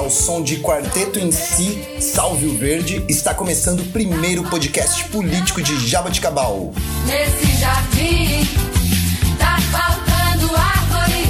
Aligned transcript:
ao 0.00 0.08
som 0.08 0.42
de 0.42 0.56
Quarteto 0.56 1.18
em 1.18 1.30
Si, 1.30 1.78
Salve 2.00 2.46
o 2.46 2.56
Verde, 2.56 3.04
está 3.08 3.34
começando 3.34 3.80
o 3.80 3.86
primeiro 3.86 4.42
podcast 4.44 5.04
político 5.04 5.62
de 5.62 5.86
Jaboticabal. 5.86 6.72
Nesse 7.06 7.58
jardim 7.58 8.46
tá 9.38 9.56
faltando 9.70 10.56
árvore. 10.56 11.26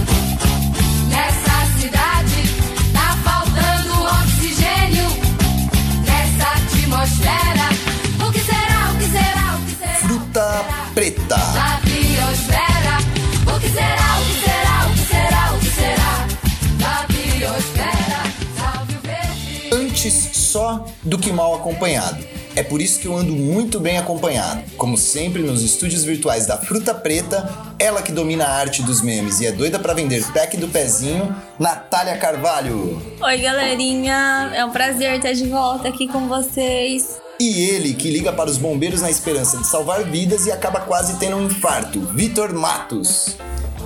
Nessa 1.08 1.80
cidade 1.80 2.42
tá 2.92 3.18
faltando 3.24 3.92
oxigênio. 4.22 5.06
Nessa 6.06 6.46
atmosfera, 6.52 7.59
Antes 20.00 20.30
só 20.32 20.86
do 21.02 21.18
que 21.18 21.30
mal 21.30 21.54
acompanhado. 21.54 22.24
É 22.56 22.62
por 22.62 22.80
isso 22.80 22.98
que 22.98 23.06
eu 23.06 23.14
ando 23.14 23.34
muito 23.34 23.78
bem 23.78 23.98
acompanhado. 23.98 24.62
Como 24.78 24.96
sempre, 24.96 25.42
nos 25.42 25.62
estúdios 25.62 26.04
virtuais 26.04 26.46
da 26.46 26.56
Fruta 26.56 26.94
Preta, 26.94 27.46
ela 27.78 28.00
que 28.00 28.10
domina 28.10 28.46
a 28.46 28.50
arte 28.50 28.82
dos 28.82 29.02
memes 29.02 29.42
e 29.42 29.46
é 29.46 29.52
doida 29.52 29.78
pra 29.78 29.92
vender 29.92 30.24
pack 30.32 30.56
do 30.56 30.68
pezinho, 30.68 31.36
Natália 31.58 32.16
Carvalho. 32.16 32.98
Oi, 33.20 33.38
galerinha! 33.42 34.50
É 34.54 34.64
um 34.64 34.70
prazer 34.70 35.16
estar 35.16 35.34
de 35.34 35.46
volta 35.46 35.88
aqui 35.88 36.08
com 36.08 36.26
vocês. 36.28 37.20
E 37.38 37.60
ele 37.68 37.92
que 37.92 38.08
liga 38.08 38.32
para 38.32 38.48
os 38.48 38.56
bombeiros 38.56 39.02
na 39.02 39.10
esperança 39.10 39.58
de 39.58 39.66
salvar 39.66 40.04
vidas 40.04 40.46
e 40.46 40.50
acaba 40.50 40.80
quase 40.80 41.18
tendo 41.18 41.36
um 41.36 41.44
infarto, 41.44 42.00
Vitor 42.14 42.54
Matos. 42.54 43.36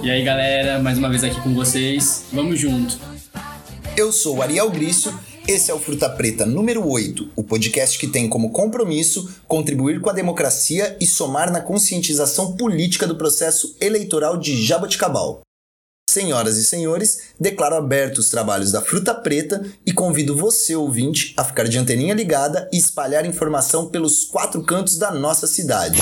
E 0.01 0.13
aí 0.13 0.23
galera, 0.23 0.79
mais 0.79 0.97
uma 0.97 1.09
vez 1.09 1.25
aqui 1.25 1.41
com 1.41 1.53
vocês. 1.53 2.27
Vamos 2.33 2.61
junto. 2.61 3.01
Eu 3.97 4.13
sou 4.13 4.37
o 4.37 4.43
Ariel 4.43 4.71
Grício, 4.71 5.13
esse 5.47 5.71
é 5.71 5.75
o 5.75 5.79
Fruta 5.79 6.09
Preta 6.09 6.47
número 6.47 6.89
8, 6.89 7.31
o 7.37 7.45
podcast 7.45 7.99
que 7.99 8.07
tem 8.07 8.29
como 8.29 8.51
compromisso 8.51 9.35
contribuir 9.47 10.01
com 10.01 10.09
a 10.09 10.13
democracia 10.13 10.97
e 11.01 11.07
somar 11.07 11.53
na 11.53 11.61
conscientização 11.61 12.57
política 12.57 13.07
do 13.07 13.17
processo 13.17 13.77
eleitoral 13.81 14.37
de 14.37 14.61
Jaboticabal. 14.63 15.43
Senhoras 16.09 16.57
e 16.57 16.65
senhores, 16.65 17.35
declaro 17.39 17.77
abertos 17.77 18.27
os 18.27 18.31
trabalhos 18.31 18.73
da 18.73 18.81
Fruta 18.81 19.15
Preta 19.15 19.65
e 19.85 19.93
convido 19.93 20.37
você, 20.37 20.77
ouvinte, 20.77 21.35
a 21.37 21.45
ficar 21.45 21.69
de 21.69 21.79
anteninha 21.79 22.15
ligada 22.15 22.69
e 22.73 22.79
espalhar 22.79 23.27
informação 23.27 23.87
pelos 23.89 24.25
quatro 24.25 24.63
cantos 24.63 24.97
da 24.97 25.11
nossa 25.11 25.47
cidade. 25.47 25.99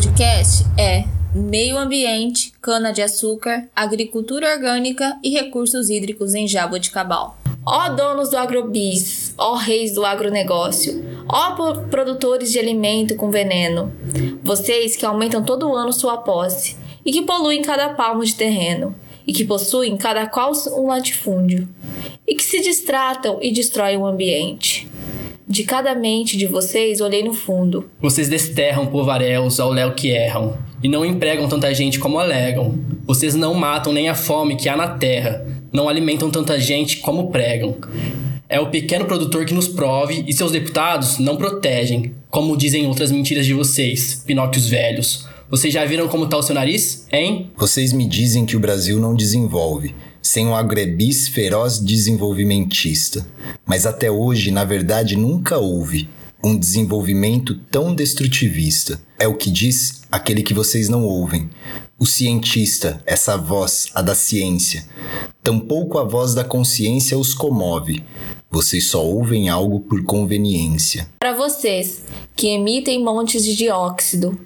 Podcast 0.00 0.64
é 0.78 1.04
Meio 1.34 1.76
Ambiente, 1.76 2.54
Cana-de-Açúcar, 2.62 3.68
Agricultura 3.76 4.54
Orgânica 4.54 5.18
e 5.22 5.28
Recursos 5.28 5.90
Hídricos 5.90 6.34
em 6.34 6.48
Jaboticabal. 6.48 7.36
Ó 7.66 7.90
donos 7.90 8.30
do 8.30 8.38
agrobis, 8.38 9.34
ó 9.36 9.56
reis 9.56 9.92
do 9.92 10.02
agronegócio, 10.06 11.04
ó 11.28 11.50
pro- 11.50 11.82
produtores 11.88 12.50
de 12.50 12.58
alimento 12.58 13.14
com 13.14 13.30
veneno, 13.30 13.92
vocês 14.42 14.96
que 14.96 15.04
aumentam 15.04 15.44
todo 15.44 15.74
ano 15.74 15.92
sua 15.92 16.16
posse 16.16 16.76
e 17.04 17.12
que 17.12 17.22
poluem 17.22 17.60
cada 17.60 17.90
palmo 17.90 18.24
de 18.24 18.34
terreno 18.34 18.94
e 19.26 19.34
que 19.34 19.44
possuem 19.44 19.98
cada 19.98 20.26
qual 20.26 20.52
um 20.78 20.86
latifúndio 20.86 21.68
e 22.26 22.34
que 22.34 22.42
se 22.42 22.60
distratam 22.62 23.38
e 23.42 23.52
destroem 23.52 23.98
o 23.98 24.06
ambiente. 24.06 24.89
De 25.50 25.64
cada 25.64 25.96
mente 25.96 26.36
de 26.36 26.46
vocês 26.46 27.00
olhei 27.00 27.24
no 27.24 27.34
fundo. 27.34 27.90
Vocês 28.00 28.28
desterram 28.28 28.86
povaréus 28.86 29.58
ao 29.58 29.72
léu 29.72 29.94
que 29.94 30.08
erram, 30.08 30.56
e 30.80 30.88
não 30.88 31.04
empregam 31.04 31.48
tanta 31.48 31.74
gente 31.74 31.98
como 31.98 32.20
alegam. 32.20 32.78
Vocês 33.04 33.34
não 33.34 33.52
matam 33.52 33.92
nem 33.92 34.08
a 34.08 34.14
fome 34.14 34.54
que 34.54 34.68
há 34.68 34.76
na 34.76 34.86
terra, 34.86 35.44
não 35.72 35.88
alimentam 35.88 36.30
tanta 36.30 36.56
gente 36.60 36.98
como 36.98 37.32
pregam. 37.32 37.74
É 38.48 38.60
o 38.60 38.70
pequeno 38.70 39.06
produtor 39.06 39.44
que 39.44 39.52
nos 39.52 39.66
prove 39.66 40.24
e 40.24 40.32
seus 40.32 40.52
deputados 40.52 41.18
não 41.18 41.36
protegem, 41.36 42.14
como 42.30 42.56
dizem 42.56 42.86
outras 42.86 43.10
mentiras 43.10 43.44
de 43.44 43.52
vocês, 43.52 44.22
Pinóquios 44.24 44.68
velhos. 44.68 45.26
Vocês 45.50 45.74
já 45.74 45.84
viram 45.84 46.06
como 46.06 46.28
tá 46.28 46.36
o 46.36 46.42
seu 46.44 46.54
nariz, 46.54 47.08
hein? 47.10 47.50
Vocês 47.56 47.92
me 47.92 48.06
dizem 48.06 48.46
que 48.46 48.56
o 48.56 48.60
Brasil 48.60 49.00
não 49.00 49.16
desenvolve, 49.16 49.96
sem 50.22 50.46
um 50.46 50.54
agrebis 50.54 51.28
feroz 51.28 51.78
desenvolvimentista. 51.78 53.26
Mas 53.64 53.86
até 53.86 54.10
hoje, 54.10 54.50
na 54.50 54.64
verdade, 54.64 55.16
nunca 55.16 55.58
houve 55.58 56.08
um 56.42 56.58
desenvolvimento 56.58 57.54
tão 57.70 57.94
destrutivista. 57.94 59.00
É 59.18 59.28
o 59.28 59.34
que 59.34 59.50
diz 59.50 60.02
aquele 60.10 60.42
que 60.42 60.54
vocês 60.54 60.88
não 60.88 61.04
ouvem. 61.04 61.50
O 61.98 62.06
cientista, 62.06 63.02
essa 63.04 63.36
voz, 63.36 63.88
a 63.94 64.00
da 64.00 64.14
ciência. 64.14 64.84
Tampouco 65.42 65.98
a 65.98 66.04
voz 66.04 66.34
da 66.34 66.42
consciência 66.42 67.18
os 67.18 67.34
comove. 67.34 68.02
Vocês 68.50 68.88
só 68.88 69.04
ouvem 69.04 69.48
algo 69.48 69.80
por 69.80 70.02
conveniência. 70.04 71.08
Para 71.20 71.34
vocês 71.34 72.02
que 72.34 72.48
emitem 72.48 73.04
montes 73.04 73.44
de 73.44 73.54
dióxido. 73.54 74.38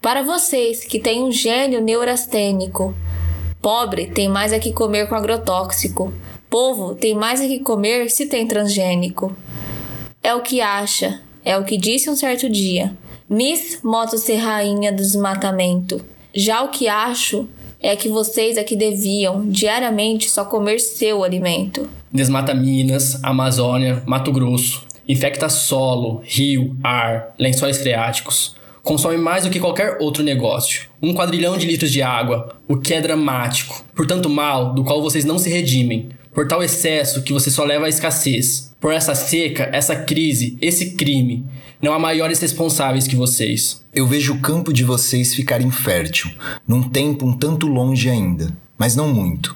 Para 0.00 0.22
vocês 0.22 0.84
que 0.84 0.98
têm 0.98 1.22
um 1.22 1.30
gênio 1.30 1.80
neurastênico. 1.80 2.94
Pobre 3.62 4.08
tem 4.08 4.28
mais 4.28 4.52
a 4.52 4.58
que 4.58 4.72
comer 4.72 5.08
com 5.08 5.14
agrotóxico. 5.14 6.12
Povo 6.50 6.96
tem 6.96 7.14
mais 7.14 7.40
a 7.40 7.46
que 7.46 7.60
comer 7.60 8.10
se 8.10 8.26
tem 8.26 8.44
transgênico. 8.44 9.34
É 10.20 10.34
o 10.34 10.42
que 10.42 10.60
acha, 10.60 11.20
é 11.44 11.56
o 11.56 11.62
que 11.62 11.76
disse 11.76 12.10
um 12.10 12.16
certo 12.16 12.50
dia. 12.50 12.92
Miss 13.30 13.78
Moto 13.84 14.18
ser 14.18 14.36
rainha 14.36 14.90
do 14.90 14.98
desmatamento. 14.98 16.04
Já 16.34 16.62
o 16.62 16.70
que 16.70 16.88
acho 16.88 17.48
é 17.80 17.94
que 17.94 18.08
vocês 18.08 18.58
aqui 18.58 18.74
deviam 18.74 19.48
diariamente 19.48 20.28
só 20.28 20.44
comer 20.44 20.80
seu 20.80 21.22
alimento. 21.22 21.88
Desmata 22.12 22.52
Minas, 22.52 23.22
Amazônia, 23.22 24.02
Mato 24.04 24.32
Grosso. 24.32 24.84
Infecta 25.08 25.48
solo, 25.48 26.20
rio, 26.24 26.76
ar, 26.82 27.32
lençóis 27.38 27.78
freáticos. 27.78 28.56
Consome 28.82 29.16
mais 29.16 29.44
do 29.44 29.50
que 29.50 29.60
qualquer 29.60 29.98
outro 30.00 30.24
negócio. 30.24 30.90
Um 31.00 31.14
quadrilhão 31.14 31.56
de 31.56 31.66
litros 31.66 31.92
de 31.92 32.02
água, 32.02 32.56
o 32.66 32.76
que 32.76 32.92
é 32.92 33.00
dramático. 33.00 33.84
Por 33.94 34.06
tanto 34.06 34.28
mal 34.28 34.74
do 34.74 34.82
qual 34.82 35.00
vocês 35.00 35.24
não 35.24 35.38
se 35.38 35.48
redimem. 35.48 36.08
Por 36.34 36.48
tal 36.48 36.62
excesso 36.62 37.22
que 37.22 37.32
você 37.32 37.50
só 37.50 37.64
leva 37.64 37.86
à 37.86 37.88
escassez. 37.88 38.74
Por 38.80 38.92
essa 38.92 39.14
seca, 39.14 39.70
essa 39.72 39.94
crise, 39.94 40.58
esse 40.60 40.94
crime. 40.94 41.46
Não 41.80 41.92
há 41.92 41.98
maiores 41.98 42.40
responsáveis 42.40 43.06
que 43.06 43.14
vocês. 43.14 43.84
Eu 43.94 44.06
vejo 44.06 44.34
o 44.34 44.40
campo 44.40 44.72
de 44.72 44.82
vocês 44.82 45.34
ficar 45.34 45.60
infértil, 45.60 46.30
num 46.66 46.82
tempo 46.82 47.26
um 47.26 47.36
tanto 47.36 47.66
longe 47.66 48.08
ainda, 48.08 48.56
mas 48.82 48.96
não 48.96 49.14
muito. 49.14 49.54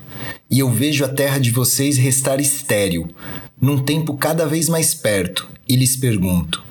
E 0.49 0.61
eu 0.61 0.71
vejo 0.71 1.05
a 1.05 1.09
terra 1.09 1.41
de 1.41 1.51
vocês 1.51 1.99
restar 1.99 2.39
estéril, 2.39 3.09
num 3.61 3.83
tempo 3.83 4.17
cada 4.17 4.47
vez 4.47 4.69
mais 4.69 4.95
perto, 4.95 5.49
e 5.69 5.75
lhes 5.75 5.97
pergunto: 5.97 6.63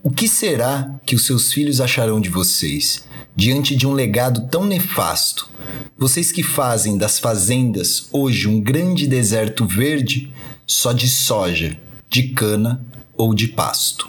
o 0.00 0.12
que 0.12 0.28
será 0.28 0.94
que 1.04 1.16
os 1.16 1.26
seus 1.26 1.52
filhos 1.52 1.80
acharão 1.80 2.20
de 2.20 2.28
vocês, 2.28 3.02
diante 3.34 3.74
de 3.74 3.84
um 3.84 3.92
legado 3.92 4.46
tão 4.46 4.64
nefasto? 4.64 5.50
Vocês 5.98 6.30
que 6.30 6.44
fazem 6.44 6.96
das 6.96 7.18
fazendas 7.18 8.06
hoje 8.12 8.46
um 8.46 8.60
grande 8.60 9.08
deserto 9.08 9.66
verde 9.66 10.32
só 10.64 10.92
de 10.92 11.08
soja, 11.08 11.76
de 12.08 12.28
cana 12.28 12.80
ou 13.16 13.34
de 13.34 13.48
pasto. 13.48 14.08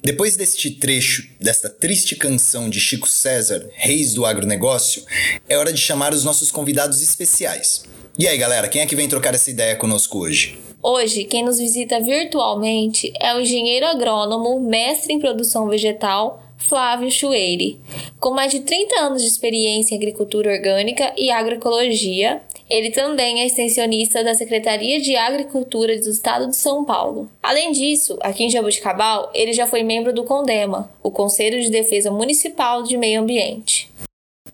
Depois 0.00 0.36
deste 0.36 0.70
trecho, 0.70 1.28
desta 1.40 1.68
triste 1.68 2.14
canção 2.14 2.70
de 2.70 2.78
Chico 2.78 3.08
César, 3.08 3.68
Reis 3.74 4.14
do 4.14 4.24
Agronegócio, 4.24 5.02
é 5.48 5.58
hora 5.58 5.72
de 5.72 5.80
chamar 5.80 6.14
os 6.14 6.22
nossos 6.22 6.52
convidados 6.52 7.02
especiais. 7.02 7.84
E 8.16 8.28
aí, 8.28 8.38
galera, 8.38 8.68
quem 8.68 8.80
é 8.80 8.86
que 8.86 8.94
vem 8.94 9.08
trocar 9.08 9.34
essa 9.34 9.50
ideia 9.50 9.74
conosco 9.74 10.20
hoje? 10.20 10.56
Hoje, 10.80 11.24
quem 11.24 11.44
nos 11.44 11.58
visita 11.58 12.00
virtualmente 12.00 13.12
é 13.20 13.34
o 13.34 13.40
engenheiro 13.40 13.86
agrônomo, 13.86 14.60
mestre 14.60 15.12
em 15.12 15.18
produção 15.18 15.68
vegetal, 15.68 16.44
Flávio 16.56 17.10
Chueire. 17.10 17.80
Com 18.20 18.30
mais 18.30 18.52
de 18.52 18.60
30 18.60 19.00
anos 19.00 19.22
de 19.22 19.28
experiência 19.28 19.96
em 19.96 19.98
agricultura 19.98 20.52
orgânica 20.52 21.12
e 21.16 21.28
agroecologia, 21.28 22.40
ele 22.68 22.90
também 22.90 23.40
é 23.40 23.46
extensionista 23.46 24.22
da 24.22 24.34
Secretaria 24.34 25.00
de 25.00 25.16
Agricultura 25.16 25.98
do 25.98 26.10
Estado 26.10 26.48
de 26.48 26.56
São 26.56 26.84
Paulo. 26.84 27.30
Além 27.42 27.72
disso, 27.72 28.18
aqui 28.20 28.44
em 28.44 28.50
Jabuticabal, 28.50 29.30
ele 29.34 29.52
já 29.52 29.66
foi 29.66 29.82
membro 29.82 30.12
do 30.12 30.24
CONDEMA, 30.24 30.90
o 31.02 31.10
Conselho 31.10 31.60
de 31.62 31.70
Defesa 31.70 32.10
Municipal 32.10 32.82
de 32.82 32.96
Meio 32.96 33.20
Ambiente. 33.20 33.90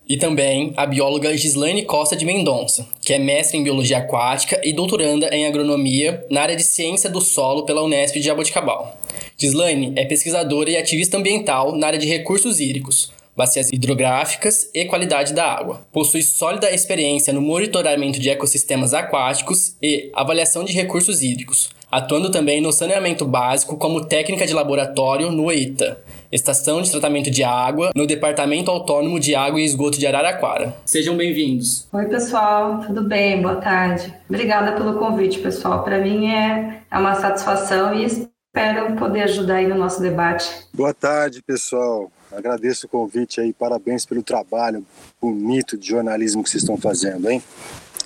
E 0.06 0.19
também 0.19 0.75
a 0.76 0.84
bióloga 0.84 1.34
Gislaine 1.37 1.84
Costa 1.84 2.14
de 2.14 2.26
Mendonça, 2.26 2.87
que 3.00 3.14
é 3.14 3.19
mestre 3.19 3.58
em 3.58 3.64
biologia 3.64 3.99
aquática 3.99 4.60
e 4.62 4.72
doutoranda 4.72 5.34
em 5.34 5.46
agronomia 5.46 6.25
na 6.31 6.43
área 6.43 6.56
de 6.56 6.62
ciência 6.62 7.08
do 7.08 7.22
solo 7.22 7.64
pela 7.64 7.82
Unesp 7.82 8.14
de 8.14 8.22
Jaboticabal. 8.22 8.99
Gislaine 9.37 9.94
é 9.96 10.05
pesquisadora 10.05 10.70
e 10.70 10.76
ativista 10.76 11.17
ambiental 11.17 11.75
na 11.75 11.87
área 11.87 11.99
de 11.99 12.06
recursos 12.06 12.60
hídricos, 12.60 13.10
bacias 13.36 13.72
hidrográficas 13.72 14.70
e 14.75 14.84
qualidade 14.84 15.32
da 15.32 15.44
água. 15.44 15.86
Possui 15.92 16.22
sólida 16.22 16.70
experiência 16.70 17.32
no 17.32 17.40
monitoramento 17.40 18.20
de 18.20 18.31
ecossistemas 18.31 18.94
aquáticos 18.94 19.76
e 19.82 20.10
avaliação 20.14 20.64
de 20.64 20.72
recursos 20.72 21.22
hídricos, 21.22 21.70
atuando 21.90 22.31
também 22.31 22.60
no 22.60 22.72
saneamento 22.72 23.25
básico 23.25 23.76
como 23.76 24.04
técnica 24.04 24.46
de 24.46 24.52
laboratório 24.52 25.31
no 25.31 25.50
EITA, 25.50 26.02
Estação 26.31 26.82
de 26.82 26.90
Tratamento 26.90 27.31
de 27.31 27.44
Água, 27.44 27.90
no 27.94 28.06
Departamento 28.06 28.70
Autônomo 28.70 29.20
de 29.20 29.34
Água 29.34 29.60
e 29.60 29.64
Esgoto 29.64 29.98
de 29.98 30.06
Araraquara. 30.06 30.76
Sejam 30.84 31.16
bem-vindos. 31.16 31.86
Oi, 31.92 32.06
pessoal, 32.06 32.81
tudo 32.81 33.04
bem? 33.04 33.40
Boa 33.40 33.56
tarde. 33.56 34.12
Obrigada 34.28 34.72
pelo 34.72 34.98
convite, 34.98 35.38
pessoal. 35.38 35.84
Para 35.84 35.98
mim 35.98 36.26
é, 36.32 36.82
é 36.90 36.98
uma 36.98 37.14
satisfação 37.14 37.94
e 37.94 38.04
espero 38.04 38.96
poder 38.96 39.22
ajudar 39.22 39.56
aí 39.56 39.66
no 39.66 39.76
nosso 39.76 40.00
debate. 40.00 40.48
Boa 40.72 40.92
tarde, 40.92 41.40
pessoal. 41.42 42.10
Agradeço 42.36 42.86
o 42.86 42.88
convite 42.88 43.40
aí, 43.40 43.52
parabéns 43.52 44.04
pelo 44.04 44.22
trabalho 44.22 44.84
bonito 45.20 45.78
de 45.78 45.88
jornalismo 45.88 46.42
que 46.42 46.50
vocês 46.50 46.62
estão 46.62 46.76
fazendo, 46.76 47.31
hein? 47.31 47.42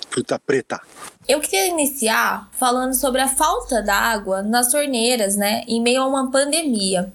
Fruta 0.09 0.39
preta. 0.39 0.79
Eu 1.27 1.39
queria 1.39 1.67
iniciar 1.67 2.49
falando 2.53 2.93
sobre 2.93 3.21
a 3.21 3.27
falta 3.27 3.81
d'água 3.81 4.41
nas 4.41 4.71
torneiras, 4.71 5.35
né, 5.35 5.63
em 5.67 5.81
meio 5.81 6.01
a 6.01 6.07
uma 6.07 6.31
pandemia. 6.31 7.11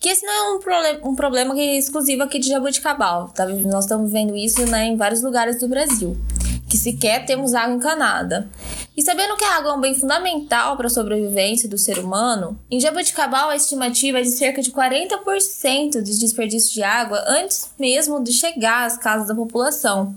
Que 0.00 0.08
esse 0.08 0.26
não 0.26 0.32
é 0.32 0.52
um, 0.52 1.10
um 1.10 1.14
problema 1.14 1.54
que 1.54 1.60
é 1.60 1.78
exclusivo 1.78 2.24
aqui 2.24 2.38
de 2.38 2.48
Jaboticabal, 2.48 3.28
tá? 3.28 3.46
Nós 3.46 3.84
estamos 3.84 4.10
vendo 4.10 4.36
isso 4.36 4.66
né, 4.66 4.86
em 4.86 4.96
vários 4.96 5.22
lugares 5.22 5.60
do 5.60 5.68
Brasil 5.68 6.16
que 6.72 6.78
sequer 6.78 7.26
temos 7.26 7.52
água 7.52 7.74
encanada. 7.74 8.48
E 8.96 9.02
sabendo 9.02 9.36
que 9.36 9.44
a 9.44 9.58
água 9.58 9.72
é 9.72 9.74
um 9.74 9.80
bem 9.80 9.94
fundamental 9.94 10.74
para 10.74 10.86
a 10.86 10.90
sobrevivência 10.90 11.68
do 11.68 11.76
ser 11.76 11.98
humano, 11.98 12.58
em 12.70 12.80
Jaboticabal 12.80 13.50
a 13.50 13.56
estimativa 13.56 14.20
é 14.20 14.22
de 14.22 14.30
cerca 14.30 14.62
de 14.62 14.72
40% 14.72 16.00
de 16.00 16.18
desperdício 16.18 16.72
de 16.72 16.82
água 16.82 17.22
antes 17.28 17.74
mesmo 17.78 18.24
de 18.24 18.32
chegar 18.32 18.86
às 18.86 18.96
casas 18.96 19.28
da 19.28 19.34
população. 19.34 20.16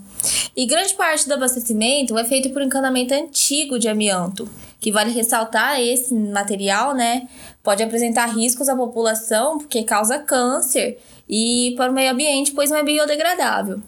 E 0.56 0.64
grande 0.64 0.94
parte 0.94 1.28
do 1.28 1.34
abastecimento 1.34 2.18
é 2.18 2.24
feito 2.24 2.48
por 2.48 2.62
encanamento 2.62 3.12
antigo 3.12 3.78
de 3.78 3.90
amianto, 3.90 4.48
que 4.80 4.90
vale 4.90 5.12
ressaltar 5.12 5.78
esse 5.78 6.14
material, 6.14 6.94
né? 6.94 7.28
Pode 7.62 7.82
apresentar 7.82 8.34
riscos 8.34 8.70
à 8.70 8.74
população 8.74 9.58
porque 9.58 9.82
causa 9.82 10.18
câncer 10.18 10.98
e 11.28 11.74
para 11.76 11.90
o 11.90 11.94
meio 11.94 12.12
ambiente, 12.12 12.52
pois 12.52 12.70
não 12.70 12.78
é 12.78 12.82
biodegradável. 12.82 13.82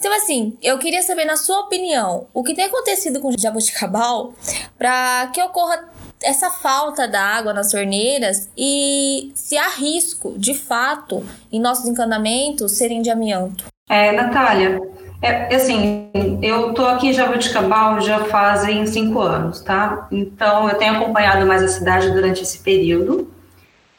Então, 0.00 0.16
assim, 0.16 0.56
eu 0.62 0.78
queria 0.78 1.02
saber, 1.02 1.26
na 1.26 1.36
sua 1.36 1.60
opinião, 1.60 2.26
o 2.32 2.42
que 2.42 2.54
tem 2.54 2.64
acontecido 2.64 3.20
com 3.20 3.28
o 3.28 3.38
jabuticabal 3.38 4.32
para 4.78 5.26
que 5.26 5.42
ocorra 5.42 5.90
essa 6.22 6.48
falta 6.50 7.06
da 7.06 7.20
água 7.20 7.52
nas 7.52 7.70
torneiras 7.70 8.48
e 8.56 9.30
se 9.34 9.58
há 9.58 9.68
risco, 9.68 10.32
de 10.38 10.54
fato, 10.54 11.22
em 11.52 11.60
nossos 11.60 11.84
encanamentos 11.84 12.72
serem 12.72 13.02
de 13.02 13.10
amianto. 13.10 13.66
É, 13.90 14.10
Natália, 14.12 14.80
é, 15.20 15.54
assim, 15.54 16.08
eu 16.40 16.72
tô 16.72 16.86
aqui 16.86 17.08
em 17.08 17.12
Jabuticabal 17.12 18.00
já 18.00 18.24
fazem 18.24 18.86
cinco 18.86 19.20
anos, 19.20 19.60
tá? 19.60 20.08
Então, 20.10 20.66
eu 20.66 20.78
tenho 20.78 20.94
acompanhado 20.94 21.44
mais 21.44 21.62
a 21.62 21.68
cidade 21.68 22.10
durante 22.10 22.42
esse 22.42 22.60
período, 22.60 23.30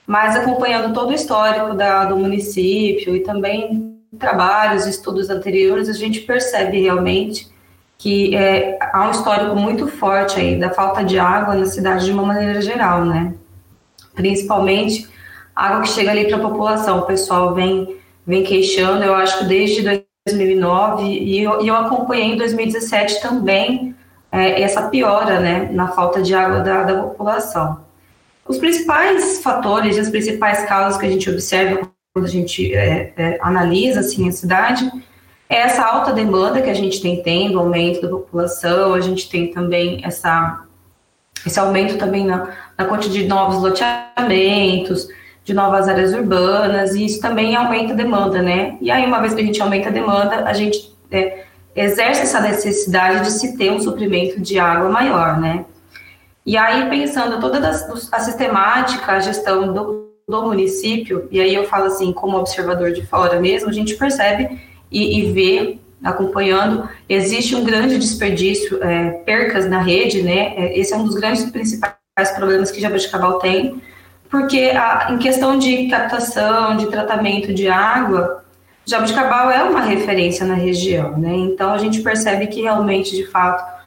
mas 0.07 0.35
acompanhando 0.35 0.95
todo 0.95 1.11
o 1.11 1.13
histórico 1.13 1.75
da, 1.75 2.05
do 2.05 2.17
município 2.17 3.15
e 3.15 3.19
também 3.19 3.90
trabalhos, 4.17 4.85
estudos 4.85 5.29
anteriores, 5.29 5.89
a 5.89 5.93
gente 5.93 6.21
percebe 6.21 6.81
realmente 6.81 7.49
que 7.97 8.35
é, 8.35 8.79
há 8.93 9.07
um 9.07 9.11
histórico 9.11 9.55
muito 9.55 9.87
forte 9.87 10.39
aí 10.39 10.59
da 10.59 10.71
falta 10.71 11.03
de 11.03 11.19
água 11.19 11.53
na 11.53 11.67
cidade 11.67 12.05
de 12.05 12.11
uma 12.11 12.23
maneira 12.23 12.59
geral, 12.61 13.05
né? 13.05 13.33
Principalmente 14.15 15.07
água 15.55 15.81
que 15.81 15.89
chega 15.89 16.11
ali 16.11 16.27
para 16.27 16.37
a 16.37 16.41
população. 16.41 16.99
O 16.99 17.05
pessoal 17.05 17.53
vem, 17.53 17.95
vem 18.25 18.43
queixando, 18.43 19.03
eu 19.03 19.13
acho 19.13 19.39
que 19.39 19.45
desde 19.45 19.83
2009 20.27 21.03
e 21.03 21.43
eu, 21.43 21.61
e 21.61 21.67
eu 21.67 21.75
acompanhei 21.75 22.33
em 22.33 22.37
2017 22.37 23.21
também 23.21 23.95
é, 24.31 24.61
essa 24.61 24.89
piora, 24.89 25.39
né, 25.39 25.69
na 25.71 25.89
falta 25.89 26.21
de 26.21 26.33
água 26.33 26.61
da, 26.61 26.83
da 26.83 27.03
população. 27.03 27.81
Os 28.47 28.57
principais 28.57 29.41
fatores, 29.43 29.97
as 29.97 30.09
principais 30.09 30.65
causas 30.65 30.99
que 30.99 31.05
a 31.05 31.09
gente 31.09 31.29
observa 31.29 31.87
quando 32.13 32.25
a 32.25 32.29
gente 32.29 32.73
é, 32.73 33.13
é, 33.15 33.37
analisa 33.41 34.01
assim 34.01 34.27
a 34.27 34.31
cidade, 34.31 34.91
é 35.47 35.61
essa 35.61 35.83
alta 35.83 36.11
demanda 36.11 36.61
que 36.61 36.69
a 36.69 36.73
gente 36.73 37.01
tem 37.01 37.23
tendo, 37.23 37.59
aumento 37.59 38.01
da 38.01 38.09
população, 38.09 38.93
a 38.93 39.01
gente 39.01 39.29
tem 39.29 39.51
também 39.51 40.01
essa 40.03 40.65
esse 41.43 41.59
aumento 41.59 41.97
também 41.97 42.23
na, 42.23 42.49
na 42.77 42.85
quantidade 42.85 43.23
de 43.23 43.27
novos 43.27 43.63
loteamentos, 43.63 45.07
de 45.43 45.55
novas 45.55 45.87
áreas 45.87 46.13
urbanas, 46.13 46.93
e 46.93 47.05
isso 47.05 47.19
também 47.19 47.55
aumenta 47.55 47.93
a 47.93 47.95
demanda, 47.95 48.43
né? 48.43 48.77
E 48.79 48.91
aí, 48.91 49.03
uma 49.07 49.19
vez 49.19 49.33
que 49.33 49.41
a 49.41 49.43
gente 49.43 49.59
aumenta 49.59 49.89
a 49.89 49.91
demanda, 49.91 50.45
a 50.45 50.53
gente 50.53 50.95
é, 51.09 51.45
exerce 51.75 52.21
essa 52.21 52.39
necessidade 52.41 53.25
de 53.25 53.31
se 53.31 53.57
ter 53.57 53.71
um 53.71 53.79
suprimento 53.79 54.39
de 54.39 54.59
água 54.59 54.87
maior, 54.87 55.39
né? 55.39 55.65
E 56.45 56.55
aí, 56.55 56.87
pensando 56.89 57.39
toda 57.39 57.57
a 57.67 58.19
sistemática, 58.19 59.13
a 59.13 59.19
gestão 59.19 59.73
do, 59.73 60.10
do 60.31 60.41
município, 60.43 61.27
e 61.29 61.39
aí 61.39 61.53
eu 61.53 61.65
falo 61.65 61.85
assim, 61.85 62.11
como 62.11 62.37
observador 62.37 62.91
de 62.91 63.05
fora 63.05 63.39
mesmo, 63.39 63.69
a 63.69 63.73
gente 63.73 63.95
percebe 63.95 64.59
e, 64.89 65.19
e 65.19 65.31
vê, 65.31 65.77
acompanhando, 66.03 66.89
existe 67.07 67.55
um 67.55 67.63
grande 67.63 67.99
desperdício, 67.99 68.83
é, 68.83 69.11
percas 69.25 69.69
na 69.69 69.79
rede, 69.79 70.23
né? 70.23 70.53
É, 70.55 70.79
esse 70.79 70.93
é 70.93 70.97
um 70.97 71.03
dos 71.03 71.15
grandes 71.15 71.45
principais 71.51 71.95
problemas 72.35 72.71
que 72.71 72.81
Jaboticabal 72.81 73.37
tem, 73.39 73.81
porque 74.29 74.71
a, 74.73 75.09
em 75.11 75.17
questão 75.17 75.59
de 75.59 75.87
captação, 75.87 76.77
de 76.77 76.87
tratamento 76.87 77.53
de 77.53 77.67
água, 77.67 78.43
Jaboticabal 78.85 79.51
é 79.51 79.61
uma 79.63 79.81
referência 79.81 80.45
na 80.45 80.55
região, 80.55 81.17
né? 81.17 81.35
Então 81.35 81.71
a 81.71 81.77
gente 81.77 82.01
percebe 82.01 82.47
que 82.47 82.61
realmente, 82.61 83.15
de 83.15 83.27
fato, 83.27 83.80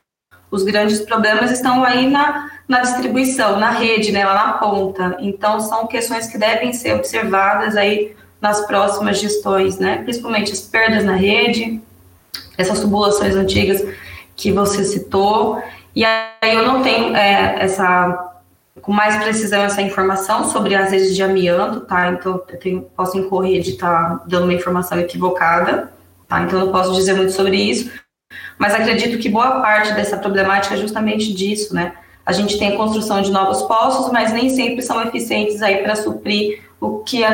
os 0.55 0.63
grandes 0.63 1.01
problemas 1.01 1.51
estão 1.51 1.83
aí 1.85 2.09
na, 2.09 2.51
na 2.69 2.81
distribuição, 2.81 3.59
na 3.59 3.71
rede, 3.71 4.13
né, 4.13 4.25
lá 4.25 4.35
na 4.35 4.53
ponta. 4.55 5.17
Então, 5.19 5.59
são 5.59 5.87
questões 5.87 6.29
que 6.29 6.39
devem 6.39 6.73
ser 6.73 6.95
observadas 6.95 7.77
aí 7.77 8.15
nas 8.41 8.65
próximas 8.67 9.19
gestões, 9.19 9.79
né, 9.79 10.03
principalmente 10.05 10.53
as 10.53 10.61
perdas 10.61 11.05
na 11.05 11.17
rede, 11.17 11.83
essas 12.57 12.81
tubulações 12.81 13.35
antigas 13.35 13.85
que 14.37 14.53
você 14.53 14.85
citou. 14.85 15.61
E 15.95 16.05
aí 16.05 16.55
eu 16.55 16.63
não 16.63 16.83
tenho 16.83 17.17
é, 17.17 17.57
essa 17.59 18.31
com 18.83 18.93
mais 18.93 19.17
precisão 19.17 19.63
essa 19.63 19.81
informação 19.81 20.45
sobre 20.51 20.75
as 20.75 20.91
redes 20.91 21.15
de 21.15 21.23
amianto, 21.23 21.81
tá? 21.81 22.11
Então 22.11 22.43
eu 22.49 22.59
tenho, 22.59 22.83
posso 22.95 23.17
incorrer 23.17 23.63
de 23.63 23.71
estar 23.71 24.19
tá 24.19 24.25
dando 24.27 24.45
uma 24.45 24.53
informação 24.53 24.99
equivocada, 25.01 25.91
tá? 26.29 26.43
Então 26.43 26.59
eu 26.59 26.67
não 26.67 26.73
posso 26.73 26.93
dizer 26.93 27.15
muito 27.15 27.33
sobre 27.33 27.57
isso, 27.57 27.91
mas 28.59 28.75
acredito 28.75 29.19
que 29.19 29.29
boa 29.29 29.61
parte 29.61 29.93
dessa 29.93 30.17
problemática 30.17 30.75
é 30.75 30.79
justamente 30.79 31.33
disso, 31.33 31.75
né? 31.75 31.93
A 32.25 32.33
gente 32.33 32.59
tem 32.59 32.77
construção 32.77 33.21
de 33.21 33.31
novos 33.31 33.63
poços, 33.63 34.11
mas 34.11 34.33
nem 34.33 34.49
sempre 34.49 34.83
são 34.83 35.03
eficientes 35.03 35.63
aí 35.63 35.79
para 35.83 35.95
suprir 35.95 36.63
o 36.81 37.01
que, 37.01 37.23
a, 37.25 37.31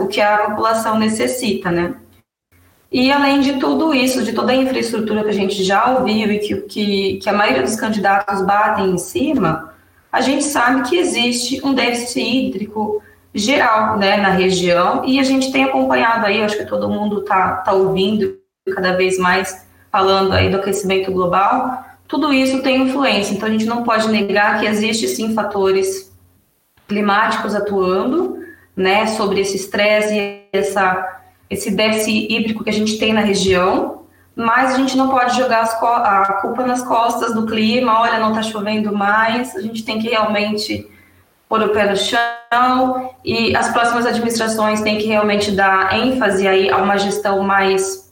o 0.00 0.06
que 0.06 0.20
a 0.20 0.38
população 0.38 0.98
necessita, 0.98 1.70
né? 1.70 1.94
E 2.92 3.10
além 3.10 3.40
de 3.40 3.54
tudo 3.54 3.92
isso, 3.92 4.22
de 4.22 4.32
toda 4.32 4.52
a 4.52 4.56
infraestrutura 4.56 5.24
que 5.24 5.30
a 5.30 5.34
gente 5.34 5.64
já 5.64 5.90
ouviu 5.90 6.30
e 6.30 6.38
que, 6.38 6.56
que, 6.62 7.16
que 7.16 7.28
a 7.28 7.32
maioria 7.32 7.62
dos 7.62 7.74
candidatos 7.74 8.42
batem 8.42 8.90
em 8.90 8.98
cima, 8.98 9.74
a 10.12 10.20
gente 10.20 10.44
sabe 10.44 10.88
que 10.88 10.96
existe 10.96 11.60
um 11.66 11.74
déficit 11.74 12.20
hídrico 12.20 13.02
geral 13.34 13.98
né, 13.98 14.16
na 14.16 14.28
região 14.28 15.04
e 15.04 15.18
a 15.18 15.24
gente 15.24 15.50
tem 15.50 15.64
acompanhado 15.64 16.24
aí, 16.24 16.40
acho 16.40 16.56
que 16.56 16.66
todo 16.66 16.88
mundo 16.88 17.22
está 17.22 17.56
tá 17.56 17.72
ouvindo 17.72 18.38
cada 18.72 18.92
vez 18.92 19.18
mais 19.18 19.66
falando 19.94 20.32
aí 20.32 20.50
do 20.50 20.56
aquecimento 20.56 21.12
global, 21.12 21.84
tudo 22.08 22.32
isso 22.32 22.60
tem 22.62 22.82
influência. 22.82 23.32
Então 23.32 23.48
a 23.48 23.52
gente 23.52 23.64
não 23.64 23.84
pode 23.84 24.08
negar 24.08 24.58
que 24.58 24.66
existe 24.66 25.06
sim 25.06 25.32
fatores 25.32 26.12
climáticos 26.88 27.54
atuando, 27.54 28.36
né, 28.76 29.06
sobre 29.06 29.40
esse 29.40 29.54
estresse 29.54 30.12
e 30.12 30.48
essa 30.52 31.20
esse 31.48 31.70
déficit 31.70 32.26
hídrico 32.28 32.64
que 32.64 32.70
a 32.70 32.72
gente 32.72 32.98
tem 32.98 33.12
na 33.12 33.20
região, 33.20 34.02
mas 34.34 34.74
a 34.74 34.78
gente 34.78 34.96
não 34.96 35.10
pode 35.10 35.36
jogar 35.36 35.62
a 35.62 36.32
culpa 36.40 36.66
nas 36.66 36.82
costas 36.82 37.32
do 37.32 37.46
clima, 37.46 38.00
olha, 38.00 38.18
não 38.18 38.30
está 38.30 38.42
chovendo 38.42 38.92
mais, 38.92 39.54
a 39.54 39.60
gente 39.60 39.84
tem 39.84 40.00
que 40.00 40.08
realmente 40.08 40.90
pôr 41.48 41.62
o 41.62 41.68
pé 41.68 41.88
no 41.88 41.96
chão 41.96 43.14
e 43.24 43.54
as 43.54 43.68
próximas 43.68 44.06
administrações 44.06 44.80
têm 44.80 44.98
que 44.98 45.06
realmente 45.06 45.52
dar 45.52 45.96
ênfase 45.96 46.48
aí 46.48 46.68
a 46.68 46.78
uma 46.78 46.96
gestão 46.96 47.44
mais 47.44 48.03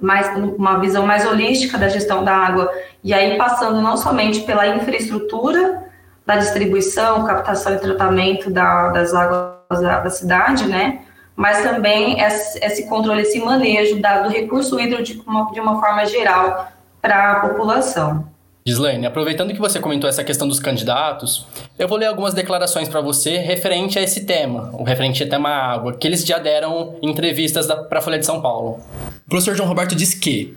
mais 0.00 0.28
uma 0.36 0.78
visão 0.78 1.06
mais 1.06 1.26
holística 1.26 1.78
da 1.78 1.88
gestão 1.88 2.24
da 2.24 2.34
água 2.34 2.70
e 3.02 3.14
aí 3.14 3.36
passando 3.36 3.80
não 3.80 3.96
somente 3.96 4.40
pela 4.42 4.66
infraestrutura 4.66 5.84
da 6.24 6.36
distribuição, 6.36 7.24
captação 7.24 7.74
e 7.74 7.78
tratamento 7.78 8.50
da, 8.50 8.88
das 8.88 9.14
águas 9.14 9.80
da, 9.80 10.00
da, 10.00 10.10
cidade, 10.10 10.66
né? 10.66 11.02
Mas 11.36 11.62
também 11.62 12.20
esse, 12.20 12.58
esse 12.64 12.88
controle, 12.88 13.22
esse 13.22 13.38
manejo 13.38 14.00
da, 14.00 14.22
do 14.22 14.28
recurso 14.28 14.80
hídrico 14.80 15.02
de 15.02 15.22
uma, 15.24 15.52
de 15.52 15.60
uma 15.60 15.78
forma 15.80 16.04
geral 16.06 16.68
para 17.00 17.32
a 17.32 17.40
população. 17.48 18.26
Gislaine, 18.66 19.06
aproveitando 19.06 19.54
que 19.54 19.60
você 19.60 19.78
comentou 19.78 20.10
essa 20.10 20.24
questão 20.24 20.48
dos 20.48 20.58
candidatos, 20.58 21.46
eu 21.78 21.86
vou 21.86 21.96
ler 21.96 22.06
algumas 22.06 22.34
declarações 22.34 22.88
para 22.88 23.00
você 23.00 23.38
referente 23.38 23.96
a 23.96 24.02
esse 24.02 24.26
tema, 24.26 24.72
o 24.72 24.82
referente 24.82 25.22
ao 25.22 25.28
tema 25.28 25.48
água, 25.48 25.96
que 25.96 26.04
eles 26.04 26.24
já 26.24 26.38
deram 26.38 26.96
em 27.00 27.08
entrevistas 27.08 27.68
para 27.88 28.00
a 28.00 28.02
Folha 28.02 28.18
de 28.18 28.26
São 28.26 28.42
Paulo. 28.42 28.80
O 29.24 29.30
professor 29.30 29.54
João 29.54 29.68
Roberto 29.68 29.94
diz 29.94 30.14
que, 30.14 30.56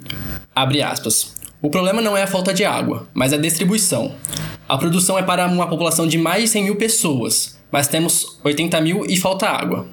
abre 0.55 0.81
aspas, 0.81 1.35
o 1.61 1.69
problema 1.69 2.01
não 2.01 2.17
é 2.17 2.23
a 2.23 2.27
falta 2.27 2.51
de 2.51 2.65
água, 2.65 3.07
mas 3.13 3.31
a 3.31 3.37
distribuição. 3.37 4.11
A 4.67 4.75
produção 4.75 5.15
é 5.19 5.21
para 5.21 5.45
uma 5.45 5.67
população 5.67 6.07
de 6.07 6.17
mais 6.17 6.45
de 6.45 6.49
100 6.49 6.63
mil 6.63 6.77
pessoas, 6.77 7.59
mas 7.71 7.87
temos 7.87 8.39
80 8.43 8.81
mil 8.81 9.05
e 9.05 9.17
falta 9.17 9.47
água. 9.47 9.85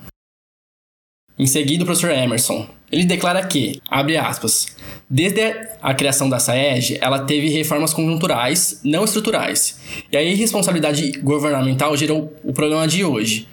Em 1.38 1.47
seguida, 1.47 1.83
o 1.83 1.87
professor 1.87 2.11
Emerson. 2.11 2.66
Ele 2.90 3.05
declara 3.05 3.45
que, 3.45 3.83
abre 3.90 4.16
aspas, 4.16 4.69
desde 5.11 5.40
a 5.83 5.93
criação 5.93 6.31
da 6.31 6.38
SAEG, 6.38 6.97
ela 7.00 7.19
teve 7.19 7.49
reformas 7.49 7.93
conjunturais, 7.93 8.81
não 8.83 9.05
estruturais, 9.05 9.78
e 10.11 10.16
a 10.16 10.23
irresponsabilidade 10.23 11.12
governamental 11.21 11.95
gerou 11.97 12.35
o 12.43 12.52
problema 12.52 12.88
de 12.88 13.05
hoje. 13.05 13.47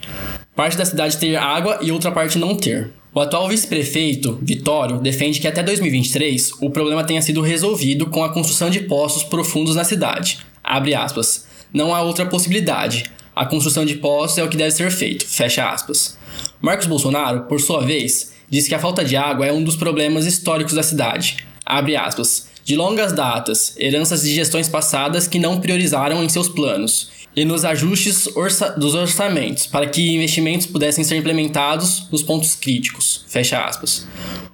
Parte 0.56 0.78
da 0.78 0.86
cidade 0.86 1.18
ter 1.18 1.36
água 1.36 1.80
e 1.82 1.92
outra 1.92 2.12
parte 2.12 2.38
não 2.38 2.56
ter. 2.56 2.94
O 3.14 3.20
atual 3.20 3.50
vice-prefeito, 3.50 4.40
Vitório, 4.42 5.00
defende 5.00 5.40
que 5.40 5.48
até 5.48 5.62
2023 5.62 6.52
o 6.62 6.70
problema 6.70 7.04
tenha 7.04 7.22
sido 7.22 7.42
resolvido 7.42 8.06
com 8.06 8.24
a 8.24 8.32
construção 8.32 8.70
de 8.70 8.82
poços 8.82 9.24
profundos 9.24 9.76
na 9.76 9.84
cidade. 9.84 10.40
Abre 10.64 10.96
aspas. 10.96 11.46
Não 11.74 11.94
há 11.94 12.02
outra 12.02 12.26
possibilidade. 12.26 13.06
A 13.36 13.46
construção 13.46 13.84
de 13.84 13.96
poços 13.96 14.38
é 14.38 14.44
o 14.44 14.50
que 14.50 14.58
deve 14.58 14.72
ser 14.72 14.90
feito. 14.90 15.28
Fecha 15.28 15.68
aspas. 15.70 16.18
Marcos 16.62 16.88
Bolsonaro, 16.88 17.42
por 17.42 17.60
sua 17.60 17.82
vez, 17.82 18.34
diz 18.50 18.68
que 18.68 18.76
a 18.76 18.80
falta 18.80 19.04
de 19.04 19.16
água 19.16 19.46
é 19.46 19.52
um 19.52 19.64
dos 19.64 19.76
problemas 19.76 20.26
históricos 20.26 20.74
da 20.74 20.84
cidade. 20.84 21.46
Abre 21.66 21.96
aspas. 21.96 22.52
De 22.64 22.78
longas 22.78 23.12
datas, 23.12 23.76
heranças 23.78 24.22
de 24.22 24.34
gestões 24.34 24.70
passadas 24.70 25.28
que 25.28 25.38
não 25.38 25.60
priorizaram 25.60 26.24
em 26.24 26.30
seus 26.30 26.48
planos 26.48 27.12
e 27.36 27.44
nos 27.44 27.66
ajustes 27.66 28.28
orça 28.36 28.70
dos 28.72 28.94
orçamentos 28.94 29.68
para 29.68 29.88
que 29.88 30.14
investimentos 30.14 30.68
pudessem 30.68 31.04
ser 31.04 31.18
implementados 31.18 32.08
nos 32.12 32.24
pontos 32.24 32.56
críticos. 32.56 33.26
Fecha 33.28 33.60
aspas. 33.64 34.08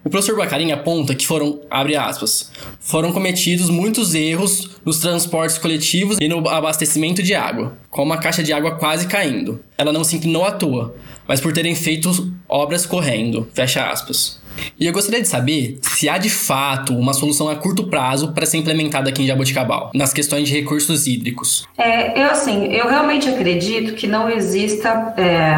O 0.03 0.09
professor 0.09 0.37
Bacarin 0.37 0.71
aponta 0.71 1.13
que 1.13 1.27
foram, 1.27 1.59
abre 1.69 1.97
aspas, 1.97 2.49
foram 2.79 3.11
cometidos 3.11 3.69
muitos 3.69 4.15
erros 4.15 4.69
nos 4.85 4.99
transportes 4.99 5.57
coletivos 5.57 6.17
e 6.21 6.27
no 6.27 6.47
abastecimento 6.47 7.21
de 7.21 7.35
água, 7.35 7.77
com 7.89 8.03
uma 8.03 8.17
caixa 8.17 8.41
de 8.41 8.53
água 8.53 8.75
quase 8.75 9.07
caindo. 9.07 9.61
Ela 9.77 9.91
não 9.91 10.05
se 10.05 10.15
inclinou 10.15 10.45
à 10.45 10.51
toa, 10.51 10.95
mas 11.29 11.39
por 11.39 11.53
terem 11.53 11.75
feito 11.75 12.09
obras 12.49 12.87
correndo. 12.87 13.47
Fecha 13.53 13.87
aspas. 13.87 14.41
E 14.79 14.87
eu 14.87 14.91
gostaria 14.91 15.21
de 15.21 15.27
saber 15.27 15.77
se 15.83 16.09
há 16.09 16.17
de 16.17 16.29
fato 16.29 16.97
uma 16.97 17.13
solução 17.13 17.47
a 17.47 17.55
curto 17.55 17.85
prazo 17.85 18.33
para 18.33 18.47
ser 18.47 18.57
implementada 18.57 19.11
aqui 19.11 19.21
em 19.21 19.27
Jaboticabal, 19.27 19.91
nas 19.93 20.11
questões 20.11 20.47
de 20.47 20.55
recursos 20.55 21.05
hídricos. 21.05 21.67
É, 21.77 22.19
eu 22.19 22.31
assim, 22.31 22.73
eu 22.73 22.87
realmente 22.87 23.29
acredito 23.29 23.93
que 23.93 24.07
não 24.07 24.27
exista 24.27 25.13
é, 25.17 25.55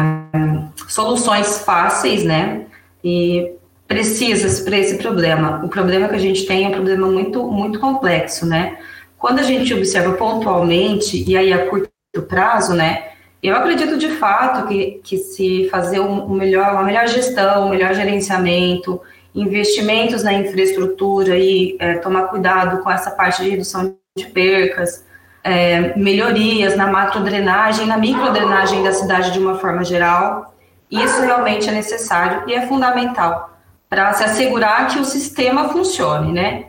soluções 0.88 1.62
fáceis, 1.64 2.22
né? 2.22 2.66
E 3.02 3.52
precisas 3.88 4.60
para 4.60 4.76
esse 4.76 4.98
problema. 4.98 5.62
O 5.64 5.70
problema 5.70 6.06
que 6.06 6.16
a 6.16 6.18
gente 6.18 6.44
tem 6.44 6.66
é 6.66 6.68
um 6.68 6.72
problema 6.72 7.08
muito, 7.08 7.50
muito 7.50 7.80
complexo, 7.80 8.44
né? 8.44 8.76
Quando 9.18 9.38
a 9.38 9.42
gente 9.42 9.72
observa 9.72 10.12
pontualmente, 10.12 11.24
e 11.26 11.34
aí 11.34 11.50
a 11.50 11.66
curto 11.66 11.88
prazo, 12.28 12.74
né? 12.74 13.11
Eu 13.42 13.56
acredito 13.56 13.98
de 13.98 14.08
fato 14.10 14.68
que, 14.68 15.00
que 15.02 15.18
se 15.18 15.68
fazer 15.68 15.98
um, 15.98 16.28
melhor, 16.28 16.72
uma 16.74 16.84
melhor 16.84 17.08
gestão, 17.08 17.66
um 17.66 17.70
melhor 17.70 17.92
gerenciamento, 17.92 19.00
investimentos 19.34 20.22
na 20.22 20.32
infraestrutura 20.32 21.36
e 21.36 21.76
é, 21.80 21.94
tomar 21.94 22.28
cuidado 22.28 22.82
com 22.82 22.90
essa 22.90 23.10
parte 23.10 23.42
de 23.42 23.50
redução 23.50 23.96
de 24.16 24.26
percas, 24.26 25.04
é, 25.42 25.96
melhorias 25.98 26.76
na 26.76 26.86
macrodrenagem, 26.86 27.86
na 27.86 27.98
microdrenagem 27.98 28.82
da 28.82 28.92
cidade 28.92 29.32
de 29.32 29.40
uma 29.40 29.58
forma 29.58 29.82
geral, 29.82 30.54
isso 30.88 31.20
realmente 31.22 31.68
é 31.68 31.72
necessário 31.72 32.44
e 32.46 32.54
é 32.54 32.66
fundamental 32.66 33.50
para 33.88 34.12
se 34.12 34.22
assegurar 34.22 34.88
que 34.88 34.98
o 34.98 35.04
sistema 35.04 35.68
funcione, 35.70 36.32
né? 36.32 36.66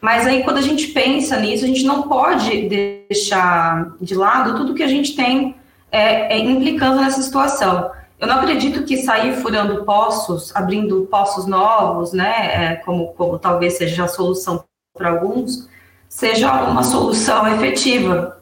Mas 0.00 0.26
aí, 0.26 0.42
quando 0.42 0.58
a 0.58 0.62
gente 0.62 0.88
pensa 0.88 1.38
nisso, 1.38 1.64
a 1.64 1.66
gente 1.68 1.84
não 1.84 2.02
pode 2.02 2.68
deixar 2.68 3.94
de 4.00 4.14
lado 4.14 4.56
tudo 4.56 4.74
que 4.74 4.82
a 4.82 4.88
gente 4.88 5.14
tem 5.14 5.57
é, 5.90 6.34
é, 6.34 6.38
implicando 6.38 7.00
nessa 7.00 7.22
situação. 7.22 7.90
Eu 8.18 8.26
não 8.26 8.36
acredito 8.36 8.84
que 8.84 8.96
sair 8.96 9.34
furando 9.34 9.84
poços, 9.84 10.54
abrindo 10.54 11.06
poços 11.10 11.46
novos, 11.46 12.12
né, 12.12 12.72
é, 12.72 12.76
como, 12.76 13.08
como 13.14 13.38
talvez 13.38 13.76
seja 13.76 14.04
a 14.04 14.08
solução 14.08 14.64
para 14.96 15.10
alguns, 15.10 15.68
seja 16.08 16.52
uma 16.52 16.82
solução 16.82 17.46
efetiva, 17.54 18.38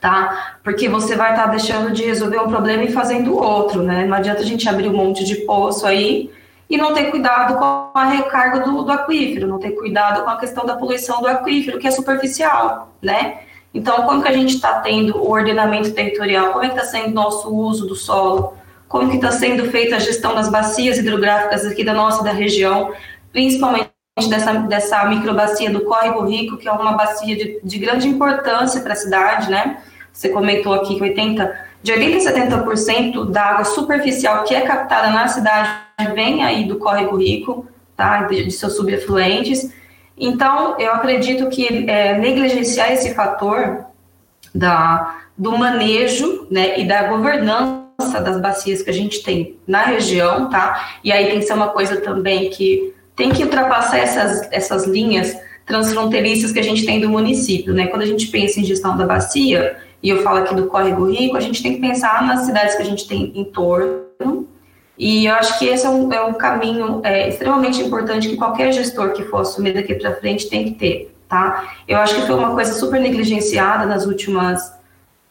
tá? 0.00 0.56
Porque 0.64 0.88
você 0.88 1.14
vai 1.14 1.30
estar 1.30 1.44
tá 1.44 1.50
deixando 1.50 1.92
de 1.92 2.04
resolver 2.04 2.40
um 2.40 2.48
problema 2.48 2.82
e 2.82 2.92
fazendo 2.92 3.36
outro, 3.36 3.82
né? 3.82 4.04
Não 4.04 4.16
adianta 4.16 4.40
a 4.40 4.44
gente 4.44 4.68
abrir 4.68 4.88
um 4.88 4.96
monte 4.96 5.24
de 5.24 5.36
poço 5.36 5.86
aí 5.86 6.30
e 6.68 6.76
não 6.76 6.92
ter 6.92 7.10
cuidado 7.10 7.54
com 7.56 7.90
a 7.94 8.04
recarga 8.06 8.60
do, 8.60 8.82
do 8.82 8.90
aquífero, 8.90 9.46
não 9.46 9.60
ter 9.60 9.72
cuidado 9.72 10.24
com 10.24 10.30
a 10.30 10.38
questão 10.38 10.66
da 10.66 10.74
poluição 10.74 11.20
do 11.20 11.28
aquífero, 11.28 11.78
que 11.78 11.86
é 11.86 11.90
superficial, 11.90 12.92
né? 13.00 13.42
Então, 13.74 14.02
como 14.02 14.22
que 14.22 14.28
a 14.28 14.32
gente 14.32 14.54
está 14.54 14.80
tendo 14.80 15.16
o 15.16 15.30
ordenamento 15.30 15.92
territorial? 15.92 16.52
Como 16.52 16.64
é 16.64 16.68
que 16.68 16.76
está 16.76 16.86
sendo 16.86 17.14
nosso 17.14 17.48
uso 17.54 17.86
do 17.86 17.94
solo? 17.94 18.54
Como 18.88 19.08
que 19.08 19.16
está 19.16 19.32
sendo 19.32 19.70
feita 19.70 19.96
a 19.96 19.98
gestão 19.98 20.34
das 20.34 20.50
bacias 20.50 20.98
hidrográficas 20.98 21.64
aqui 21.64 21.82
da 21.82 21.94
nossa 21.94 22.22
da 22.22 22.32
região, 22.32 22.92
principalmente 23.32 23.90
dessa, 24.28 24.52
dessa 24.54 25.04
microbacia 25.06 25.70
do 25.70 25.80
Córrego 25.80 26.26
Rico, 26.26 26.58
que 26.58 26.68
é 26.68 26.72
uma 26.72 26.92
bacia 26.92 27.34
de, 27.34 27.60
de 27.64 27.78
grande 27.78 28.06
importância 28.06 28.82
para 28.82 28.92
a 28.92 28.96
cidade, 28.96 29.50
né? 29.50 29.78
Você 30.12 30.28
comentou 30.28 30.74
aqui 30.74 30.96
que 30.96 31.02
80, 31.02 31.60
de 31.82 31.92
80 31.92 32.28
a 32.28 32.64
70% 32.64 33.30
da 33.30 33.42
água 33.42 33.64
superficial 33.64 34.44
que 34.44 34.54
é 34.54 34.60
captada 34.60 35.08
na 35.08 35.26
cidade 35.26 35.70
vem 36.14 36.44
aí 36.44 36.64
do 36.64 36.76
Córrego 36.76 37.16
Rico, 37.16 37.66
tá? 37.96 38.24
De, 38.24 38.44
de 38.44 38.50
seus 38.50 38.76
subafluentes. 38.76 39.72
Então, 40.16 40.78
eu 40.78 40.92
acredito 40.92 41.48
que 41.48 41.88
é, 41.88 42.18
negligenciar 42.18 42.92
esse 42.92 43.14
fator 43.14 43.86
da, 44.54 45.22
do 45.36 45.56
manejo 45.56 46.46
né, 46.50 46.78
e 46.78 46.84
da 46.86 47.04
governança 47.04 48.20
das 48.22 48.40
bacias 48.40 48.82
que 48.82 48.90
a 48.90 48.92
gente 48.92 49.22
tem 49.22 49.56
na 49.66 49.82
região, 49.82 50.48
tá? 50.50 50.98
E 51.04 51.12
aí 51.12 51.26
tem 51.26 51.38
que 51.38 51.46
ser 51.46 51.54
uma 51.54 51.68
coisa 51.68 52.00
também 52.00 52.50
que 52.50 52.92
tem 53.14 53.30
que 53.30 53.44
ultrapassar 53.44 53.98
essas, 53.98 54.48
essas 54.50 54.86
linhas 54.86 55.36
transfronteiriças 55.66 56.52
que 56.52 56.58
a 56.58 56.64
gente 56.64 56.84
tem 56.84 57.00
do 57.00 57.08
município, 57.08 57.72
né? 57.72 57.86
Quando 57.86 58.02
a 58.02 58.06
gente 58.06 58.26
pensa 58.28 58.60
em 58.60 58.64
gestão 58.64 58.96
da 58.96 59.06
bacia, 59.06 59.76
e 60.02 60.08
eu 60.08 60.22
falo 60.22 60.38
aqui 60.38 60.54
do 60.54 60.66
Córrego 60.66 61.08
Rico, 61.10 61.36
a 61.36 61.40
gente 61.40 61.62
tem 61.62 61.74
que 61.74 61.80
pensar 61.80 62.26
nas 62.26 62.44
cidades 62.44 62.74
que 62.74 62.82
a 62.82 62.84
gente 62.84 63.06
tem 63.06 63.32
em 63.34 63.44
torno, 63.44 64.48
e 64.98 65.26
eu 65.26 65.34
acho 65.34 65.58
que 65.58 65.66
esse 65.66 65.86
é 65.86 65.88
um, 65.88 66.12
é 66.12 66.22
um 66.22 66.34
caminho 66.34 67.00
é, 67.02 67.28
extremamente 67.28 67.80
importante 67.80 68.28
que 68.28 68.36
qualquer 68.36 68.72
gestor 68.72 69.12
que 69.12 69.24
for 69.24 69.40
assumir 69.40 69.72
daqui 69.72 69.94
para 69.94 70.16
frente 70.16 70.48
tem 70.48 70.64
que 70.64 70.72
ter, 70.72 71.14
tá? 71.28 71.74
Eu 71.88 71.98
acho 71.98 72.14
que 72.14 72.26
foi 72.26 72.36
uma 72.36 72.54
coisa 72.54 72.72
super 72.72 73.00
negligenciada 73.00 73.86
nas 73.86 74.06
últimas, 74.06 74.72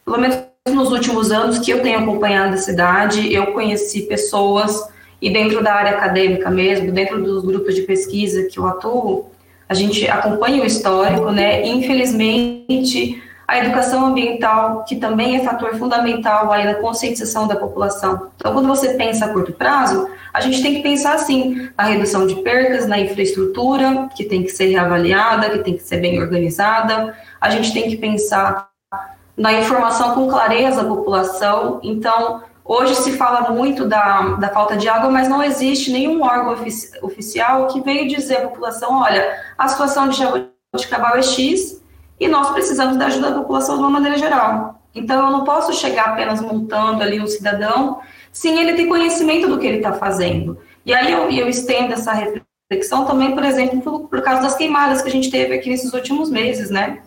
pelo 0.04 0.18
menos 0.18 0.38
nos 0.68 0.90
últimos 0.90 1.30
anos 1.30 1.58
que 1.58 1.70
eu 1.70 1.82
tenho 1.82 2.00
acompanhado 2.00 2.54
a 2.54 2.58
cidade, 2.58 3.32
eu 3.32 3.48
conheci 3.48 4.02
pessoas 4.02 4.88
e 5.20 5.30
dentro 5.30 5.62
da 5.62 5.72
área 5.74 5.92
acadêmica 5.92 6.50
mesmo, 6.50 6.90
dentro 6.92 7.22
dos 7.22 7.44
grupos 7.44 7.74
de 7.74 7.82
pesquisa 7.82 8.44
que 8.44 8.58
eu 8.58 8.66
atuo, 8.66 9.30
a 9.68 9.74
gente 9.74 10.06
acompanha 10.08 10.62
o 10.62 10.66
histórico, 10.66 11.30
né? 11.30 11.66
Infelizmente, 11.66 13.22
a 13.46 13.58
educação 13.58 14.06
ambiental, 14.06 14.84
que 14.84 14.96
também 14.96 15.36
é 15.36 15.44
fator 15.44 15.76
fundamental 15.76 16.50
aí 16.52 16.64
na 16.64 16.74
conscientização 16.74 17.46
da 17.46 17.56
população. 17.56 18.30
Então, 18.36 18.52
quando 18.52 18.68
você 18.68 18.94
pensa 18.94 19.26
a 19.26 19.28
curto 19.28 19.52
prazo, 19.52 20.08
a 20.32 20.40
gente 20.40 20.62
tem 20.62 20.76
que 20.76 20.82
pensar 20.82 21.14
assim, 21.14 21.70
na 21.76 21.84
redução 21.84 22.26
de 22.26 22.36
percas, 22.36 22.86
na 22.86 22.98
infraestrutura, 22.98 24.08
que 24.16 24.24
tem 24.24 24.42
que 24.42 24.50
ser 24.50 24.66
reavaliada, 24.66 25.50
que 25.50 25.58
tem 25.58 25.76
que 25.76 25.82
ser 25.82 25.98
bem 25.98 26.20
organizada. 26.20 27.14
A 27.40 27.50
gente 27.50 27.72
tem 27.72 27.90
que 27.90 27.96
pensar 27.96 28.70
na 29.36 29.52
informação 29.52 30.14
com 30.14 30.28
clareza 30.28 30.82
à 30.82 30.84
população. 30.84 31.80
Então, 31.82 32.42
hoje 32.64 32.94
se 32.94 33.12
fala 33.12 33.50
muito 33.50 33.84
da, 33.86 34.36
da 34.36 34.48
falta 34.48 34.76
de 34.76 34.88
água, 34.88 35.10
mas 35.10 35.28
não 35.28 35.42
existe 35.42 35.90
nenhum 35.90 36.22
órgão 36.22 36.52
ofici 36.52 36.90
oficial 37.02 37.66
que 37.68 37.80
veio 37.80 38.08
dizer 38.08 38.36
à 38.36 38.48
população, 38.48 39.02
olha, 39.02 39.38
a 39.58 39.68
situação 39.68 40.08
de 40.08 40.18
Jaboticabal 40.18 41.16
é 41.16 41.22
X, 41.22 41.81
e 42.22 42.28
nós 42.28 42.50
precisamos 42.50 42.96
da 42.96 43.06
ajuda 43.06 43.30
da 43.30 43.40
população 43.40 43.74
de 43.74 43.80
uma 43.80 43.90
maneira 43.90 44.16
geral. 44.16 44.80
Então, 44.94 45.26
eu 45.26 45.32
não 45.32 45.42
posso 45.42 45.72
chegar 45.72 46.10
apenas 46.10 46.40
montando 46.40 47.02
ali 47.02 47.20
um 47.20 47.26
cidadão 47.26 47.98
sem 48.30 48.60
ele 48.60 48.74
ter 48.74 48.86
conhecimento 48.86 49.48
do 49.48 49.58
que 49.58 49.66
ele 49.66 49.78
está 49.78 49.94
fazendo. 49.94 50.56
E 50.86 50.94
aí 50.94 51.10
eu, 51.10 51.28
eu, 51.32 51.48
estendo 51.48 51.92
essa 51.92 52.12
reflexão 52.12 53.04
também, 53.06 53.32
por 53.32 53.44
exemplo, 53.44 53.80
por, 53.80 54.08
por 54.08 54.22
causa 54.22 54.40
das 54.40 54.54
queimadas 54.54 55.02
que 55.02 55.08
a 55.08 55.10
gente 55.10 55.32
teve 55.32 55.52
aqui 55.52 55.68
nesses 55.68 55.92
últimos 55.92 56.30
meses, 56.30 56.70
né? 56.70 57.00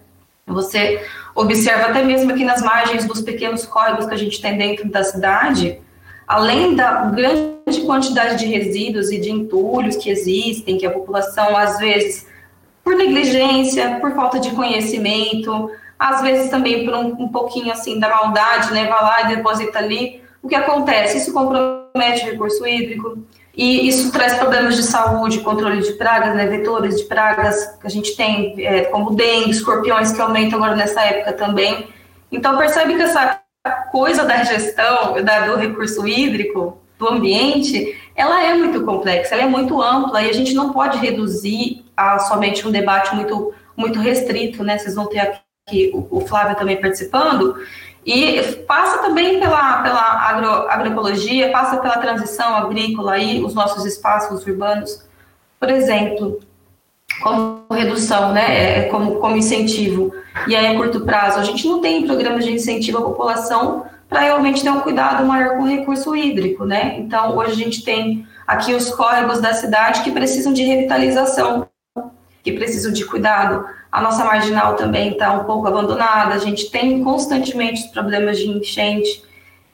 Você 0.47 1.01
observa 1.33 1.87
até 1.87 2.03
mesmo 2.03 2.33
aqui 2.33 2.43
nas 2.43 2.61
margens 2.61 3.05
dos 3.05 3.21
pequenos 3.21 3.65
córregos 3.65 4.07
que 4.07 4.13
a 4.13 4.17
gente 4.17 4.41
tem 4.41 4.57
dentro 4.57 4.89
da 4.89 5.01
cidade, 5.01 5.79
além 6.27 6.75
da 6.75 7.05
grande 7.05 7.81
quantidade 7.85 8.37
de 8.37 8.47
resíduos 8.47 9.09
e 9.11 9.17
de 9.17 9.31
entulhos 9.31 9.95
que 9.95 10.09
existem, 10.09 10.77
que 10.77 10.85
a 10.85 10.91
população 10.91 11.55
às 11.55 11.77
vezes 11.77 12.27
por 12.85 12.95
negligência, 12.95 13.97
por 13.99 14.13
falta 14.13 14.39
de 14.39 14.51
conhecimento, 14.51 15.71
às 15.97 16.21
vezes 16.21 16.51
também 16.51 16.85
por 16.85 16.93
um, 16.93 17.23
um 17.23 17.27
pouquinho 17.27 17.71
assim 17.71 17.99
da 17.99 18.07
maldade, 18.07 18.71
né, 18.71 18.85
vai 18.85 19.01
lá 19.01 19.21
e 19.23 19.35
deposita 19.35 19.79
ali. 19.79 20.21
O 20.43 20.47
que 20.47 20.53
acontece? 20.53 21.17
Isso 21.17 21.33
compromete 21.33 22.23
o 22.23 22.31
recurso 22.31 22.67
hídrico, 22.67 23.17
e 23.57 23.87
isso 23.87 24.11
traz 24.11 24.35
problemas 24.35 24.75
de 24.75 24.83
saúde, 24.83 25.39
controle 25.39 25.81
de 25.81 25.93
pragas, 25.93 26.35
né, 26.35 26.45
vetores 26.45 26.99
de 26.99 27.05
pragas 27.05 27.77
que 27.79 27.87
a 27.87 27.89
gente 27.89 28.15
tem, 28.15 28.53
é, 28.59 28.81
como 28.85 29.15
dengue, 29.15 29.49
escorpiões 29.49 30.11
que 30.11 30.21
aumentam 30.21 30.59
agora 30.59 30.75
nessa 30.75 31.01
época 31.01 31.33
também. 31.33 31.87
Então 32.31 32.57
percebe 32.57 32.95
que 32.95 33.01
essa 33.01 33.41
coisa 33.91 34.25
da 34.25 34.43
gestão 34.43 35.23
da, 35.23 35.47
do 35.47 35.55
recurso 35.55 36.07
hídrico, 36.07 36.77
do 36.99 37.09
ambiente, 37.09 37.97
ela 38.15 38.43
é 38.43 38.53
muito 38.53 38.83
complexa, 38.83 39.35
ela 39.35 39.43
é 39.43 39.47
muito 39.47 39.81
ampla 39.81 40.21
e 40.21 40.29
a 40.29 40.33
gente 40.33 40.53
não 40.53 40.71
pode 40.71 40.97
reduzir 40.97 41.84
a 41.95 42.19
somente 42.19 42.67
um 42.67 42.71
debate 42.71 43.15
muito, 43.15 43.53
muito 43.75 43.99
restrito, 43.99 44.63
né? 44.63 44.77
Vocês 44.77 44.95
vão 44.95 45.07
ter 45.07 45.19
aqui 45.19 45.91
o, 45.93 46.21
Flávio 46.21 46.55
também 46.55 46.79
participando, 46.79 47.55
e 48.05 48.39
passa 48.67 48.99
também 48.99 49.39
pela, 49.39 49.81
pela 49.81 49.99
agro, 49.99 50.47
agroecologia, 50.69 51.51
passa 51.51 51.77
pela 51.77 51.97
transição 51.97 52.55
agrícola 52.55 53.13
aí, 53.13 53.43
os 53.43 53.55
nossos 53.55 53.83
espaços 53.83 54.45
urbanos, 54.45 55.03
por 55.59 55.71
exemplo, 55.71 56.39
como 57.23 57.65
redução, 57.71 58.31
né, 58.31 58.83
é, 58.85 58.89
como, 58.89 59.15
como 59.15 59.37
incentivo, 59.37 60.13
e 60.47 60.55
aí 60.55 60.67
a 60.67 60.75
curto 60.75 61.01
prazo, 61.01 61.39
a 61.39 61.43
gente 61.43 61.67
não 61.67 61.81
tem 61.81 62.05
programas 62.05 62.45
de 62.45 62.51
incentivo 62.51 62.99
à 62.99 63.01
população 63.01 63.85
para 64.07 64.19
realmente 64.19 64.61
ter 64.61 64.69
um 64.69 64.81
cuidado 64.81 65.25
maior 65.25 65.57
com 65.57 65.63
o 65.63 65.67
recurso 65.67 66.15
hídrico, 66.15 66.63
né, 66.63 66.97
então 66.99 67.35
hoje 67.35 67.53
a 67.53 67.55
gente 67.55 67.83
tem 67.83 68.27
aqui 68.45 68.71
os 68.75 68.93
córregos 68.93 69.41
da 69.41 69.53
cidade 69.53 70.03
que 70.03 70.11
precisam 70.11 70.53
de 70.53 70.61
revitalização, 70.61 71.67
que 72.45 72.51
precisam 72.51 72.93
de 72.93 73.03
cuidado, 73.03 73.65
a 73.91 73.99
nossa 73.99 74.23
marginal 74.23 74.75
também 74.75 75.13
está 75.13 75.33
um 75.33 75.45
pouco 75.45 75.67
abandonada, 75.67 76.35
a 76.35 76.37
gente 76.37 76.69
tem 76.69 77.03
constantemente 77.03 77.89
problemas 77.89 78.37
de 78.37 78.47
enchente. 78.47 79.23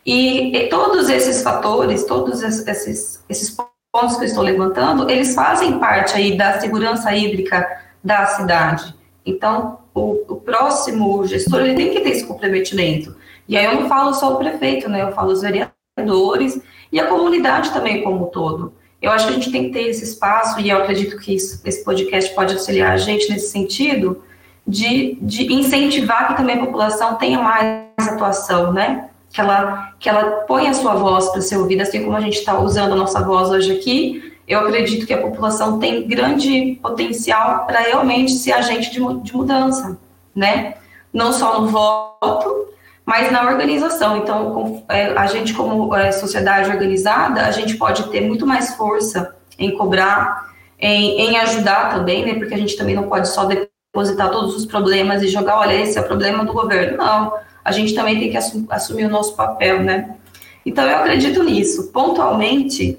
E, 0.06 0.56
e 0.56 0.70
todos 0.70 1.10
esses 1.10 1.44
fatores, 1.44 2.06
todos 2.06 2.42
esses, 2.42 3.22
esses 3.28 3.58
pontos 3.92 4.16
que 4.16 4.24
eu 4.24 4.28
estou 4.28 4.42
levantando, 4.42 5.10
eles 5.10 5.36
fazem 5.36 5.80
parte 5.80 6.16
aí 6.16 6.38
da 6.38 6.62
segurança 6.62 7.14
hídrica 7.14 7.68
da 8.02 8.26
cidade. 8.26 8.96
Então, 9.26 9.80
o, 9.94 10.24
o, 10.30 10.36
próximo 10.38 11.28
gestor 11.28 11.60
ele 11.60 11.76
tem 11.76 11.92
que 11.92 12.00
ter 12.00 12.12
esse 12.12 12.26
comprometimento. 12.26 13.14
E 13.50 13.58
aí 13.58 13.66
eu 13.66 13.82
não 13.82 13.90
falo 13.90 14.14
só 14.14 14.34
o 14.34 14.38
prefeito, 14.38 14.88
né? 14.88 15.02
Eu 15.02 15.12
falo 15.12 15.34
os 15.34 15.42
vereadores 15.42 16.62
e 16.90 17.02
a 17.02 17.08
comunidade 17.08 17.72
também 17.72 18.02
como 18.02 18.28
um 18.28 18.30
todo. 18.30 18.74
Eu 19.02 19.12
acho 19.12 19.26
que 19.26 19.32
a 19.32 19.36
gente 19.36 19.52
tem 19.52 19.64
que 19.66 19.72
ter 19.72 19.88
esse 19.88 20.04
espaço, 20.04 20.60
e 20.60 20.70
eu 20.70 20.78
acredito 20.78 21.18
que 21.18 21.34
isso, 21.34 21.60
esse 21.66 21.84
podcast 21.84 22.34
pode 22.36 22.54
auxiliar 22.54 22.92
a 22.92 22.98
gente 22.98 23.30
nesse 23.32 23.50
sentido, 23.50 24.22
de, 24.68 25.18
de 25.22 25.52
incentivar 25.52 26.28
que 26.28 26.38
também 26.38 26.58
a 26.58 26.66
população 26.66 27.16
tenha 27.16 27.42
mais 27.42 28.08
atuação, 28.08 28.72
né? 28.72 29.10
Que 29.32 29.42
ela, 29.42 29.94
que 30.00 30.08
ela 30.08 30.42
ponha 30.42 30.70
a 30.70 30.74
sua 30.74 30.94
voz 30.94 31.30
para 31.30 31.42
ser 31.42 31.58
ouvida, 31.58 31.84
assim 31.84 32.04
como 32.04 32.16
a 32.16 32.22
gente 32.22 32.38
está 32.38 32.60
usando 32.60 32.94
a 32.94 32.96
nossa 32.96 33.24
voz 33.24 33.50
hoje 33.50 33.72
aqui. 33.72 34.34
Eu 34.48 34.60
acredito 34.60 35.08
que 35.08 35.14
a 35.14 35.22
população 35.22 35.80
tem 35.80 36.08
grande 36.08 36.78
potencial 36.82 37.66
para 37.66 37.80
realmente 37.80 38.34
ser 38.34 38.52
agente 38.52 38.92
de, 38.92 39.00
de 39.24 39.36
mudança, 39.36 39.98
né? 40.36 40.76
Não 41.12 41.34
só 41.34 41.60
no 41.60 41.68
voto, 41.68 42.68
mas 43.06 43.32
na 43.32 43.44
organização. 43.44 44.18
Então, 44.18 44.84
é, 44.90 45.08
a 45.18 45.26
gente, 45.28 45.54
como 45.54 45.96
é, 45.96 46.12
sociedade 46.12 46.70
organizada, 46.70 47.46
a 47.46 47.52
gente 47.52 47.78
pode 47.78 48.04
ter 48.10 48.22
muito 48.22 48.46
mais 48.46 48.76
força 48.76 49.36
em 49.58 49.76
cobrar, 49.76 50.52
em, 50.80 51.20
em 51.20 51.38
ajudar 51.38 51.94
também, 51.94 52.26
né? 52.26 52.36
Porque 52.36 52.54
a 52.54 52.58
gente 52.58 52.78
também 52.78 52.96
não 52.96 53.04
pode 53.04 53.28
só 53.30 53.46
depositar 53.46 54.30
todos 54.30 54.56
os 54.56 54.66
problemas 54.66 55.22
e 55.22 55.28
jogar, 55.28 55.60
olha, 55.60 55.74
esse 55.74 55.98
é 55.98 56.02
o 56.02 56.08
problema 56.08 56.46
do 56.46 56.54
governo. 56.54 56.98
Não, 56.98 57.34
a 57.64 57.72
gente 57.72 57.94
também 57.94 58.20
tem 58.20 58.32
que 58.32 58.38
assumir, 58.38 59.06
o 59.06 59.10
nosso 59.10 59.36
papel, 59.36 59.82
né? 59.82 60.16
Então, 60.66 60.86
eu 60.86 60.98
acredito 60.98 61.44
nisso. 61.44 61.92
Pontualmente, 61.92 62.98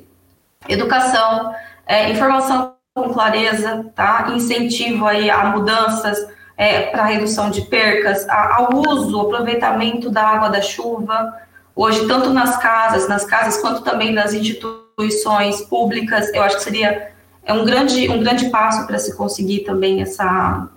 educação, 0.68 1.54
é, 1.87 2.11
informação 2.11 2.75
com 2.94 3.09
clareza, 3.09 3.90
tá? 3.94 4.32
Incentivo 4.35 5.06
aí 5.06 5.30
a 5.30 5.44
mudanças, 5.47 6.18
é, 6.56 6.82
para 6.82 7.04
redução 7.04 7.50
de 7.50 7.62
percas, 7.62 8.28
ao 8.28 8.75
uso, 8.75 9.21
aproveitamento 9.21 10.11
da 10.11 10.23
água 10.23 10.49
da 10.49 10.61
chuva, 10.61 11.35
hoje, 11.75 12.06
tanto 12.06 12.30
nas 12.30 12.56
casas, 12.59 13.09
nas 13.09 13.25
casas, 13.25 13.61
quanto 13.61 13.82
também 13.82 14.12
nas 14.12 14.33
instituições 14.35 15.62
públicas, 15.62 16.33
eu 16.35 16.42
acho 16.42 16.57
que 16.57 16.64
seria 16.64 17.12
é 17.44 17.53
um 17.53 17.64
grande, 17.64 18.09
um 18.09 18.20
grande 18.20 18.50
passo 18.50 18.87
para 18.87 18.98
se 18.98 19.16
conseguir 19.16 19.61
também 19.61 20.00
essa, 20.00 20.68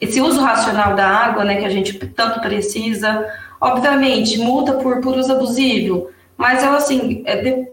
esse 0.00 0.20
uso 0.20 0.40
racional 0.40 0.94
da 0.94 1.06
água, 1.06 1.44
né, 1.44 1.56
que 1.56 1.64
a 1.64 1.70
gente 1.70 1.94
tanto 2.08 2.40
precisa. 2.40 3.26
Obviamente, 3.60 4.38
multa 4.38 4.74
por, 4.74 5.00
por 5.00 5.16
uso 5.16 5.32
abusivo, 5.32 6.10
mas 6.36 6.62
eu, 6.62 6.72
assim, 6.72 7.22
é 7.24 7.36
de, 7.36 7.68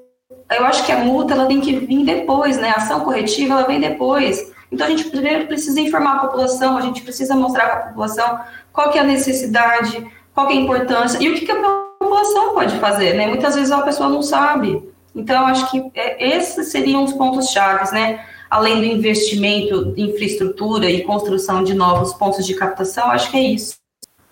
eu 0.58 0.66
acho 0.66 0.86
que 0.86 0.92
a 0.92 1.00
multa 1.00 1.34
ela 1.34 1.48
tem 1.48 1.62
que 1.62 1.76
vir 1.76 2.06
depois, 2.06 2.58
né, 2.58 2.70
a 2.70 2.78
ação 2.78 3.02
corretiva 3.02 3.54
ela 3.54 3.68
vem 3.68 3.80
depois. 3.80 4.54
Então, 4.72 4.88
a 4.88 4.90
gente 4.90 5.06
primeiro 5.06 5.48
precisa 5.48 5.80
informar 5.80 6.16
a 6.16 6.20
população, 6.20 6.78
a 6.78 6.82
gente 6.82 7.02
precisa 7.02 7.36
mostrar 7.36 7.66
para 7.66 7.76
a 7.76 7.88
população 7.88 8.40
qual 8.74 8.92
que 8.92 8.98
é 8.98 9.02
a 9.02 9.06
necessidade, 9.06 10.06
qual 10.34 10.48
que 10.48 10.54
é 10.54 10.58
a 10.58 10.62
importância 10.62 11.18
e 11.22 11.30
o 11.30 11.36
que, 11.36 11.46
que 11.46 11.52
a 11.52 11.62
população 12.00 12.54
pode 12.54 12.78
fazer, 12.80 13.14
né? 13.14 13.28
Muitas 13.28 13.56
vezes 13.56 13.72
a 13.72 13.82
pessoa 13.82 14.10
não 14.10 14.22
sabe. 14.22 14.84
Então, 15.16 15.46
acho 15.48 15.72
que 15.72 15.92
é, 15.94 16.36
esses 16.36 16.68
seriam 16.70 17.04
os 17.04 17.14
pontos 17.14 17.50
chaves, 17.50 17.92
né? 17.92 18.26
Além 18.50 18.80
do 18.80 18.86
investimento 18.86 19.94
em 19.98 20.10
infraestrutura 20.10 20.90
e 20.90 21.04
construção 21.04 21.64
de 21.64 21.74
novos 21.74 22.14
pontos 22.14 22.46
de 22.46 22.54
captação, 22.54 23.10
acho 23.10 23.32
que 23.32 23.38
é 23.38 23.44
isso, 23.44 23.76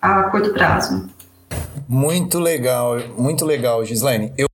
a 0.02 0.24
curto 0.24 0.54
prazo. 0.54 1.10
Muito 1.88 2.39
legal, 2.39 2.98
muito 3.17 3.46
legal, 3.46 3.84
Gislaine. 3.84 4.34
Eu 4.38 4.48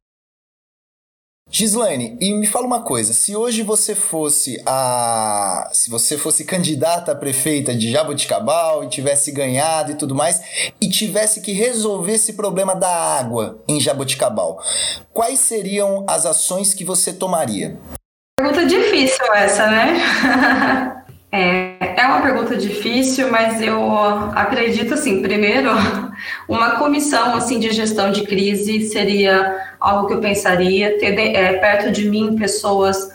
Gislaine, 1.51 2.15
e 2.21 2.31
me 2.33 2.45
fala 2.45 2.67
uma 2.67 2.81
coisa, 2.81 3.11
se 3.11 3.35
hoje 3.35 3.63
você 3.63 3.95
fosse 3.95 4.61
a 4.67 5.69
se 5.73 5.89
você 5.89 6.15
fosse 6.15 6.45
candidata 6.45 7.11
a 7.11 7.15
prefeita 7.15 7.73
de 7.73 7.91
Jaboticabal 7.91 8.83
e 8.83 8.87
tivesse 8.87 9.31
ganhado 9.31 9.91
e 9.91 9.95
tudo 9.95 10.13
mais 10.13 10.71
e 10.79 10.87
tivesse 10.87 11.41
que 11.41 11.51
resolver 11.51 12.13
esse 12.13 12.33
problema 12.33 12.75
da 12.75 12.89
água 12.89 13.59
em 13.67 13.79
Jaboticabal, 13.79 14.61
quais 15.11 15.39
seriam 15.39 16.05
as 16.07 16.25
ações 16.25 16.73
que 16.73 16.85
você 16.85 17.11
tomaria? 17.11 17.79
Pergunta 18.39 18.65
difícil 18.65 19.25
essa, 19.33 19.67
né? 19.67 21.05
É, 21.31 22.01
é 22.01 22.07
uma 22.07 22.21
pergunta 22.21 22.55
difícil, 22.55 23.29
mas 23.31 23.61
eu 23.61 23.93
acredito 24.33 24.95
assim, 24.95 25.21
primeiro, 25.21 25.69
uma 26.49 26.71
comissão 26.71 27.35
assim 27.35 27.59
de 27.59 27.71
gestão 27.71 28.11
de 28.11 28.23
crise 28.23 28.89
seria 28.89 29.57
algo 29.79 30.07
que 30.07 30.13
eu 30.13 30.19
pensaria, 30.19 30.97
ter 30.97 31.17
é, 31.19 31.53
perto 31.53 31.91
de 31.91 32.09
mim 32.09 32.35
pessoas 32.35 33.11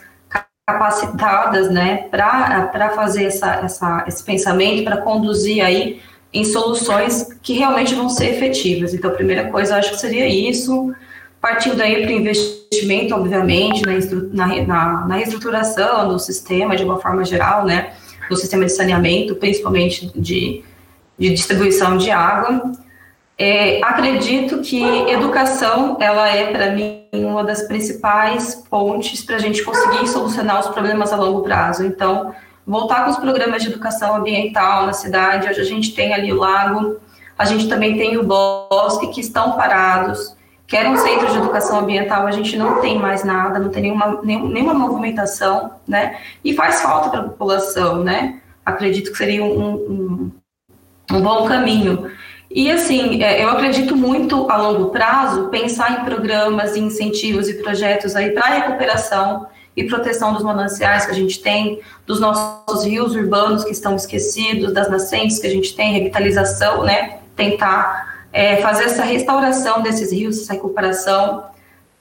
capacitadas, 0.67 1.71
né, 1.71 2.09
para 2.11 2.91
fazer 2.95 3.25
essa, 3.25 3.57
essa, 3.57 4.05
esse 4.07 4.23
pensamento, 4.23 4.83
para 4.83 4.99
conduzir 4.99 5.63
aí 5.63 6.01
em 6.33 6.43
soluções 6.45 7.37
que 7.43 7.53
realmente 7.53 7.95
vão 7.95 8.09
ser 8.09 8.35
efetivas. 8.35 8.95
Então, 8.95 9.11
a 9.11 9.15
primeira 9.15 9.51
coisa, 9.51 9.75
eu 9.75 9.79
acho 9.79 9.91
que 9.91 10.01
seria 10.01 10.27
isso, 10.27 10.95
partindo 11.41 11.81
aí 11.83 12.03
para 12.03 12.11
o 12.11 12.17
investimento, 12.17 13.15
obviamente, 13.15 13.83
na, 14.33 14.47
na, 14.67 15.07
na 15.07 15.15
reestruturação 15.17 16.09
do 16.09 16.19
sistema, 16.19 16.77
de 16.77 16.83
uma 16.83 16.99
forma 16.99 17.25
geral, 17.25 17.67
né, 17.67 17.93
no 18.31 18.37
sistema 18.37 18.65
de 18.65 18.73
saneamento, 18.73 19.35
principalmente 19.37 20.11
de, 20.15 20.65
de 21.19 21.31
distribuição 21.31 21.97
de 21.97 22.11
água. 22.11 22.73
É, 23.37 23.83
acredito 23.83 24.61
que 24.61 24.83
educação, 25.11 25.97
ela 26.01 26.29
é, 26.29 26.53
para 26.53 26.71
mim, 26.71 27.05
uma 27.13 27.43
das 27.43 27.63
principais 27.63 28.55
pontes 28.71 29.25
para 29.25 29.37
a 29.37 29.39
gente 29.41 29.63
conseguir 29.65 30.07
solucionar 30.09 30.61
os 30.61 30.69
problemas 30.69 31.13
a 31.13 31.17
longo 31.17 31.43
prazo. 31.43 31.85
Então, 31.85 32.33
voltar 32.67 33.05
com 33.05 33.11
os 33.11 33.17
programas 33.17 33.63
de 33.63 33.71
educação 33.71 34.17
ambiental 34.17 34.87
na 34.87 34.93
cidade, 34.93 35.49
hoje 35.49 35.61
a 35.61 35.65
gente 35.65 35.95
tem 35.95 36.15
ali 36.15 36.33
o 36.33 36.37
lago, 36.37 36.97
a 37.37 37.45
gente 37.45 37.69
também 37.69 37.97
tem 37.97 38.17
o 38.17 38.23
bosque, 38.23 39.09
que 39.09 39.21
estão 39.21 39.53
parados, 39.53 40.34
que 40.67 40.77
era 40.77 40.89
um 40.89 40.97
centro 40.97 41.31
de 41.31 41.37
educação 41.37 41.81
ambiental, 41.81 42.27
a 42.27 42.31
gente 42.31 42.57
não 42.57 42.81
tem 42.81 42.99
mais 42.99 43.23
nada, 43.23 43.59
não 43.59 43.69
tem 43.69 43.83
nenhuma, 43.83 44.21
nenhuma 44.23 44.75
movimentação, 44.75 45.73
né? 45.87 46.19
E 46.43 46.55
faz 46.55 46.81
falta 46.81 47.11
para 47.11 47.21
a 47.21 47.25
população, 47.25 48.03
né? 48.03 48.41
Acredito 48.65 49.13
que 49.13 49.19
seria 49.19 49.45
um, 49.45 49.75
um, 49.75 50.33
um 51.13 51.21
bom 51.21 51.47
caminho. 51.47 52.11
E 52.51 52.71
assim, 52.71 53.23
é, 53.23 53.45
eu 53.45 53.51
acredito 53.51 53.95
muito 53.95 54.51
a 54.51 54.57
longo 54.57 54.91
prazo 54.91 55.49
pensar 55.49 56.01
em 56.01 56.05
programas, 56.05 56.77
incentivos 56.77 57.49
e 57.49 57.55
projetos 57.55 58.17
aí 58.17 58.31
para 58.31 58.47
recuperação 58.47 59.47
e 59.77 59.85
proteção 59.85 60.33
dos 60.33 60.43
mananciais 60.43 61.05
que 61.05 61.11
a 61.11 61.15
gente 61.15 61.43
tem, 61.43 61.81
dos 62.07 62.21
nossos 62.21 62.85
rios 62.85 63.15
urbanos 63.15 63.65
que 63.65 63.73
estão 63.73 63.97
esquecidos, 63.97 64.73
das 64.73 64.89
nascentes 64.89 65.39
que 65.41 65.47
a 65.47 65.51
gente 65.51 65.75
tem, 65.75 65.93
revitalização, 65.93 66.85
né? 66.85 67.19
Tentar 67.35 68.14
é, 68.35 68.57
fazer 68.57 68.87
essa 68.87 69.05
restauração 69.05 69.81
desses 69.81 70.11
rios, 70.11 70.43
essa 70.43 70.55
recuperação, 70.55 71.45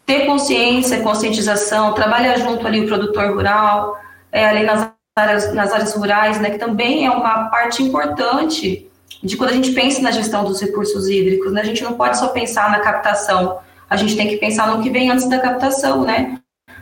ter 0.03 0.25
consciência, 0.25 0.99
conscientização, 1.01 1.93
trabalhar 1.93 2.37
junto 2.39 2.65
ali 2.65 2.81
o 2.81 2.87
produtor 2.87 3.35
rural, 3.35 3.95
é, 4.31 4.43
ali 4.43 4.63
nas 4.63 4.89
áreas, 5.15 5.53
nas 5.53 5.71
áreas 5.71 5.93
rurais, 5.93 6.41
né? 6.41 6.49
Que 6.49 6.57
também 6.57 7.05
é 7.05 7.11
uma 7.11 7.49
parte 7.49 7.83
importante 7.83 8.89
de 9.23 9.37
quando 9.37 9.51
a 9.51 9.53
gente 9.53 9.73
pensa 9.73 10.01
na 10.01 10.09
gestão 10.09 10.43
dos 10.43 10.59
recursos 10.59 11.07
hídricos, 11.07 11.53
né? 11.53 11.61
A 11.61 11.65
gente 11.65 11.83
não 11.83 11.93
pode 11.93 12.17
só 12.17 12.29
pensar 12.29 12.71
na 12.71 12.79
captação, 12.79 13.59
a 13.87 13.95
gente 13.95 14.17
tem 14.17 14.27
que 14.27 14.37
pensar 14.37 14.67
no 14.67 14.81
que 14.81 14.89
vem 14.89 15.11
antes 15.11 15.29
da 15.29 15.37
captação, 15.37 16.01
né? 16.03 16.39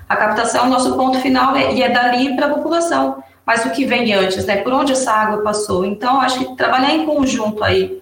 A 0.07 0.15
captação 0.15 0.63
é 0.63 0.67
o 0.67 0.69
nosso 0.69 0.95
ponto 0.95 1.19
final 1.19 1.57
e 1.57 1.83
é 1.83 1.89
dali 1.89 2.37
para 2.37 2.45
a 2.45 2.53
população. 2.53 3.21
Mas 3.45 3.65
o 3.65 3.71
que 3.71 3.85
vem 3.85 4.13
antes, 4.13 4.45
né? 4.45 4.57
Por 4.57 4.71
onde 4.71 4.93
essa 4.93 5.11
água 5.11 5.43
passou? 5.43 5.83
Então, 5.83 6.21
acho 6.21 6.39
que 6.39 6.55
trabalhar 6.55 6.93
em 6.93 7.05
conjunto 7.05 7.61
aí 7.65 8.01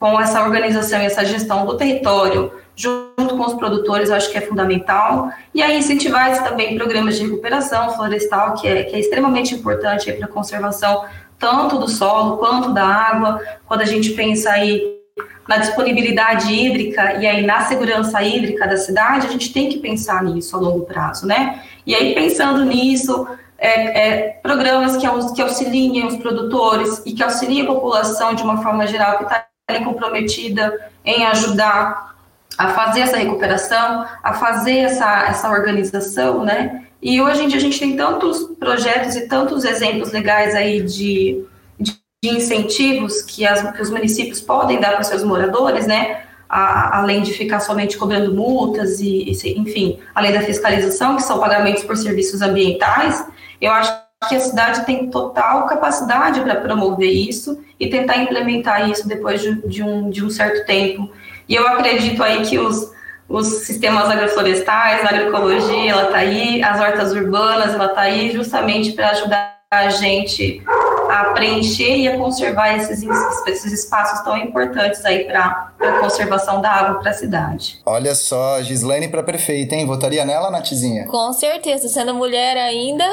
com 0.00 0.18
essa 0.18 0.42
organização 0.42 1.02
e 1.02 1.04
essa 1.04 1.26
gestão 1.26 1.66
do 1.66 1.76
território, 1.76 2.50
junto 2.74 3.36
com 3.36 3.44
os 3.44 3.52
produtores, 3.52 4.08
eu 4.08 4.16
acho 4.16 4.30
que 4.32 4.38
é 4.38 4.40
fundamental. 4.40 5.30
E 5.54 5.62
aí 5.62 5.78
incentivar 5.78 6.42
também 6.42 6.74
programas 6.74 7.18
de 7.18 7.24
recuperação 7.24 7.90
florestal, 7.90 8.54
que 8.54 8.66
é, 8.66 8.82
que 8.84 8.96
é 8.96 8.98
extremamente 8.98 9.54
importante 9.54 10.10
para 10.10 10.24
a 10.24 10.28
conservação 10.28 11.04
tanto 11.38 11.78
do 11.78 11.86
solo 11.86 12.38
quanto 12.38 12.72
da 12.72 12.84
água. 12.84 13.42
Quando 13.66 13.82
a 13.82 13.84
gente 13.84 14.12
pensa 14.12 14.50
aí 14.50 14.98
na 15.46 15.58
disponibilidade 15.58 16.50
hídrica 16.50 17.14
e 17.20 17.26
aí 17.26 17.44
na 17.44 17.60
segurança 17.66 18.22
hídrica 18.22 18.66
da 18.66 18.78
cidade, 18.78 19.26
a 19.26 19.30
gente 19.30 19.52
tem 19.52 19.68
que 19.68 19.80
pensar 19.80 20.24
nisso 20.24 20.56
a 20.56 20.60
longo 20.60 20.86
prazo, 20.86 21.26
né? 21.26 21.62
E 21.86 21.94
aí 21.94 22.14
pensando 22.14 22.64
nisso, 22.64 23.26
é, 23.58 24.08
é, 24.08 24.28
programas 24.42 24.96
que, 24.96 25.06
que 25.34 25.42
auxiliem 25.42 26.06
os 26.06 26.16
produtores 26.16 27.02
e 27.04 27.12
que 27.12 27.22
auxiliem 27.22 27.62
a 27.62 27.66
população 27.66 28.32
de 28.32 28.42
uma 28.42 28.62
forma 28.62 28.86
geral 28.86 29.18
que 29.18 29.24
está 29.24 29.49
comprometida 29.78 30.90
em 31.04 31.24
ajudar 31.26 32.10
a 32.58 32.68
fazer 32.74 33.00
essa 33.00 33.16
recuperação, 33.16 34.06
a 34.22 34.34
fazer 34.34 34.78
essa, 34.78 35.28
essa 35.28 35.50
organização, 35.50 36.44
né? 36.44 36.84
E 37.00 37.20
hoje 37.22 37.44
em 37.44 37.48
dia 37.48 37.56
a 37.56 37.60
gente 37.60 37.78
tem 37.78 37.96
tantos 37.96 38.42
projetos 38.58 39.16
e 39.16 39.26
tantos 39.26 39.64
exemplos 39.64 40.12
legais 40.12 40.54
aí 40.54 40.82
de, 40.82 41.42
de, 41.78 41.98
de 42.22 42.30
incentivos 42.30 43.22
que, 43.22 43.46
as, 43.46 43.74
que 43.74 43.80
os 43.80 43.88
municípios 43.88 44.40
podem 44.42 44.78
dar 44.78 44.92
para 44.92 45.02
seus 45.04 45.22
moradores, 45.22 45.86
né? 45.86 46.24
A, 46.46 46.98
além 46.98 47.22
de 47.22 47.32
ficar 47.32 47.60
somente 47.60 47.96
cobrando 47.96 48.34
multas 48.34 49.00
e, 49.00 49.30
enfim, 49.56 49.98
além 50.14 50.32
da 50.32 50.42
fiscalização, 50.42 51.16
que 51.16 51.22
são 51.22 51.38
pagamentos 51.38 51.84
por 51.84 51.96
serviços 51.96 52.42
ambientais, 52.42 53.24
eu 53.60 53.72
acho 53.72 53.99
que 54.28 54.36
a 54.36 54.40
cidade 54.40 54.84
tem 54.84 55.08
total 55.08 55.66
capacidade 55.66 56.40
para 56.42 56.56
promover 56.56 57.10
isso 57.10 57.58
e 57.78 57.88
tentar 57.88 58.18
implementar 58.18 58.90
isso 58.90 59.08
depois 59.08 59.40
de, 59.40 59.66
de, 59.66 59.82
um, 59.82 60.10
de 60.10 60.22
um 60.22 60.28
certo 60.28 60.66
tempo. 60.66 61.10
E 61.48 61.54
eu 61.54 61.66
acredito 61.66 62.22
aí 62.22 62.42
que 62.42 62.58
os, 62.58 62.92
os 63.26 63.46
sistemas 63.64 64.10
agroflorestais, 64.10 65.04
a 65.04 65.08
agroecologia, 65.08 65.92
ela 65.92 66.04
está 66.04 66.18
aí, 66.18 66.62
as 66.62 66.78
hortas 66.78 67.12
urbanas, 67.12 67.72
ela 67.72 67.86
está 67.86 68.02
aí 68.02 68.30
justamente 68.30 68.92
para 68.92 69.10
ajudar 69.10 69.58
a 69.70 69.88
gente 69.88 70.62
a 71.10 71.32
preencher 71.32 71.96
e 71.96 72.08
a 72.08 72.16
conservar 72.16 72.76
esses, 72.76 73.02
esses 73.46 73.72
espaços 73.72 74.20
tão 74.20 74.36
importantes 74.36 75.04
aí 75.04 75.24
para 75.24 75.72
a 75.80 75.98
conservação 75.98 76.60
da 76.60 76.70
água 76.70 77.00
para 77.00 77.10
a 77.10 77.14
cidade. 77.14 77.80
Olha 77.84 78.14
só, 78.14 78.62
Gislaine 78.62 79.08
para 79.08 79.22
prefeita, 79.22 79.74
hein? 79.74 79.86
Votaria 79.86 80.24
nela, 80.24 80.50
Natizinha? 80.50 81.06
Com 81.06 81.32
certeza, 81.32 81.88
sendo 81.88 82.14
mulher 82.14 82.56
ainda. 82.56 83.04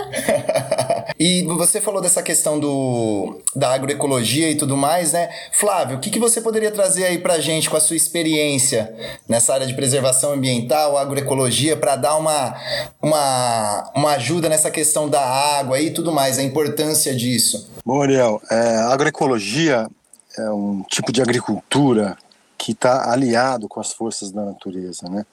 e 1.19 1.43
você 1.43 1.81
falou 1.81 2.01
dessa 2.01 2.21
questão 2.21 2.59
do, 2.59 3.41
da 3.55 3.73
agroecologia 3.73 4.51
e 4.51 4.55
tudo 4.55 4.77
mais, 4.77 5.13
né? 5.13 5.29
Flávio, 5.51 5.97
o 5.97 5.99
que, 5.99 6.11
que 6.11 6.19
você 6.19 6.39
poderia 6.39 6.71
trazer 6.71 7.05
aí 7.05 7.17
para 7.17 7.39
gente 7.39 7.69
com 7.69 7.77
a 7.77 7.81
sua 7.81 7.95
experiência 7.95 8.93
nessa 9.27 9.53
área 9.53 9.65
de 9.65 9.73
preservação 9.73 10.33
ambiental, 10.33 10.97
agroecologia, 10.97 11.75
para 11.75 11.95
dar 11.95 12.15
uma, 12.15 12.55
uma, 13.01 13.91
uma 13.95 14.11
ajuda 14.11 14.49
nessa 14.49 14.69
questão 14.69 15.09
da 15.09 15.21
água 15.21 15.79
e 15.79 15.89
tudo 15.89 16.11
mais, 16.11 16.37
a 16.37 16.43
importância 16.43 17.15
disso? 17.15 17.76
Bom, 17.87 18.01
Ariel, 18.01 18.41
é, 18.51 18.79
agroecologia 18.79 19.89
é 20.37 20.49
um 20.51 20.83
tipo 20.83 21.09
de 21.09 21.21
agricultura 21.21 22.17
que 22.57 22.73
está 22.73 23.09
aliado 23.09 23.69
com 23.69 23.79
as 23.79 23.93
forças 23.93 24.29
da 24.29 24.43
natureza, 24.43 25.07
né? 25.07 25.25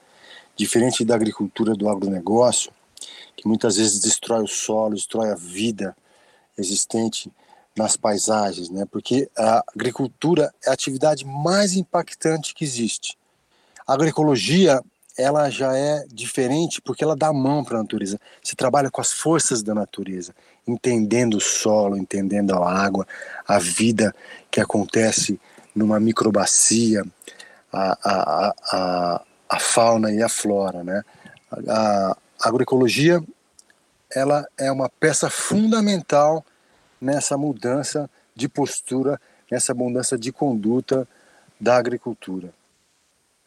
Diferente 0.55 1.05
da 1.05 1.17
agricultura 1.17 1.75
do 1.75 1.89
agronegócio, 1.89 2.71
que 3.37 3.49
muitas 3.49 3.75
vezes 3.75 3.99
destrói 3.99 4.45
o 4.45 4.47
solo, 4.47 4.95
destrói 4.95 5.33
a 5.33 5.35
vida 5.35 5.97
existente 6.57 7.29
nas 7.77 7.97
paisagens, 7.97 8.71
né? 8.71 8.87
Porque 8.89 9.29
a 9.37 9.65
agricultura 9.75 10.55
é 10.65 10.71
a 10.71 10.75
atividade 10.75 11.27
mais 11.27 11.75
impactante 11.75 12.55
que 12.55 12.63
existe. 12.63 13.19
A 13.85 13.95
agroecologia 13.95 14.81
ela 15.17 15.49
já 15.49 15.77
é 15.77 16.05
diferente 16.13 16.81
porque 16.81 17.05
ela 17.05 17.17
dá 17.17 17.29
a 17.29 17.33
mão 17.33 17.65
para 17.65 17.79
a 17.79 17.83
natureza. 17.83 18.21
Você 18.43 18.55
trabalha 18.57 18.91
com 18.91 19.01
as 19.01 19.13
forças 19.13 19.63
da 19.63 19.75
natureza, 19.75 20.35
entendendo 20.67 21.35
o 21.35 21.41
solo, 21.41 21.97
entendendo 21.97 22.55
a 22.55 22.73
água, 22.73 23.07
a 23.47 23.59
vida 23.59 24.15
que 24.51 24.61
acontece 24.61 25.41
numa 25.75 25.99
microbacia, 26.01 27.05
a, 27.73 27.99
a, 28.03 28.55
a, 28.73 29.23
a 29.49 29.61
fauna 29.61 30.13
e 30.13 30.23
a 30.23 30.29
flora, 30.29 30.83
né? 30.83 31.03
A, 31.69 32.17
a 32.41 32.49
agroecologia 32.49 33.23
ela 34.15 34.47
é 34.57 34.71
uma 34.71 34.89
peça 34.89 35.29
fundamental 35.29 36.45
nessa 37.01 37.37
mudança 37.37 38.09
de 38.35 38.49
postura, 38.49 39.21
nessa 39.51 39.75
mudança 39.75 40.17
de 40.17 40.31
conduta 40.31 41.07
da 41.61 41.77
agricultura 41.77 42.53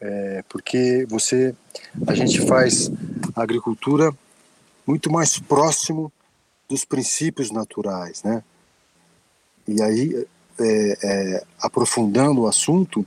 é, 0.00 0.44
porque 0.48 1.06
você 1.08 1.54
a 2.06 2.14
gente 2.14 2.40
faz 2.46 2.90
a 3.34 3.42
agricultura 3.42 4.12
muito 4.86 5.10
mais 5.10 5.38
próximo 5.38 6.12
dos 6.68 6.84
princípios 6.84 7.50
naturais, 7.50 8.22
né? 8.22 8.42
E 9.66 9.82
aí, 9.82 10.26
é, 10.60 10.98
é, 11.02 11.44
aprofundando 11.60 12.42
o 12.42 12.46
assunto, 12.46 13.06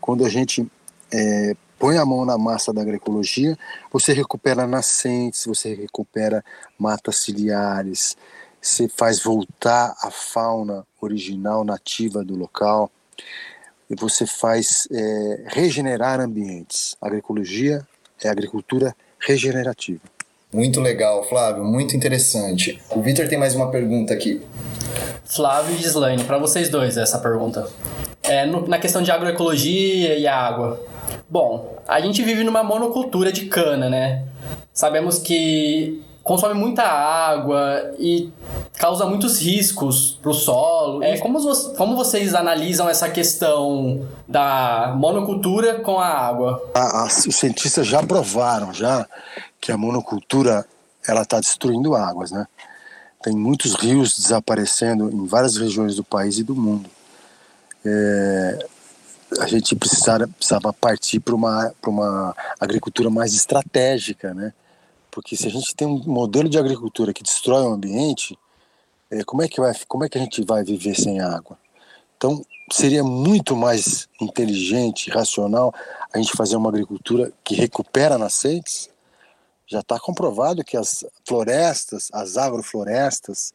quando 0.00 0.24
a 0.24 0.28
gente 0.28 0.66
é, 1.12 1.54
põe 1.78 1.98
a 1.98 2.06
mão 2.06 2.24
na 2.24 2.38
massa 2.38 2.72
da 2.72 2.82
agroecologia, 2.82 3.58
você 3.90 4.12
recupera 4.12 4.66
nascentes, 4.66 5.44
você 5.46 5.74
recupera 5.74 6.44
matas 6.78 7.16
ciliares, 7.16 8.16
você 8.60 8.88
faz 8.88 9.20
voltar 9.20 9.94
a 10.00 10.10
fauna 10.10 10.86
original 11.00 11.64
nativa 11.64 12.24
do 12.24 12.36
local 12.36 12.90
e 13.90 13.96
você 13.96 14.26
faz 14.26 14.86
é, 14.92 15.44
regenerar 15.48 16.20
ambientes. 16.20 16.96
A 17.00 17.06
agroecologia 17.08 17.86
é 18.22 18.28
agricultura 18.28 18.94
regenerativa. 19.18 20.00
Muito 20.54 20.82
legal, 20.82 21.24
Flávio, 21.24 21.64
muito 21.64 21.96
interessante. 21.96 22.78
O 22.90 23.00
Vitor 23.00 23.26
tem 23.26 23.38
mais 23.38 23.54
uma 23.54 23.70
pergunta 23.70 24.12
aqui. 24.12 24.42
Flávio 25.24 25.74
e 25.74 25.78
Gislaine, 25.78 26.24
para 26.24 26.36
vocês 26.36 26.68
dois 26.68 26.98
essa 26.98 27.18
pergunta. 27.18 27.66
É, 28.22 28.44
no, 28.44 28.68
na 28.68 28.78
questão 28.78 29.00
de 29.00 29.10
agroecologia 29.10 30.18
e 30.18 30.26
água. 30.26 30.78
Bom, 31.28 31.78
a 31.88 31.98
gente 32.02 32.22
vive 32.22 32.44
numa 32.44 32.62
monocultura 32.62 33.32
de 33.32 33.46
cana, 33.46 33.88
né? 33.88 34.24
Sabemos 34.74 35.18
que 35.18 36.02
consome 36.22 36.52
muita 36.52 36.82
água 36.82 37.94
e 37.98 38.30
causa 38.76 39.06
muitos 39.06 39.40
riscos 39.40 40.18
para 40.20 40.30
o 40.30 40.34
solo. 40.34 41.02
É, 41.02 41.16
como, 41.16 41.38
como 41.76 41.96
vocês 41.96 42.34
analisam 42.34 42.90
essa 42.90 43.08
questão 43.08 44.06
da 44.28 44.94
monocultura 44.98 45.80
com 45.80 45.98
a 45.98 46.06
água? 46.06 46.62
A, 46.74 47.04
a, 47.04 47.06
os 47.06 47.36
cientistas 47.36 47.86
já 47.86 48.02
provaram 48.02 48.72
já 48.74 49.06
que 49.62 49.70
a 49.70 49.78
monocultura 49.78 50.66
ela 51.06 51.22
está 51.22 51.38
destruindo 51.38 51.94
águas, 51.94 52.32
né? 52.32 52.48
Tem 53.22 53.32
muitos 53.32 53.76
rios 53.76 54.18
desaparecendo 54.18 55.08
em 55.08 55.24
várias 55.24 55.56
regiões 55.56 55.94
do 55.94 56.02
país 56.02 56.38
e 56.38 56.42
do 56.42 56.56
mundo. 56.56 56.90
É, 57.84 58.66
a 59.40 59.46
gente 59.46 59.76
precisava, 59.76 60.26
precisava 60.26 60.72
partir 60.72 61.20
para 61.20 61.34
uma, 61.34 61.72
uma 61.86 62.34
agricultura 62.58 63.08
mais 63.08 63.34
estratégica, 63.34 64.34
né? 64.34 64.52
Porque 65.12 65.36
se 65.36 65.46
a 65.46 65.50
gente 65.50 65.76
tem 65.76 65.86
um 65.86 65.98
modelo 66.06 66.48
de 66.48 66.58
agricultura 66.58 67.12
que 67.12 67.22
destrói 67.22 67.62
o 67.62 67.72
ambiente, 67.72 68.36
é, 69.12 69.22
como, 69.22 69.42
é 69.42 69.48
que 69.48 69.60
vai, 69.60 69.72
como 69.86 70.04
é 70.04 70.08
que 70.08 70.18
a 70.18 70.20
gente 70.20 70.44
vai 70.44 70.64
viver 70.64 70.96
sem 70.96 71.20
água? 71.20 71.56
Então, 72.16 72.44
seria 72.72 73.04
muito 73.04 73.54
mais 73.54 74.08
inteligente, 74.20 75.10
racional, 75.10 75.72
a 76.12 76.18
gente 76.18 76.32
fazer 76.36 76.56
uma 76.56 76.68
agricultura 76.68 77.32
que 77.44 77.54
recupera 77.54 78.18
nascentes. 78.18 78.91
Já 79.66 79.80
está 79.80 79.98
comprovado 79.98 80.64
que 80.64 80.76
as 80.76 81.04
florestas, 81.26 82.08
as 82.12 82.36
agroflorestas, 82.36 83.52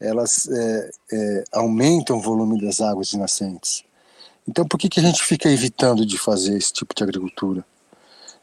elas 0.00 0.48
é, 0.48 0.90
é, 1.12 1.44
aumentam 1.52 2.18
o 2.18 2.20
volume 2.20 2.60
das 2.60 2.80
águas 2.80 3.08
de 3.08 3.18
nascentes. 3.18 3.84
Então, 4.48 4.66
por 4.66 4.78
que, 4.78 4.88
que 4.88 5.00
a 5.00 5.02
gente 5.02 5.24
fica 5.24 5.50
evitando 5.50 6.06
de 6.06 6.18
fazer 6.18 6.56
esse 6.56 6.72
tipo 6.72 6.94
de 6.94 7.02
agricultura? 7.02 7.64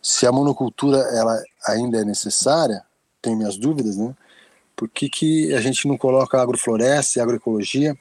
Se 0.01 0.27
a 0.27 0.31
monocultura 0.31 0.97
ela 0.97 1.41
ainda 1.65 2.01
é 2.01 2.03
necessária, 2.03 2.83
tenho 3.21 3.37
minhas 3.37 3.55
dúvidas, 3.55 3.95
né? 3.95 4.13
Por 4.75 4.89
que, 4.89 5.07
que 5.07 5.53
a 5.53 5.61
gente 5.61 5.87
não 5.87 5.97
coloca 5.97 6.41
agrofloresta 6.41 7.19
e 7.19 7.21
agroecologia 7.21 7.95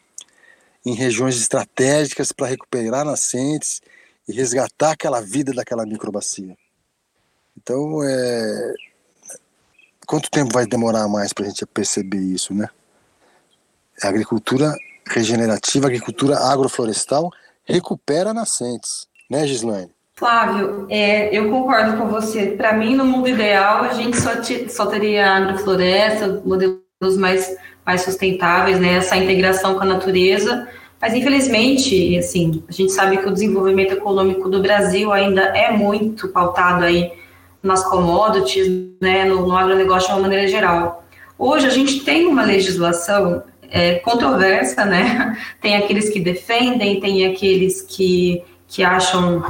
em 0.85 0.95
regiões 0.95 1.37
estratégicas 1.37 2.33
para 2.33 2.49
recuperar 2.49 3.05
nascentes 3.05 3.81
e 4.27 4.33
resgatar 4.33 4.93
aquela 4.93 5.21
vida 5.21 5.53
daquela 5.53 5.87
microbacia? 5.87 6.57
Então, 7.63 8.03
é... 8.03 8.75
quanto 10.07 10.31
tempo 10.31 10.53
vai 10.53 10.67
demorar 10.67 11.07
mais 11.09 11.33
para 11.33 11.45
a 11.45 11.49
gente 11.49 11.65
perceber 11.65 12.19
isso, 12.19 12.53
né? 12.53 12.69
A 14.03 14.09
agricultura 14.09 14.75
regenerativa, 15.09 15.87
agricultura 15.87 16.39
agroflorestal 16.39 17.31
recupera 17.65 18.35
nascentes, 18.35 19.07
né, 19.31 19.47
Gislaine? 19.47 19.91
Flávio, 20.17 20.87
é, 20.91 21.37
eu 21.37 21.51
concordo 21.51 21.97
com 21.97 22.09
você. 22.09 22.49
Para 22.49 22.73
mim, 22.73 22.97
no 22.97 23.05
mundo 23.05 23.29
ideal, 23.29 23.85
a 23.85 23.95
gente 23.95 24.21
só, 24.21 24.31
só 24.69 24.87
teria 24.87 25.37
agrofloresta, 25.37 26.43
modelos 26.45 27.17
mais, 27.17 27.57
mais 27.87 28.03
sustentáveis, 28.03 28.81
né, 28.81 28.95
essa 28.95 29.17
integração 29.17 29.75
com 29.75 29.83
a 29.83 29.87
natureza. 29.87 30.69
Mas, 31.01 31.15
infelizmente, 31.15 32.17
assim, 32.19 32.63
a 32.69 32.73
gente 32.73 32.93
sabe 32.93 33.19
que 33.19 33.27
o 33.27 33.33
desenvolvimento 33.33 33.93
econômico 33.93 34.49
do 34.49 34.61
Brasil 34.61 35.13
ainda 35.13 35.43
é 35.43 35.71
muito 35.71 36.29
pautado 36.29 36.85
aí 36.85 37.22
nas 37.63 37.85
commodities, 37.85 38.69
né, 39.01 39.25
no, 39.25 39.47
no 39.47 39.57
agronegócio 39.57 40.09
de 40.09 40.15
uma 40.15 40.23
maneira 40.23 40.49
geral. 40.49 41.05
Hoje, 41.39 41.67
a 41.67 41.71
gente 41.71 42.01
tem 42.01 42.27
uma 42.27 42.43
legislação 42.43 43.43
é, 43.71 43.95
controversa, 43.97 44.85
né? 44.85 45.37
Tem 45.61 45.77
aqueles 45.77 46.11
que 46.11 46.21
defendem, 46.21 47.01
tem 47.01 47.27
aqueles 47.27 47.81
que, 47.83 48.45
que 48.69 48.85
acham 48.85 49.43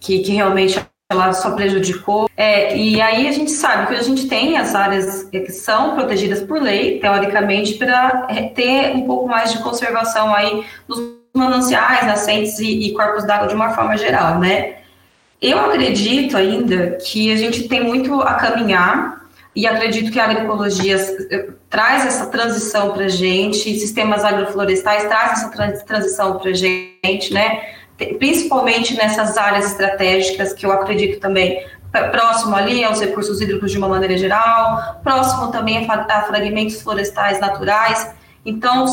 que, 0.00 0.18
que 0.18 0.32
realmente 0.32 0.80
ela 1.10 1.32
só 1.32 1.52
prejudicou. 1.52 2.28
É, 2.36 2.76
e 2.76 3.00
aí 3.00 3.28
a 3.28 3.32
gente 3.32 3.50
sabe 3.50 3.86
que 3.86 3.94
a 3.94 4.02
gente 4.02 4.28
tem 4.28 4.58
as 4.58 4.74
áreas 4.74 5.24
que 5.24 5.50
são 5.50 5.94
protegidas 5.94 6.42
por 6.42 6.60
lei, 6.60 6.98
teoricamente, 6.98 7.74
para 7.74 8.26
ter 8.54 8.94
um 8.94 9.06
pouco 9.06 9.26
mais 9.26 9.52
de 9.52 9.58
conservação 9.62 10.34
aí 10.34 10.64
dos 10.86 11.00
mananciais, 11.34 12.06
nascentes 12.06 12.58
e, 12.58 12.88
e 12.88 12.92
corpos 12.92 13.24
d'água 13.24 13.48
de 13.48 13.54
uma 13.54 13.70
forma 13.70 13.96
geral, 13.96 14.38
né? 14.38 14.76
Eu 15.40 15.58
acredito 15.58 16.36
ainda 16.36 16.98
que 17.04 17.32
a 17.32 17.36
gente 17.36 17.68
tem 17.68 17.82
muito 17.82 18.20
a 18.20 18.34
caminhar 18.34 19.18
e 19.54 19.66
acredito 19.66 20.10
que 20.10 20.18
a 20.18 20.24
agroecologia 20.24 20.96
eh, 21.30 21.48
traz 21.70 22.06
essa 22.06 22.26
transição 22.26 22.92
para 22.92 23.04
a 23.04 23.08
gente, 23.08 23.78
sistemas 23.78 24.24
agroflorestais 24.24 25.04
traz 25.04 25.32
essa 25.32 25.84
transição 25.84 26.38
para 26.38 26.50
a 26.50 26.54
gente, 26.54 27.32
né? 27.32 27.74
Principalmente 28.18 28.96
nessas 28.96 29.36
áreas 29.36 29.66
estratégicas 29.66 30.52
que 30.52 30.64
eu 30.64 30.72
acredito 30.72 31.20
também 31.20 31.64
próximo 32.12 32.54
ali 32.54 32.84
aos 32.84 33.00
recursos 33.00 33.40
hídricos 33.40 33.72
de 33.72 33.78
uma 33.78 33.88
maneira 33.88 34.16
geral, 34.16 35.00
próximo 35.02 35.50
também 35.50 35.88
a 35.88 36.22
fragmentos 36.22 36.82
florestais 36.82 37.40
naturais. 37.40 38.14
Então, 38.44 38.86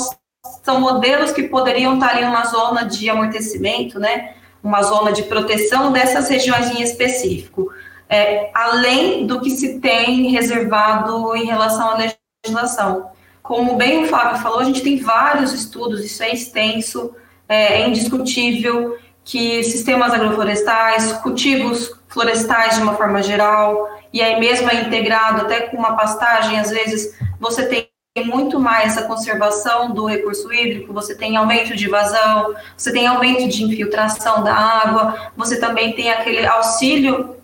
são 0.64 0.80
modelos 0.80 1.32
que 1.32 1.44
poderiam 1.44 1.96
estar 1.96 2.12
ali 2.12 2.26
numa 2.26 2.46
zona 2.46 2.86
de 2.86 3.10
amortecimento, 3.10 4.00
né? 4.00 4.35
Uma 4.66 4.84
zona 4.84 5.14
de 5.14 5.24
proteção 5.24 5.92
dessas 5.94 6.28
regiões 6.28 6.72
em 6.72 6.82
específico 6.82 7.72
é, 8.10 8.52
além 8.54 9.26
do 9.26 9.42
que 9.42 9.50
se 9.50 9.80
tem 9.80 10.30
reservado 10.30 11.36
em 11.36 11.46
relação 11.46 11.90
à 11.90 11.98
legislação. 12.46 13.12
Como 13.42 13.76
bem 13.76 14.06
o 14.06 14.08
Fábio 14.08 14.42
falou, 14.42 14.60
a 14.60 14.64
gente 14.64 14.82
tem 14.82 14.98
vários 14.98 15.54
estudos, 15.54 16.04
isso 16.04 16.24
é 16.24 16.34
extenso, 16.34 17.16
é, 17.48 17.82
é 17.82 17.88
indiscutível 17.88 18.98
que 19.24 19.64
sistemas 19.64 20.14
agroflorestais, 20.14 21.14
cultivos 21.14 21.92
florestais 22.08 22.76
de 22.76 22.84
uma 22.84 22.96
forma 22.96 23.22
geral, 23.24 23.90
e 24.14 24.22
aí 24.22 24.40
mesmo 24.40 24.70
é 24.70 24.82
integrado 24.82 25.42
até 25.42 25.62
com 25.62 25.78
uma 25.78 25.96
pastagem, 25.96 26.60
às 26.60 26.70
vezes 26.70 27.18
você 27.40 27.66
tem 27.66 27.90
muito 28.24 28.60
mais 28.60 28.98
a 28.98 29.04
conservação 29.04 29.92
do 29.92 30.06
recurso 30.06 30.52
hídrico, 30.54 30.94
você 30.94 31.14
tem 31.14 31.36
aumento 31.36 31.76
de 31.76 31.90
vazão, 31.90 32.56
você 32.78 32.92
tem 32.94 33.06
aumento 33.08 33.48
de 33.50 33.64
infiltração 33.64 34.42
da 34.42 34.54
água, 34.54 35.32
você 35.36 35.60
também 35.60 35.92
tem 35.92 36.10
aquele 36.10 36.46
auxílio 36.46 37.36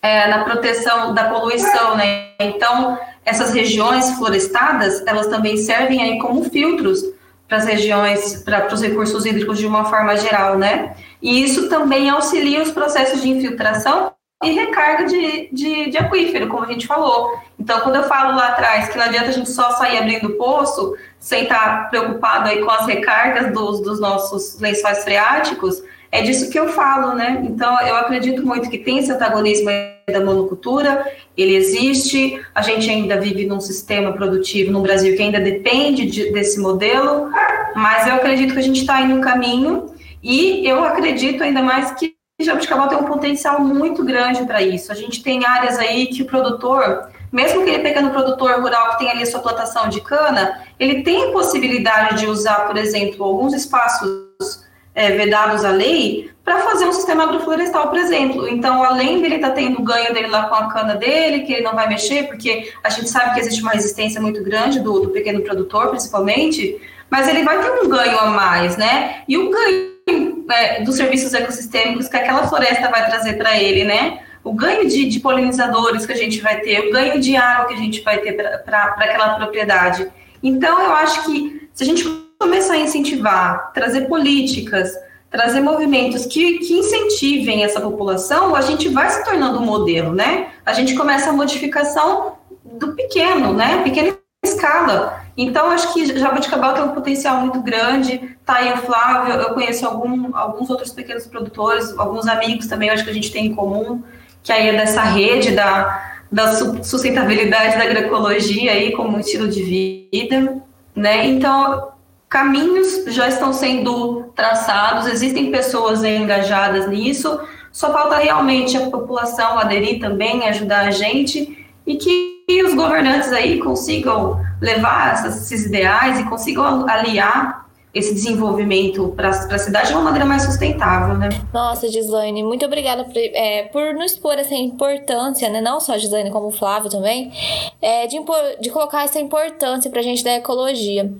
é, 0.00 0.26
na 0.28 0.44
proteção 0.44 1.12
da 1.12 1.24
poluição, 1.24 1.94
né? 1.94 2.30
Então, 2.40 2.98
essas 3.22 3.52
regiões 3.52 4.12
florestadas, 4.12 5.06
elas 5.06 5.26
também 5.26 5.58
servem 5.58 6.02
aí 6.02 6.18
como 6.18 6.44
filtros 6.44 7.02
para 7.46 7.58
as 7.58 7.66
regiões, 7.66 8.42
para 8.42 8.72
os 8.72 8.80
recursos 8.80 9.26
hídricos 9.26 9.58
de 9.58 9.66
uma 9.66 9.84
forma 9.84 10.16
geral, 10.16 10.56
né? 10.56 10.96
E 11.20 11.42
isso 11.42 11.68
também 11.68 12.08
auxilia 12.08 12.62
os 12.62 12.70
processos 12.70 13.20
de 13.20 13.28
infiltração 13.28 14.12
e 14.42 14.52
recarga 14.52 15.04
de, 15.04 15.48
de, 15.52 15.90
de, 15.90 15.98
aquífero, 15.98 16.48
como 16.48 16.64
a 16.64 16.72
gente 16.72 16.86
falou. 16.86 17.38
Então, 17.58 17.80
quando 17.80 17.96
eu 17.96 18.04
falo 18.04 18.36
lá 18.36 18.48
atrás 18.48 18.88
que 18.88 18.96
não 18.96 19.04
adianta 19.04 19.28
a 19.28 19.32
gente 19.32 19.50
só 19.50 19.72
sair 19.72 19.98
abrindo 19.98 20.30
poço 20.30 20.96
sem 21.18 21.42
estar 21.42 21.90
preocupado 21.90 22.48
aí 22.48 22.62
com 22.62 22.70
as 22.70 22.86
recargas 22.86 23.52
dos, 23.52 23.80
dos 23.80 24.00
nossos 24.00 24.60
lençóis 24.60 25.02
freáticos, 25.02 25.82
é 26.12 26.22
disso 26.22 26.50
que 26.50 26.58
eu 26.58 26.68
falo, 26.68 27.14
né? 27.14 27.42
Então, 27.44 27.80
eu 27.80 27.96
acredito 27.96 28.46
muito 28.46 28.70
que 28.70 28.78
tem 28.78 28.98
esse 28.98 29.10
antagonismo 29.10 29.70
da 30.08 30.24
monocultura, 30.24 31.04
ele 31.36 31.54
existe, 31.54 32.40
a 32.54 32.62
gente 32.62 32.88
ainda 32.88 33.20
vive 33.20 33.44
num 33.44 33.60
sistema 33.60 34.12
produtivo 34.12 34.70
no 34.72 34.80
Brasil 34.80 35.14
que 35.16 35.22
ainda 35.22 35.40
depende 35.40 36.06
de, 36.06 36.32
desse 36.32 36.58
modelo, 36.60 37.30
mas 37.74 38.06
eu 38.06 38.14
acredito 38.14 38.54
que 38.54 38.58
a 38.60 38.62
gente 38.62 38.80
está 38.80 39.02
indo 39.02 39.16
no 39.16 39.20
caminho 39.20 39.92
e 40.22 40.66
eu 40.66 40.82
acredito 40.82 41.42
ainda 41.42 41.62
mais 41.62 41.90
que 41.92 42.17
Jabuticabal 42.40 42.88
tem 42.88 42.98
um 42.98 43.04
potencial 43.04 43.60
muito 43.60 44.04
grande 44.04 44.44
para 44.44 44.62
isso. 44.62 44.92
A 44.92 44.94
gente 44.94 45.24
tem 45.24 45.44
áreas 45.44 45.76
aí 45.76 46.06
que 46.06 46.22
o 46.22 46.24
produtor, 46.24 47.08
mesmo 47.32 47.64
que 47.64 47.70
ele 47.70 47.82
pequeno 47.82 48.10
produtor 48.10 48.60
rural 48.60 48.90
que 48.92 48.98
tem 48.98 49.10
ali 49.10 49.24
a 49.24 49.26
sua 49.26 49.40
plantação 49.40 49.88
de 49.88 50.00
cana, 50.00 50.62
ele 50.78 51.02
tem 51.02 51.32
possibilidade 51.32 52.20
de 52.20 52.26
usar, 52.26 52.66
por 52.68 52.76
exemplo, 52.76 53.24
alguns 53.24 53.54
espaços 53.54 54.64
é, 54.94 55.10
vedados 55.10 55.64
à 55.64 55.70
lei 55.70 56.30
para 56.44 56.60
fazer 56.60 56.86
um 56.86 56.92
sistema 56.92 57.24
agroflorestal, 57.24 57.88
por 57.88 57.98
exemplo. 57.98 58.48
Então, 58.48 58.84
além 58.84 59.20
dele 59.20 59.34
estar 59.34 59.48
tá 59.48 59.54
tendo 59.54 59.80
o 59.80 59.82
ganho 59.82 60.14
dele 60.14 60.28
lá 60.28 60.48
com 60.48 60.54
a 60.54 60.72
cana 60.72 60.94
dele, 60.94 61.40
que 61.40 61.52
ele 61.52 61.62
não 61.62 61.74
vai 61.74 61.88
mexer, 61.88 62.28
porque 62.28 62.72
a 62.84 62.88
gente 62.88 63.10
sabe 63.10 63.34
que 63.34 63.40
existe 63.40 63.62
uma 63.62 63.72
resistência 63.72 64.20
muito 64.20 64.44
grande 64.44 64.78
do, 64.78 65.00
do 65.00 65.10
pequeno 65.10 65.40
produtor, 65.40 65.88
principalmente, 65.88 66.80
mas 67.10 67.26
ele 67.26 67.42
vai 67.42 67.60
ter 67.60 67.84
um 67.84 67.88
ganho 67.88 68.16
a 68.16 68.26
mais, 68.26 68.76
né? 68.76 69.24
E 69.26 69.36
o 69.36 69.50
ganho 69.50 69.97
é, 70.50 70.82
dos 70.82 70.96
serviços 70.96 71.32
ecossistêmicos 71.34 72.08
que 72.08 72.16
aquela 72.16 72.46
floresta 72.46 72.88
vai 72.88 73.06
trazer 73.06 73.34
para 73.34 73.58
ele, 73.58 73.84
né? 73.84 74.20
O 74.44 74.52
ganho 74.52 74.88
de, 74.88 75.06
de, 75.06 75.20
polinizadores 75.20 76.06
que 76.06 76.12
a 76.12 76.16
gente 76.16 76.40
vai 76.40 76.60
ter, 76.60 76.88
o 76.88 76.92
ganho 76.92 77.20
de 77.20 77.36
água 77.36 77.66
que 77.66 77.74
a 77.74 77.78
gente 77.78 78.02
vai 78.02 78.18
ter 78.18 78.32
para 78.32 78.94
aquela 78.96 79.34
propriedade. 79.34 80.10
Então, 80.42 80.80
eu 80.80 80.92
acho 80.92 81.24
que 81.24 81.68
se 81.74 81.82
a 81.82 81.86
gente 81.86 82.04
começar 82.38 82.74
a 82.74 82.78
incentivar, 82.78 83.72
trazer 83.72 84.02
políticas, 84.02 84.96
trazer 85.30 85.60
movimentos 85.60 86.24
que, 86.24 86.58
que 86.60 86.72
incentivem 86.74 87.64
essa 87.64 87.80
população, 87.80 88.54
a 88.54 88.62
gente 88.62 88.88
vai 88.88 89.10
se 89.10 89.24
tornando 89.24 89.58
um 89.58 89.64
modelo, 89.64 90.14
né? 90.14 90.48
A 90.64 90.72
gente 90.72 90.94
começa 90.94 91.30
a 91.30 91.32
modificação 91.32 92.38
do 92.64 92.94
pequeno, 92.94 93.52
né? 93.52 93.82
Pequena 93.82 94.16
escala. 94.44 95.24
Então, 95.36 95.70
acho 95.70 95.92
que 95.92 96.18
Jaboticabal 96.18 96.74
tem 96.74 96.82
um 96.84 96.94
potencial 96.94 97.40
muito 97.40 97.60
grande. 97.60 98.36
Tá 98.44 98.56
aí 98.56 98.72
o 98.72 98.78
Flávio, 98.78 99.34
eu 99.34 99.54
conheço 99.54 99.86
algum, 99.86 100.36
alguns 100.36 100.70
outros 100.70 100.92
pequenos 100.92 101.26
produtores, 101.26 101.96
alguns 101.98 102.26
amigos 102.26 102.66
também, 102.66 102.90
acho 102.90 103.04
que 103.04 103.10
a 103.10 103.14
gente 103.14 103.30
tem 103.30 103.46
em 103.46 103.54
comum, 103.54 104.02
que 104.42 104.52
aí 104.52 104.68
é 104.68 104.72
dessa 104.76 105.02
rede 105.02 105.52
da, 105.52 106.22
da 106.30 106.54
sustentabilidade 106.82 107.76
da 107.76 107.84
agroecologia 107.84 108.72
aí 108.72 108.92
como 108.92 109.18
estilo 109.18 109.48
de 109.48 110.08
vida, 110.12 110.62
né? 110.94 111.26
Então, 111.26 111.92
caminhos 112.28 113.04
já 113.08 113.28
estão 113.28 113.52
sendo 113.52 114.32
traçados, 114.34 115.06
existem 115.06 115.50
pessoas 115.50 116.02
engajadas 116.04 116.88
nisso, 116.88 117.40
só 117.72 117.92
falta 117.92 118.16
realmente 118.16 118.76
a 118.76 118.90
população 118.90 119.58
aderir 119.58 120.00
também, 120.00 120.48
ajudar 120.48 120.86
a 120.86 120.90
gente 120.90 121.66
e 121.86 121.96
que 121.96 122.37
os 122.62 122.74
governantes 122.74 123.32
aí 123.32 123.58
consigam 123.58 124.40
levar 124.60 125.26
esses 125.26 125.66
ideais 125.66 126.18
e 126.18 126.24
consigam 126.24 126.88
aliar 126.88 127.68
esse 127.92 128.14
desenvolvimento 128.14 129.12
para 129.16 129.30
a 129.30 129.58
cidade 129.58 129.88
de 129.88 129.94
uma 129.94 130.02
maneira 130.02 130.24
mais 130.24 130.42
sustentável, 130.42 131.16
né? 131.16 131.28
Nossa, 131.52 131.88
Gislaine, 131.88 132.42
muito 132.42 132.64
obrigada 132.64 133.04
por, 133.04 133.16
é, 133.16 133.64
por 133.64 133.94
nos 133.94 134.12
expor 134.12 134.34
essa 134.34 134.54
importância, 134.54 135.48
né? 135.48 135.60
Não 135.60 135.80
só 135.80 135.94
a 135.94 135.98
Gislaine, 135.98 136.30
como 136.30 136.48
o 136.48 136.52
Flávio 136.52 136.90
também, 136.90 137.32
é, 137.80 138.06
de, 138.06 138.16
impor, 138.16 138.38
de 138.60 138.70
colocar 138.70 139.04
essa 139.04 139.18
importância 139.18 139.90
para 139.90 140.00
a 140.00 140.02
gente 140.02 140.22
da 140.22 140.32
ecologia 140.32 141.10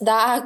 da 0.00 0.42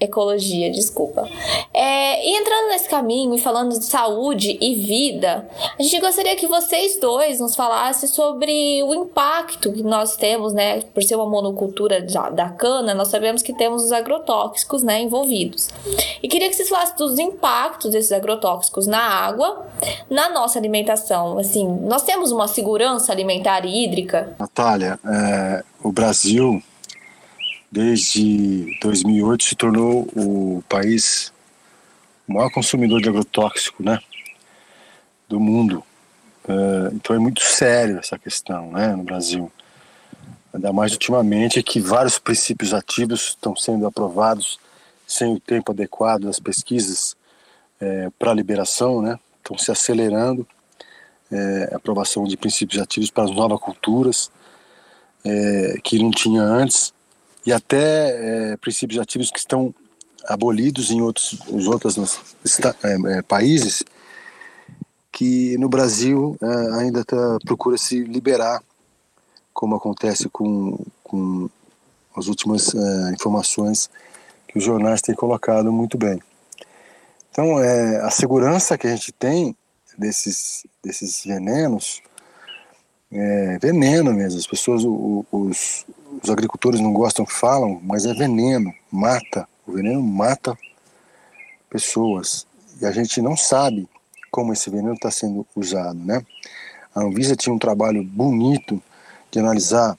agroecologia, 0.00 0.70
desculpa. 0.70 1.28
É, 1.74 2.24
e 2.24 2.36
entrando 2.36 2.68
nesse 2.68 2.88
caminho 2.88 3.34
e 3.34 3.40
falando 3.40 3.78
de 3.78 3.84
saúde 3.84 4.56
e 4.60 4.74
vida, 4.76 5.48
a 5.78 5.82
gente 5.82 6.00
gostaria 6.00 6.36
que 6.36 6.46
vocês 6.46 6.98
dois 7.00 7.40
nos 7.40 7.54
falassem 7.54 8.08
sobre 8.08 8.82
o 8.84 8.94
impacto 8.94 9.72
que 9.72 9.82
nós 9.82 10.16
temos, 10.16 10.52
né? 10.52 10.80
Por 10.94 11.02
ser 11.02 11.16
uma 11.16 11.26
monocultura 11.26 12.00
da, 12.00 12.30
da 12.30 12.48
cana, 12.50 12.94
nós 12.94 13.08
sabemos 13.08 13.42
que 13.42 13.52
temos 13.52 13.84
os 13.84 13.92
agrotóxicos, 13.92 14.82
né, 14.82 15.00
envolvidos. 15.02 15.68
E 16.22 16.28
queria 16.28 16.48
que 16.48 16.54
vocês 16.54 16.68
falassem 16.68 16.96
dos 16.96 17.18
impactos 17.18 17.90
desses 17.90 18.12
agrotóxicos 18.12 18.86
na 18.86 19.00
água, 19.00 19.66
na 20.08 20.28
nossa 20.28 20.58
alimentação. 20.58 21.38
Assim, 21.38 21.66
nós 21.82 22.02
temos 22.02 22.30
uma 22.30 22.46
segurança 22.46 23.12
alimentar 23.12 23.64
e 23.64 23.84
hídrica? 23.84 24.34
Natália, 24.38 24.98
é, 25.04 25.64
o 25.82 25.90
Brasil 25.90 26.62
desde 27.70 28.78
2008 28.80 29.44
se 29.44 29.54
tornou 29.54 30.08
o 30.14 30.62
país 30.68 31.32
o 32.26 32.32
maior 32.32 32.50
consumidor 32.50 33.00
de 33.00 33.08
agrotóxico, 33.08 33.82
né, 33.82 33.98
do 35.28 35.40
mundo. 35.40 35.82
Uh, 36.44 36.94
então 36.94 37.16
é 37.16 37.18
muito 37.18 37.42
sério 37.42 37.98
essa 37.98 38.18
questão, 38.18 38.70
né, 38.70 38.94
no 38.94 39.02
Brasil. 39.02 39.50
Ainda 40.52 40.72
mais 40.72 40.92
ultimamente 40.92 41.62
que 41.62 41.80
vários 41.80 42.18
princípios 42.18 42.72
ativos 42.72 43.28
estão 43.28 43.54
sendo 43.56 43.86
aprovados 43.86 44.58
sem 45.06 45.34
o 45.34 45.40
tempo 45.40 45.72
adequado 45.72 46.22
das 46.22 46.38
pesquisas 46.38 47.16
é, 47.80 48.10
para 48.18 48.34
liberação, 48.34 49.00
né? 49.00 49.18
Estão 49.38 49.56
se 49.56 49.70
acelerando 49.70 50.46
é, 51.30 51.74
aprovação 51.74 52.24
de 52.24 52.36
princípios 52.36 52.80
ativos 52.80 53.10
para 53.10 53.24
as 53.24 53.30
novas 53.30 53.60
culturas 53.60 54.30
é, 55.24 55.78
que 55.82 55.98
não 55.98 56.10
tinha 56.10 56.42
antes 56.42 56.92
e 57.48 57.52
até 57.52 58.50
é, 58.52 58.56
princípios 58.58 59.00
ativos 59.00 59.30
que 59.30 59.38
estão 59.38 59.74
abolidos 60.26 60.90
em 60.90 61.00
outros 61.00 61.40
os 61.48 61.66
outros 61.66 61.96
é, 62.84 63.16
é, 63.16 63.22
países 63.22 63.82
que 65.10 65.56
no 65.56 65.66
Brasil 65.66 66.36
é, 66.42 66.80
ainda 66.82 67.02
tá, 67.06 67.38
procura 67.46 67.78
se 67.78 68.04
liberar 68.04 68.62
como 69.54 69.76
acontece 69.76 70.28
com, 70.28 70.78
com 71.02 71.48
as 72.14 72.26
últimas 72.26 72.74
informações 73.14 73.88
que 74.46 74.58
os 74.58 74.64
jornais 74.64 75.00
têm 75.00 75.14
colocado 75.14 75.72
muito 75.72 75.96
bem. 75.96 76.20
Então, 77.30 77.58
é, 77.58 77.96
a 78.02 78.10
segurança 78.10 78.76
que 78.76 78.86
a 78.86 78.90
gente 78.90 79.10
tem 79.10 79.56
desses, 79.96 80.66
desses 80.84 81.24
venenos 81.24 82.02
é 83.10 83.58
veneno 83.58 84.12
mesmo. 84.12 84.38
As 84.38 84.46
pessoas, 84.46 84.82
os, 84.84 85.86
os 86.22 86.30
agricultores 86.30 86.80
não 86.80 86.92
gostam 86.92 87.24
que 87.24 87.32
falam, 87.32 87.80
mas 87.82 88.06
é 88.06 88.14
veneno, 88.14 88.72
mata. 88.90 89.48
O 89.66 89.72
veneno 89.72 90.02
mata 90.02 90.56
pessoas. 91.68 92.46
E 92.80 92.86
a 92.86 92.92
gente 92.92 93.20
não 93.20 93.36
sabe 93.36 93.88
como 94.30 94.52
esse 94.52 94.70
veneno 94.70 94.94
está 94.94 95.10
sendo 95.10 95.46
usado, 95.54 95.98
né? 95.98 96.24
A 96.94 97.02
Anvisa 97.02 97.36
tinha 97.36 97.54
um 97.54 97.58
trabalho 97.58 98.02
bonito 98.02 98.82
de 99.30 99.38
analisar, 99.38 99.96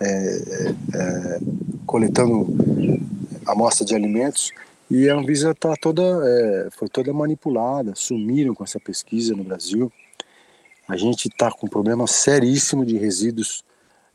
é, 0.00 0.06
é, 0.06 0.74
é 0.94 1.40
coletando 1.86 2.46
amostra 3.46 3.84
de 3.84 3.94
alimentos 3.94 4.52
e 4.90 5.08
a 5.08 5.14
Anvisa 5.14 5.54
tá 5.54 5.74
toda, 5.80 6.02
é, 6.02 6.68
foi 6.72 6.88
toda 6.88 7.12
manipulada, 7.12 7.94
sumiram 7.94 8.54
com 8.54 8.62
essa 8.62 8.78
pesquisa 8.78 9.34
no 9.34 9.42
Brasil. 9.42 9.90
A 10.86 10.98
gente 10.98 11.28
está 11.28 11.50
com 11.50 11.66
um 11.66 11.70
problema 11.70 12.06
seríssimo 12.06 12.84
de 12.84 12.98
resíduos, 12.98 13.64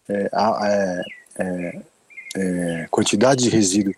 é, 0.07 0.29
é, 0.31 1.01
é, 1.37 1.81
é 2.35 2.87
quantidade 2.89 3.43
de 3.43 3.49
resíduo 3.49 3.93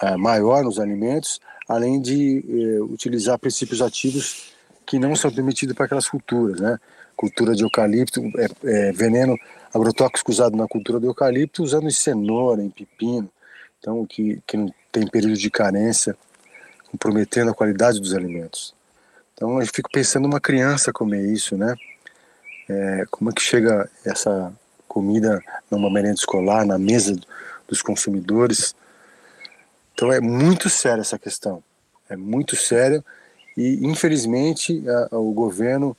é, 0.00 0.16
maior 0.16 0.64
nos 0.64 0.78
alimentos, 0.78 1.40
além 1.68 2.00
de 2.00 2.42
utilizar 2.90 3.38
princípios 3.38 3.82
ativos 3.82 4.52
que 4.86 4.98
não 4.98 5.14
são 5.14 5.30
permitidos 5.30 5.74
para 5.76 5.84
aquelas 5.84 6.08
culturas, 6.08 6.60
né? 6.60 6.78
Cultura 7.14 7.54
de 7.54 7.62
eucalipto, 7.62 8.22
veneno 8.94 9.36
agrotóxico 9.74 10.30
usado 10.30 10.56
na 10.56 10.66
cultura 10.66 10.98
do 10.98 11.06
eucalipto, 11.06 11.62
usando 11.62 11.88
em 11.88 11.90
cenoura, 11.90 12.62
em 12.62 12.70
pepino, 12.70 13.28
então 13.78 14.06
que, 14.06 14.40
que 14.46 14.56
não 14.56 14.72
tem 14.90 15.06
período 15.06 15.36
de 15.36 15.50
carência, 15.50 16.16
comprometendo 16.90 17.50
a 17.50 17.54
qualidade 17.54 18.00
dos 18.00 18.14
alimentos. 18.14 18.74
Então 19.34 19.60
eu 19.60 19.66
fico 19.66 19.90
pensando 19.90 20.26
uma 20.26 20.40
criança 20.40 20.92
comer 20.92 21.32
isso, 21.32 21.56
né? 21.56 21.74
É, 22.68 23.04
como 23.10 23.30
é 23.30 23.32
que 23.32 23.42
chega 23.42 23.90
essa 24.04 24.52
comida 24.88 25.40
numa 25.70 25.90
merenda 25.90 26.14
escolar, 26.14 26.66
na 26.66 26.78
mesa 26.78 27.16
dos 27.68 27.82
consumidores? 27.82 28.74
Então 29.94 30.12
é 30.12 30.20
muito 30.20 30.68
séria 30.70 31.02
essa 31.02 31.18
questão, 31.18 31.62
é 32.08 32.16
muito 32.16 32.56
sério 32.56 33.04
e 33.56 33.86
infelizmente 33.86 34.82
a, 34.88 35.16
a, 35.16 35.18
o 35.18 35.32
governo 35.32 35.96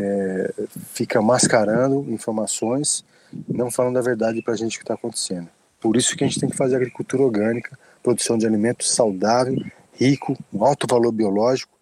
é, 0.00 0.54
fica 0.92 1.20
mascarando 1.20 2.06
informações, 2.08 3.04
não 3.48 3.70
falando 3.70 3.98
a 3.98 4.02
verdade 4.02 4.42
para 4.42 4.54
a 4.54 4.56
gente 4.56 4.76
o 4.76 4.78
que 4.78 4.84
está 4.84 4.94
acontecendo. 4.94 5.48
Por 5.80 5.96
isso 5.96 6.14
que 6.16 6.22
a 6.22 6.26
gente 6.26 6.38
tem 6.38 6.50
que 6.50 6.56
fazer 6.56 6.76
agricultura 6.76 7.22
orgânica, 7.22 7.78
produção 8.02 8.36
de 8.36 8.46
alimentos 8.46 8.90
saudável, 8.90 9.56
rico, 9.94 10.36
com 10.52 10.64
alto 10.64 10.86
valor 10.86 11.12
biológico 11.12 11.79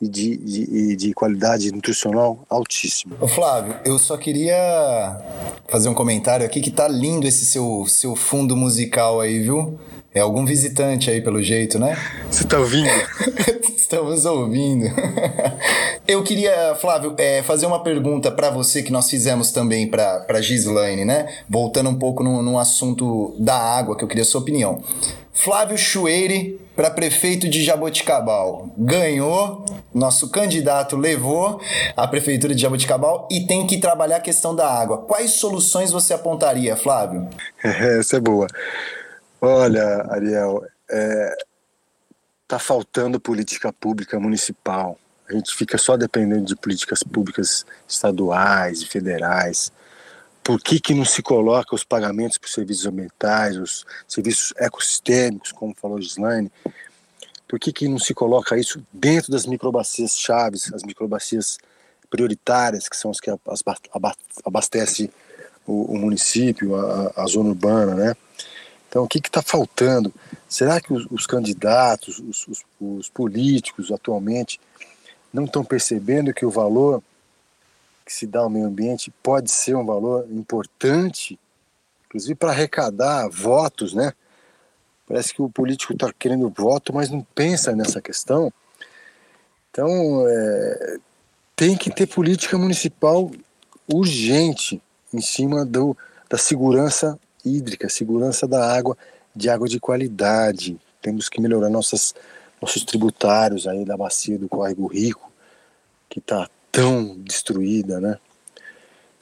e 0.00 0.08
de, 0.08 0.36
de, 0.36 0.96
de 0.96 1.14
qualidade 1.14 1.72
nutricional 1.72 2.38
altíssima. 2.48 3.16
Ô 3.20 3.26
Flávio, 3.26 3.76
eu 3.84 3.98
só 3.98 4.16
queria 4.16 4.56
fazer 5.68 5.88
um 5.88 5.94
comentário 5.94 6.44
aqui 6.44 6.60
que 6.60 6.70
tá 6.70 6.86
lindo 6.86 7.26
esse 7.26 7.44
seu, 7.44 7.84
seu 7.88 8.14
fundo 8.14 8.56
musical 8.56 9.20
aí, 9.20 9.40
viu? 9.40 9.78
É 10.14 10.20
algum 10.20 10.46
visitante 10.46 11.10
aí, 11.10 11.20
pelo 11.20 11.42
jeito, 11.42 11.78
né? 11.78 11.94
Você 12.30 12.44
tá 12.44 12.58
ouvindo? 12.58 12.88
Estamos 13.76 14.24
ouvindo. 14.24 14.86
Eu 16.08 16.22
queria, 16.22 16.74
Flávio, 16.80 17.14
é, 17.18 17.42
fazer 17.42 17.66
uma 17.66 17.82
pergunta 17.82 18.30
para 18.30 18.48
você 18.48 18.82
que 18.82 18.90
nós 18.90 19.10
fizemos 19.10 19.50
também 19.50 19.86
para 19.86 20.40
Gislaine, 20.40 21.04
né? 21.04 21.28
Voltando 21.48 21.90
um 21.90 21.98
pouco 21.98 22.22
no, 22.22 22.42
no 22.42 22.58
assunto 22.58 23.34
da 23.38 23.56
água, 23.56 23.94
que 23.94 24.04
eu 24.04 24.08
queria 24.08 24.22
a 24.22 24.26
sua 24.26 24.40
opinião. 24.40 24.82
Flávio 25.36 25.76
Chueire 25.76 26.58
para 26.74 26.90
prefeito 26.90 27.48
de 27.48 27.62
Jaboticabal. 27.62 28.70
Ganhou, 28.76 29.64
nosso 29.94 30.30
candidato 30.30 30.96
levou 30.96 31.60
a 31.94 32.08
prefeitura 32.08 32.54
de 32.54 32.62
Jaboticabal 32.62 33.28
e 33.30 33.46
tem 33.46 33.66
que 33.66 33.78
trabalhar 33.78 34.16
a 34.16 34.20
questão 34.20 34.56
da 34.56 34.68
água. 34.68 35.02
Quais 35.02 35.32
soluções 35.32 35.92
você 35.92 36.14
apontaria, 36.14 36.74
Flávio? 36.74 37.28
Essa 37.62 38.16
é 38.16 38.20
boa. 38.20 38.46
Olha, 39.40 40.06
Ariel, 40.10 40.64
é, 40.90 41.36
tá 42.48 42.58
faltando 42.58 43.20
política 43.20 43.72
pública 43.72 44.18
municipal. 44.18 44.98
A 45.28 45.34
gente 45.34 45.54
fica 45.54 45.76
só 45.76 45.96
dependendo 45.98 46.46
de 46.46 46.56
políticas 46.56 47.02
públicas 47.02 47.66
estaduais 47.86 48.80
e 48.80 48.86
federais. 48.86 49.70
Por 50.46 50.60
que, 50.60 50.78
que 50.78 50.94
não 50.94 51.04
se 51.04 51.24
coloca 51.24 51.74
os 51.74 51.82
pagamentos 51.82 52.38
por 52.38 52.48
serviços 52.48 52.86
ambientais, 52.86 53.56
os 53.56 53.84
serviços 54.06 54.54
ecossistêmicos, 54.56 55.50
como 55.50 55.74
falou 55.74 56.00
Gislaine? 56.00 56.52
Por 57.48 57.58
que, 57.58 57.72
que 57.72 57.88
não 57.88 57.98
se 57.98 58.14
coloca 58.14 58.56
isso 58.56 58.80
dentro 58.92 59.32
das 59.32 59.44
microbacias 59.44 60.16
chaves, 60.16 60.72
as 60.72 60.84
microbacias 60.84 61.58
prioritárias, 62.08 62.88
que 62.88 62.96
são 62.96 63.10
as 63.10 63.18
que 63.18 63.28
abastecem 64.44 65.10
o, 65.66 65.92
o 65.92 65.98
município, 65.98 66.76
a, 66.76 67.12
a 67.16 67.26
zona 67.26 67.48
urbana, 67.48 67.96
né? 67.96 68.16
Então, 68.88 69.02
o 69.02 69.08
que 69.08 69.18
está 69.18 69.42
faltando? 69.42 70.14
Será 70.48 70.80
que 70.80 70.92
os, 70.92 71.08
os 71.10 71.26
candidatos, 71.26 72.20
os, 72.20 72.46
os, 72.46 72.64
os, 72.80 73.08
políticos 73.08 73.90
atualmente, 73.90 74.60
não 75.32 75.44
estão 75.44 75.64
percebendo 75.64 76.32
que 76.32 76.46
o 76.46 76.50
valor 76.50 77.02
que 78.06 78.14
se 78.14 78.24
dá 78.24 78.38
ao 78.38 78.48
meio 78.48 78.66
ambiente 78.66 79.12
pode 79.20 79.50
ser 79.50 79.74
um 79.74 79.84
valor 79.84 80.28
importante, 80.30 81.36
inclusive 82.06 82.36
para 82.36 82.52
arrecadar 82.52 83.28
votos, 83.28 83.92
né? 83.92 84.12
Parece 85.08 85.34
que 85.34 85.42
o 85.42 85.50
político 85.50 85.92
está 85.92 86.12
querendo 86.16 86.48
voto, 86.48 86.94
mas 86.94 87.10
não 87.10 87.26
pensa 87.34 87.74
nessa 87.74 88.00
questão. 88.00 88.52
Então, 89.70 90.24
é, 90.28 90.98
tem 91.56 91.76
que 91.76 91.90
ter 91.90 92.06
política 92.06 92.56
municipal 92.56 93.30
urgente 93.92 94.80
em 95.12 95.20
cima 95.20 95.64
do, 95.64 95.96
da 96.28 96.38
segurança 96.38 97.18
hídrica, 97.44 97.88
segurança 97.88 98.46
da 98.46 98.72
água, 98.72 98.96
de 99.34 99.50
água 99.50 99.68
de 99.68 99.80
qualidade. 99.80 100.78
Temos 101.02 101.28
que 101.28 101.40
melhorar 101.40 101.70
nossas, 101.70 102.14
nossos 102.60 102.84
tributários 102.84 103.66
aí 103.66 103.84
da 103.84 103.96
bacia 103.96 104.38
do 104.38 104.48
Córrego 104.48 104.86
Rico, 104.86 105.30
que 106.08 106.18
está 106.18 106.48
tão 106.76 107.16
destruída, 107.20 107.98
né? 107.98 108.18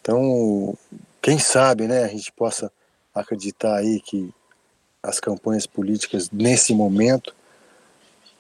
Então, 0.01 0.77
quem 1.23 1.39
sabe, 1.39 1.87
né, 1.87 2.03
a 2.03 2.09
gente 2.09 2.33
possa 2.33 2.71
acreditar 3.15 3.77
aí 3.77 4.01
que 4.01 4.35
as 5.01 5.21
campanhas 5.21 5.65
políticas 5.65 6.29
nesse 6.33 6.75
momento 6.75 7.33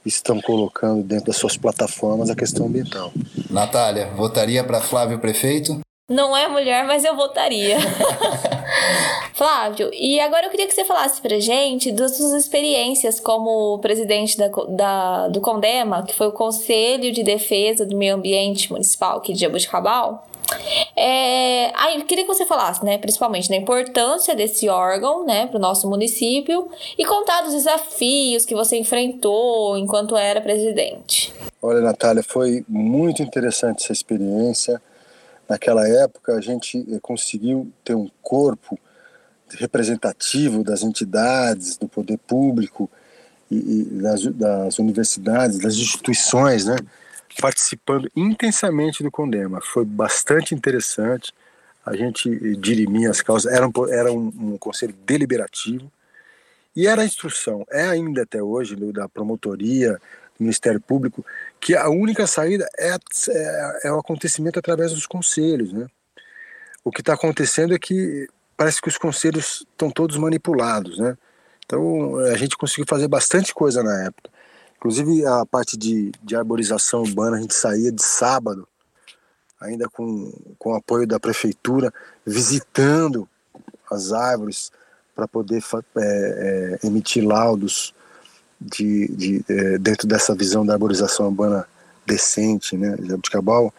estão 0.05 0.40
colocando 0.40 1.05
dentro 1.05 1.27
das 1.27 1.37
suas 1.37 1.57
plataformas 1.57 2.29
a 2.29 2.35
questão 2.35 2.66
ambiental. 2.66 3.12
Natália, 3.48 4.11
votaria 4.11 4.64
para 4.64 4.81
Flávio 4.81 5.20
Prefeito? 5.20 5.84
Não 6.09 6.37
é 6.37 6.47
mulher, 6.47 6.85
mas 6.85 7.03
eu 7.03 7.17
votaria. 7.17 7.79
Flávio, 9.33 9.90
e 9.95 10.21
agora 10.21 10.47
eu 10.47 10.51
queria 10.51 10.67
que 10.67 10.75
você 10.75 10.85
falasse 10.85 11.19
pra 11.19 11.40
gente 11.40 11.90
das 11.90 12.19
suas 12.19 12.33
experiências 12.33 13.19
como 13.19 13.79
presidente 13.79 14.37
da, 14.37 14.49
da, 14.49 15.29
do 15.29 15.40
CONDEMA, 15.40 16.03
que 16.03 16.14
foi 16.14 16.27
o 16.27 16.33
Conselho 16.33 17.11
de 17.11 17.23
Defesa 17.23 17.87
do 17.87 17.97
Meio 17.97 18.17
Ambiente 18.17 18.71
Municipal 18.71 19.17
aqui 19.17 19.33
de 19.33 19.40
Jabuticabal. 19.40 20.29
É, 20.95 21.73
aí 21.75 21.99
eu 21.99 22.05
queria 22.05 22.25
que 22.25 22.33
você 22.33 22.45
falasse, 22.45 22.85
né, 22.85 22.99
principalmente 22.99 23.49
da 23.49 23.57
importância 23.57 24.37
desse 24.37 24.69
órgão, 24.69 25.25
né, 25.25 25.47
para 25.47 25.57
o 25.57 25.61
nosso 25.61 25.88
município 25.88 26.69
e 26.99 27.05
contar 27.07 27.41
dos 27.41 27.55
desafios 27.55 28.45
que 28.45 28.55
você 28.55 28.76
enfrentou 28.76 29.78
enquanto 29.78 30.18
era 30.18 30.43
presidente. 30.43 31.33
Olha, 31.62 31.81
Natália, 31.81 32.22
foi 32.22 32.62
muito 32.68 33.22
interessante 33.22 33.85
essa 33.85 33.93
experiência 33.93 34.83
naquela 35.49 35.86
época 35.86 36.34
a 36.34 36.40
gente 36.40 36.84
eh, 36.90 36.99
conseguiu 37.01 37.70
ter 37.84 37.95
um 37.95 38.11
corpo 38.22 38.78
representativo 39.51 40.64
das 40.64 40.82
entidades, 40.82 41.76
do 41.76 41.88
poder 41.88 42.18
público 42.18 42.90
e, 43.51 43.57
e 43.57 43.84
das, 44.03 44.22
das, 44.26 44.78
universidades, 44.78 45.59
das 45.59 45.74
instituições, 45.74 46.64
né, 46.64 46.76
participando 47.40 48.11
intensamente 48.16 49.03
do 49.03 49.11
Condema. 49.11 49.61
Foi 49.61 49.84
bastante 49.84 50.55
interessante. 50.55 51.32
A 51.84 51.95
gente 51.95 52.57
dirimia 52.57 53.11
as 53.11 53.20
causas. 53.20 53.53
Era 53.53 53.66
um, 53.66 53.72
era 53.88 54.12
um, 54.12 54.32
um 54.38 54.59
conselho 54.59 54.95
deliberativo 55.05 55.90
E 56.74 56.86
era 56.86 57.03
a 57.03 57.05
instrução, 57.05 57.64
é 57.70 57.82
ainda 57.82 58.22
até 58.22 58.42
hoje, 58.42 58.74
da 58.92 59.09
promotoria, 59.09 60.01
do 60.38 60.42
Ministério 60.42 60.80
Público, 60.80 61.24
que 61.65 61.75
a 61.75 61.89
única 61.89 62.27
saída 62.27 62.69
é, 62.79 62.91
é, 62.91 63.81
é 63.85 63.93
o 63.93 63.99
acontecimento 63.99 64.59
através 64.59 64.93
dos 64.93 65.07
conselhos. 65.07 65.73
Né? 65.73 65.87
O 66.85 66.91
que 66.91 67.01
está 67.01 67.15
acontecendo 67.15 67.75
é 67.75 67.79
que 67.79 68.29
parece 68.55 68.83
que 68.83 68.89
os 68.89 68.99
conselhos 68.99 69.67
estão 69.71 69.91
todos 69.91 70.19
manipulados. 70.19 70.99
Né? 70.99 71.17
Então 71.65 72.19
a 72.19 72.37
gente 72.37 72.59
conseguiu 72.59 72.85
fazer 72.87 73.09
bastante 73.09 73.55
coisa 73.55 73.83
na 73.83 74.05
época. 74.05 74.29
Inclusive 74.77 75.25
a 75.25 75.47
parte 75.47 75.75
de, 75.79 76.12
de 76.23 76.37
arborização 76.37 77.01
urbana, 77.01 77.39
a 77.39 77.41
gente 77.41 77.55
saía 77.55 77.91
de 77.91 78.03
sábado, 78.05 78.69
ainda 79.59 79.89
com, 79.89 80.35
com 80.59 80.73
o 80.73 80.77
apoio 80.77 81.07
da 81.07 81.19
prefeitura, 81.19 81.91
visitando 82.27 83.27
as 83.91 84.12
árvores 84.12 84.71
para 85.15 85.27
poder 85.27 85.65
é, 85.97 86.79
é, 86.83 86.87
emitir 86.87 87.27
laudos 87.27 87.95
de, 88.61 89.09
de 89.09 89.44
é, 89.48 89.78
dentro 89.78 90.07
dessa 90.07 90.34
visão 90.34 90.64
da 90.64 90.72
arborização 90.72 91.26
urbana 91.26 91.66
decente, 92.07 92.76
né? 92.76 92.96
Jabuticabal 93.02 93.72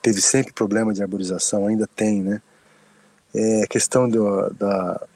teve 0.00 0.20
sempre 0.20 0.52
problema 0.52 0.92
de 0.92 1.02
arborização, 1.02 1.66
ainda 1.66 1.86
tem, 1.86 2.22
né? 2.22 2.40
É, 3.34 3.66
questão 3.66 4.08
do, 4.08 4.50
da, 4.54 5.06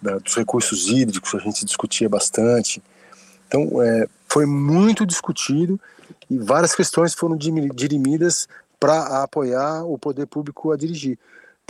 da, 0.00 0.18
dos 0.18 0.34
recursos 0.34 0.88
hídricos 0.88 1.34
a 1.34 1.38
gente 1.38 1.64
discutia 1.64 2.08
bastante. 2.08 2.82
Então, 3.48 3.82
é, 3.82 4.06
foi 4.28 4.46
muito 4.46 5.06
discutido 5.06 5.80
e 6.28 6.38
várias 6.38 6.74
questões 6.74 7.14
foram 7.14 7.36
dirimidas 7.36 8.48
para 8.78 9.22
apoiar 9.22 9.84
o 9.84 9.96
poder 9.96 10.26
público 10.26 10.72
a 10.72 10.76
dirigir. 10.76 11.18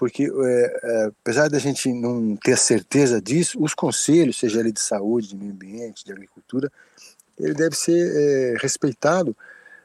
Porque, 0.03 0.25
é, 0.25 0.81
é, 0.83 1.05
apesar 1.05 1.49
da 1.49 1.61
gente 1.61 1.93
não 1.93 2.35
ter 2.35 2.59
certeza 2.59 3.23
disso, 3.23 3.63
os 3.63 3.73
conselhos, 3.73 4.37
seja 4.37 4.59
ele 4.59 4.73
de 4.73 4.81
saúde, 4.81 5.29
de 5.29 5.37
meio 5.37 5.53
ambiente, 5.53 6.05
de 6.05 6.11
agricultura, 6.11 6.73
ele 7.39 7.55
deve 7.55 7.77
ser 7.77 8.11
é, 8.13 8.57
respeitado 8.61 9.37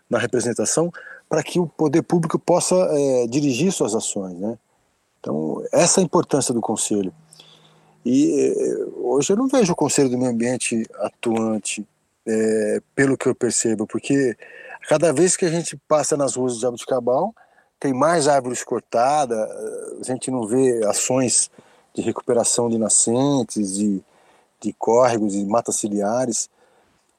na 0.10 0.18
representação 0.18 0.92
para 1.30 1.44
que 1.44 1.60
o 1.60 1.68
poder 1.68 2.02
público 2.02 2.40
possa 2.40 2.74
é, 2.74 3.28
dirigir 3.28 3.72
suas 3.72 3.94
ações. 3.94 4.34
Né? 4.40 4.58
Então, 5.20 5.64
essa 5.72 6.00
é 6.00 6.02
a 6.02 6.06
importância 6.06 6.52
do 6.52 6.62
conselho. 6.62 7.14
E 8.04 8.56
é, 8.56 8.86
hoje 8.96 9.34
eu 9.34 9.38
não 9.38 9.48
vejo 9.48 9.72
o 9.72 9.76
Conselho 9.76 10.10
do 10.10 10.18
Meio 10.18 10.32
Ambiente 10.32 10.84
atuante 10.96 11.88
é, 12.26 12.82
pelo 12.96 13.16
que 13.16 13.28
eu 13.30 13.36
percebo, 13.36 13.86
porque 13.86 14.36
cada 14.90 15.14
vez 15.14 15.38
que 15.38 15.46
a 15.46 15.50
gente 15.50 15.78
passa 15.88 16.18
nas 16.18 16.36
ruas 16.36 16.56
de 16.56 16.62
Jabuticabal, 16.62 17.36
tem 17.80 17.94
mais 17.94 18.28
árvores 18.28 18.64
cortadas, 18.64 19.38
a 20.00 20.04
gente 20.04 20.32
não 20.32 20.48
vê 20.48 20.84
ações 20.86 21.50
de 21.94 22.02
recuperação 22.02 22.70
de 22.70 22.78
nascentes, 22.78 23.76
de, 23.76 24.02
de 24.62 24.74
córregos 24.74 25.36
e 25.36 25.46
matas 25.46 25.78
ciliares. 25.78 26.50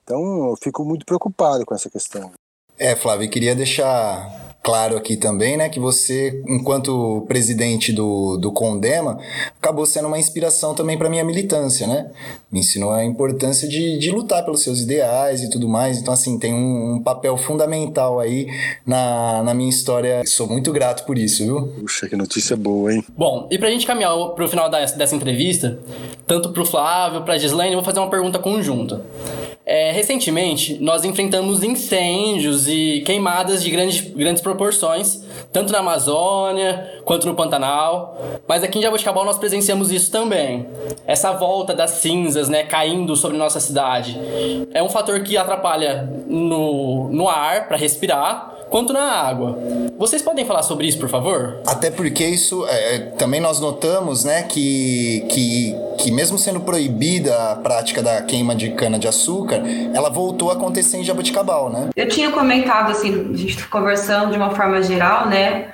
Então 0.04 0.48
eu 0.48 0.56
fico 0.56 0.84
muito 0.84 1.04
preocupado 1.04 1.64
com 1.66 1.74
essa 1.74 1.90
questão. 1.90 2.32
É, 2.78 2.94
Flávio, 2.94 3.28
queria 3.28 3.54
deixar 3.54 4.47
claro 4.68 4.98
aqui 4.98 5.16
também, 5.16 5.56
né, 5.56 5.70
que 5.70 5.80
você, 5.80 6.42
enquanto 6.46 7.24
presidente 7.26 7.90
do, 7.90 8.36
do 8.36 8.52
Condema, 8.52 9.18
acabou 9.58 9.86
sendo 9.86 10.08
uma 10.08 10.18
inspiração 10.18 10.74
também 10.74 10.98
para 10.98 11.08
minha 11.08 11.24
militância, 11.24 11.86
né? 11.86 12.10
Me 12.52 12.60
ensinou 12.60 12.90
a 12.90 13.02
importância 13.02 13.66
de, 13.66 13.96
de 13.96 14.10
lutar 14.10 14.44
pelos 14.44 14.62
seus 14.62 14.82
ideais 14.82 15.42
e 15.42 15.48
tudo 15.48 15.66
mais. 15.66 15.96
Então, 15.96 16.12
assim, 16.12 16.38
tem 16.38 16.52
um, 16.52 16.96
um 16.96 17.02
papel 17.02 17.34
fundamental 17.38 18.20
aí 18.20 18.46
na, 18.84 19.42
na 19.42 19.54
minha 19.54 19.70
história. 19.70 20.22
Sou 20.26 20.46
muito 20.46 20.70
grato 20.70 21.06
por 21.06 21.16
isso, 21.16 21.42
viu? 21.42 21.68
Puxa, 21.80 22.06
que 22.06 22.14
notícia 22.14 22.54
boa, 22.54 22.92
hein? 22.92 23.02
Bom, 23.16 23.48
e 23.50 23.56
pra 23.56 23.70
gente 23.70 23.86
caminhar 23.86 24.14
pro 24.34 24.48
final 24.50 24.68
dessa, 24.68 24.94
dessa 24.96 25.16
entrevista, 25.16 25.78
tanto 26.26 26.52
pro 26.52 26.66
Flávio, 26.66 27.22
pra 27.22 27.38
Gislaine, 27.38 27.72
eu 27.72 27.78
vou 27.78 27.84
fazer 27.86 28.00
uma 28.00 28.10
pergunta 28.10 28.38
conjunta. 28.38 29.02
É, 29.70 29.92
recentemente, 29.92 30.78
nós 30.80 31.04
enfrentamos 31.04 31.62
incêndios 31.62 32.66
e 32.66 33.02
queimadas 33.04 33.62
de 33.62 33.70
grandes, 33.70 34.00
grandes 34.00 34.42
proporções, 34.42 35.22
tanto 35.52 35.70
na 35.70 35.80
Amazônia 35.80 37.02
quanto 37.04 37.26
no 37.26 37.34
Pantanal, 37.34 38.18
mas 38.48 38.62
aqui 38.62 38.78
em 38.78 38.82
Jaboticabal 38.82 39.26
nós 39.26 39.36
presenciamos 39.36 39.92
isso 39.92 40.10
também. 40.10 40.66
Essa 41.06 41.32
volta 41.32 41.74
das 41.74 41.90
cinzas, 41.90 42.48
né, 42.48 42.62
caindo 42.62 43.14
sobre 43.14 43.36
nossa 43.36 43.60
cidade, 43.60 44.18
é 44.72 44.82
um 44.82 44.88
fator 44.88 45.20
que 45.20 45.36
atrapalha 45.36 46.10
no, 46.26 47.10
no 47.10 47.28
ar 47.28 47.68
para 47.68 47.76
respirar, 47.76 48.57
quanto 48.70 48.92
na 48.92 49.02
água. 49.02 49.58
Vocês 49.98 50.22
podem 50.22 50.44
falar 50.44 50.62
sobre 50.62 50.86
isso, 50.86 50.98
por 50.98 51.08
favor? 51.08 51.60
Até 51.66 51.90
porque 51.90 52.24
isso 52.24 52.66
é, 52.68 52.94
é, 52.94 52.98
também 52.98 53.40
nós 53.40 53.60
notamos, 53.60 54.24
né, 54.24 54.42
que, 54.42 55.26
que, 55.28 55.74
que 55.98 56.10
mesmo 56.10 56.38
sendo 56.38 56.60
proibida 56.60 57.52
a 57.52 57.56
prática 57.56 58.02
da 58.02 58.22
queima 58.22 58.54
de 58.54 58.70
cana 58.70 58.98
de 58.98 59.08
açúcar, 59.08 59.60
ela 59.94 60.08
voltou 60.08 60.50
a 60.50 60.54
acontecer 60.54 60.98
em 60.98 61.04
Jaboticabal, 61.04 61.70
né? 61.70 61.88
Eu 61.96 62.08
tinha 62.08 62.30
comentado 62.30 62.90
assim, 62.90 63.32
a 63.32 63.36
gente 63.36 63.66
conversando 63.68 64.30
de 64.30 64.36
uma 64.36 64.50
forma 64.50 64.82
geral, 64.82 65.28
né? 65.28 65.72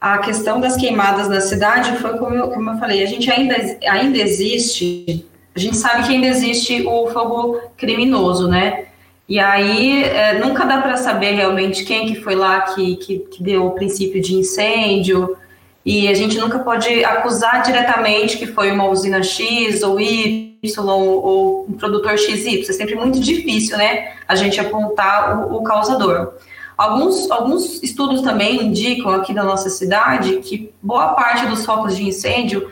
A 0.00 0.18
questão 0.18 0.60
das 0.60 0.76
queimadas 0.76 1.28
na 1.28 1.40
cidade 1.40 1.96
foi 1.98 2.18
como 2.18 2.34
eu, 2.34 2.48
como 2.50 2.70
eu 2.70 2.78
falei, 2.78 3.02
a 3.02 3.06
gente 3.06 3.30
ainda, 3.30 3.56
ainda 3.88 4.18
existe, 4.18 5.26
a 5.54 5.58
gente 5.58 5.76
sabe 5.76 6.06
que 6.06 6.12
ainda 6.12 6.26
existe 6.26 6.86
o 6.86 7.08
fogo 7.08 7.60
criminoso, 7.76 8.46
né? 8.46 8.86
E 9.28 9.40
aí 9.40 10.04
é, 10.04 10.38
nunca 10.38 10.64
dá 10.64 10.80
para 10.80 10.96
saber 10.96 11.32
realmente 11.32 11.84
quem 11.84 12.06
que 12.06 12.20
foi 12.20 12.36
lá 12.36 12.60
que, 12.60 12.96
que, 12.96 13.18
que, 13.18 13.42
deu 13.42 13.66
o 13.66 13.70
princípio 13.72 14.22
de 14.22 14.34
incêndio, 14.34 15.36
e 15.84 16.08
a 16.08 16.14
gente 16.14 16.38
nunca 16.38 16.58
pode 16.60 17.04
acusar 17.04 17.62
diretamente 17.62 18.38
que 18.38 18.46
foi 18.46 18.72
uma 18.72 18.88
usina 18.88 19.22
X 19.22 19.82
ou 19.82 20.00
Y 20.00 20.56
ou 20.78 21.66
um 21.68 21.72
produtor 21.74 22.18
XY. 22.18 22.62
É 22.68 22.72
sempre 22.72 22.96
muito 22.96 23.20
difícil, 23.20 23.76
né? 23.76 24.14
A 24.26 24.34
gente 24.34 24.60
apontar 24.60 25.38
o, 25.38 25.56
o 25.56 25.62
causador. 25.62 26.34
Alguns, 26.76 27.30
alguns 27.30 27.82
estudos 27.82 28.20
também 28.22 28.66
indicam 28.66 29.12
aqui 29.12 29.32
na 29.32 29.42
nossa 29.44 29.70
cidade 29.70 30.38
que 30.38 30.72
boa 30.82 31.14
parte 31.14 31.46
dos 31.46 31.64
focos 31.64 31.96
de 31.96 32.06
incêndio 32.06 32.68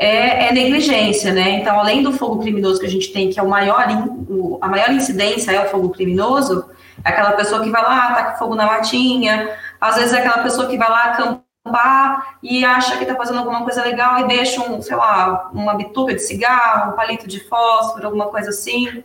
é, 0.00 0.46
é, 0.46 0.52
negligência, 0.52 1.30
né? 1.30 1.50
Então, 1.50 1.78
além 1.78 2.02
do 2.02 2.10
fogo 2.10 2.40
criminoso 2.40 2.80
que 2.80 2.86
a 2.86 2.90
gente 2.90 3.12
tem, 3.12 3.28
que 3.28 3.38
é 3.38 3.42
o 3.42 3.48
maior, 3.48 3.86
o, 4.30 4.58
a 4.58 4.66
maior 4.66 4.90
incidência 4.90 5.52
é 5.52 5.62
o 5.62 5.68
fogo 5.68 5.90
criminoso, 5.90 6.64
é 7.04 7.10
aquela 7.10 7.32
pessoa 7.32 7.62
que 7.62 7.68
vai 7.68 7.82
lá, 7.82 8.14
taca 8.14 8.38
fogo 8.38 8.54
na 8.54 8.64
matinha, 8.64 9.54
às 9.78 9.96
vezes 9.96 10.14
é 10.14 10.20
aquela 10.20 10.42
pessoa 10.42 10.66
que 10.68 10.78
vai 10.78 10.88
lá 10.88 11.04
acampar 11.04 12.38
e 12.42 12.64
acha 12.64 12.96
que 12.96 13.02
está 13.02 13.14
fazendo 13.14 13.40
alguma 13.40 13.62
coisa 13.62 13.84
legal 13.84 14.20
e 14.20 14.28
deixa 14.28 14.62
um, 14.62 14.80
sei 14.80 14.96
lá, 14.96 15.50
uma 15.52 15.74
bituca 15.74 16.14
de 16.14 16.22
cigarro, 16.22 16.92
um 16.92 16.96
palito 16.96 17.28
de 17.28 17.38
fósforo, 17.40 18.06
alguma 18.06 18.28
coisa 18.28 18.48
assim. 18.48 19.04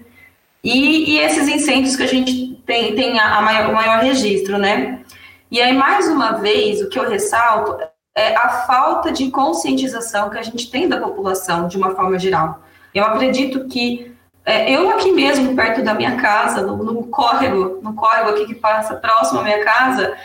E, 0.64 1.12
e 1.12 1.20
esses 1.20 1.46
incêndios 1.50 1.98
que 1.98 2.04
a 2.04 2.08
gente 2.08 2.56
tem, 2.66 2.96
tem 2.96 3.20
a, 3.20 3.40
a 3.40 3.42
maior, 3.42 3.70
o 3.70 3.74
maior 3.74 4.00
registro, 4.00 4.58
né? 4.58 5.02
E 5.52 5.62
aí, 5.62 5.74
mais 5.74 6.08
uma 6.08 6.38
vez, 6.38 6.82
o 6.82 6.88
que 6.88 6.98
eu 6.98 7.10
ressalto 7.10 7.78
é, 8.16 8.34
a 8.36 8.50
falta 8.66 9.12
de 9.12 9.30
conscientização 9.30 10.30
que 10.30 10.38
a 10.38 10.42
gente 10.42 10.72
tem 10.72 10.88
da 10.88 10.98
população 10.98 11.68
de 11.68 11.78
uma 11.78 11.94
forma 11.94 12.18
geral. 12.18 12.64
Eu 12.94 13.04
acredito 13.04 13.68
que 13.68 14.16
é, 14.46 14.72
eu 14.72 14.90
aqui 14.92 15.12
mesmo, 15.12 15.56
perto 15.56 15.84
da 15.84 15.94
minha 15.94 16.16
casa, 16.16 16.62
no, 16.62 16.78
no 16.78 17.04
córrego, 17.08 17.80
no 17.82 17.94
córrego 17.94 18.30
aqui 18.30 18.46
que 18.46 18.56
passa 18.56 18.96
próximo 18.96 19.40
à 19.40 19.44
minha 19.44 19.64
casa, 19.66 20.16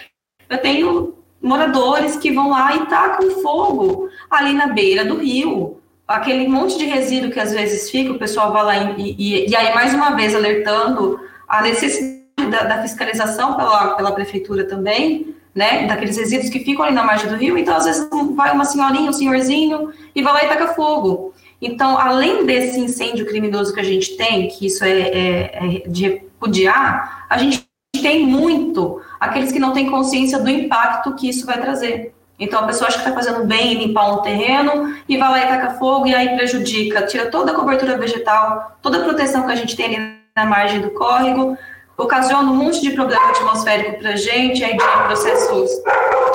eu 0.49 0.59
tenho 0.59 1.15
moradores 1.43 2.17
que 2.17 2.31
vão 2.31 2.51
lá 2.51 2.77
e 2.77 2.87
tacam 2.87 3.31
fogo 3.43 4.09
ali 4.31 4.53
na 4.53 4.69
beira 4.69 5.05
do 5.05 5.17
rio. 5.17 5.81
Aquele 6.07 6.47
monte 6.49 6.77
de 6.77 6.85
resíduo 6.85 7.31
que 7.31 7.41
às 7.41 7.53
vezes 7.53 7.91
fica, 7.91 8.13
o 8.13 8.19
pessoal 8.19 8.53
vai 8.53 8.65
lá 8.65 8.77
e, 8.99 9.15
e, 9.19 9.49
e 9.49 9.57
aí, 9.57 9.73
mais 9.75 9.95
uma 9.95 10.11
vez, 10.11 10.35
alertando 10.35 11.19
a 11.49 11.63
necessidade 11.63 12.21
da, 12.51 12.65
da 12.65 12.83
fiscalização 12.83 13.55
pela, 13.55 13.95
pela 13.95 14.13
prefeitura 14.13 14.65
também, 14.65 15.35
né, 15.55 15.87
daqueles 15.87 16.17
resíduos 16.17 16.51
que 16.51 16.61
ficam 16.61 16.85
ali 16.85 16.95
na 16.95 17.05
margem 17.05 17.29
do 17.29 17.37
rio, 17.37 17.59
então 17.59 17.77
às 17.77 17.85
vezes 17.85 18.09
vai 18.35 18.53
uma 18.53 18.65
senhorinha, 18.65 19.11
um 19.11 19.13
senhorzinho 19.13 19.93
e 20.15 20.23
vai 20.23 20.33
lá 20.33 20.45
e 20.45 20.49
taca 20.49 20.69
fogo. 20.75 21.35
Então, 21.61 21.99
além 21.99 22.47
desse 22.47 22.79
incêndio 22.81 23.27
criminoso 23.27 23.75
que 23.75 23.81
a 23.81 23.85
gente 23.85 24.17
tem, 24.17 24.49
que 24.49 24.67
isso 24.67 24.83
é, 24.83 25.01
é, 25.01 25.83
é 25.85 25.89
de 25.89 26.05
repudiar, 26.05 27.27
a 27.29 27.37
gente 27.37 27.69
tem 28.01 28.27
muito 28.27 29.03
aqueles 29.19 29.53
que 29.53 29.59
não 29.59 29.73
têm 29.73 29.91
consciência 29.91 30.39
do 30.39 30.49
impacto 30.49 31.15
que 31.15 31.29
isso 31.29 31.45
vai 31.45 31.61
trazer. 31.61 32.15
Então, 32.39 32.61
a 32.61 32.67
pessoa 32.67 32.89
acha 32.89 32.99
que 32.99 33.07
está 33.07 33.15
fazendo 33.15 33.45
bem 33.45 33.75
em 33.75 33.87
limpar 33.87 34.11
um 34.11 34.23
terreno 34.23 34.97
e 35.07 35.19
vai 35.19 35.31
lá 35.31 35.45
e 35.45 35.49
taca 35.49 35.75
fogo 35.75 36.07
e 36.07 36.15
aí 36.15 36.35
prejudica, 36.35 37.03
tira 37.03 37.27
toda 37.27 37.53
a 37.53 37.55
cobertura 37.55 37.99
vegetal, 37.99 38.79
toda 38.81 38.97
a 38.97 39.05
proteção 39.05 39.45
que 39.45 39.53
a 39.53 39.57
gente 39.57 39.77
tem 39.77 39.95
ali 39.95 40.21
na 40.35 40.47
margem 40.47 40.81
do 40.81 40.91
córrego, 40.91 41.59
ocasiona 42.01 42.51
um 42.51 42.55
monte 42.55 42.81
de 42.81 42.91
problema 42.91 43.29
atmosférico 43.29 43.99
para 43.99 44.11
a 44.11 44.17
gente, 44.17 44.65
aí 44.65 44.77
de 44.77 44.85
processos 45.07 45.71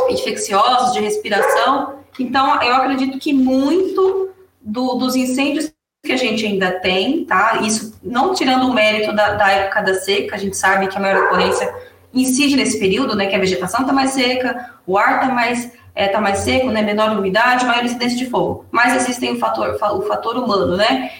infecciosos, 0.09 0.93
de 0.93 0.99
respiração. 0.99 1.95
Então, 2.20 2.61
eu 2.61 2.76
acredito 2.76 3.18
que 3.18 3.34
muito 3.34 4.30
do, 4.61 4.95
dos 4.95 5.16
incêndios 5.16 5.72
que 6.05 6.11
a 6.11 6.18
gente 6.18 6.45
ainda 6.45 6.80
tem, 6.80 7.26
tá? 7.26 7.61
Isso 7.63 7.99
não 8.03 8.34
tirando 8.34 8.68
o 8.68 8.74
mérito 8.74 9.13
da, 9.13 9.34
da 9.34 9.51
época 9.51 9.82
da 9.82 9.93
seca, 9.95 10.36
a 10.36 10.39
gente 10.39 10.55
sabe 10.55 10.88
que 10.88 10.97
a 10.97 11.01
maior 11.01 11.24
ocorrência 11.24 11.74
incide 12.13 12.55
nesse 12.55 12.80
período, 12.80 13.16
né? 13.16 13.26
Que 13.26 13.36
a 13.36 13.39
vegetação 13.39 13.82
está 13.82 13.91
mais 13.91 14.11
seca, 14.11 14.78
o 14.86 14.97
ar 14.97 15.22
está 15.22 15.34
mais, 15.34 15.72
é, 15.95 16.07
tá 16.07 16.22
mais 16.22 16.39
seco, 16.39 16.70
né? 16.70 16.82
Menor 16.82 17.18
umidade, 17.18 17.66
maior 17.66 17.84
incidência 17.84 18.18
de 18.18 18.30
fogo. 18.30 18.66
Mas 18.72 18.95
existem 18.95 19.34
o 19.34 19.39
fator, 19.39 19.78
o 19.82 20.01
fator 20.03 20.38
humano, 20.38 20.78
né? 20.78 21.11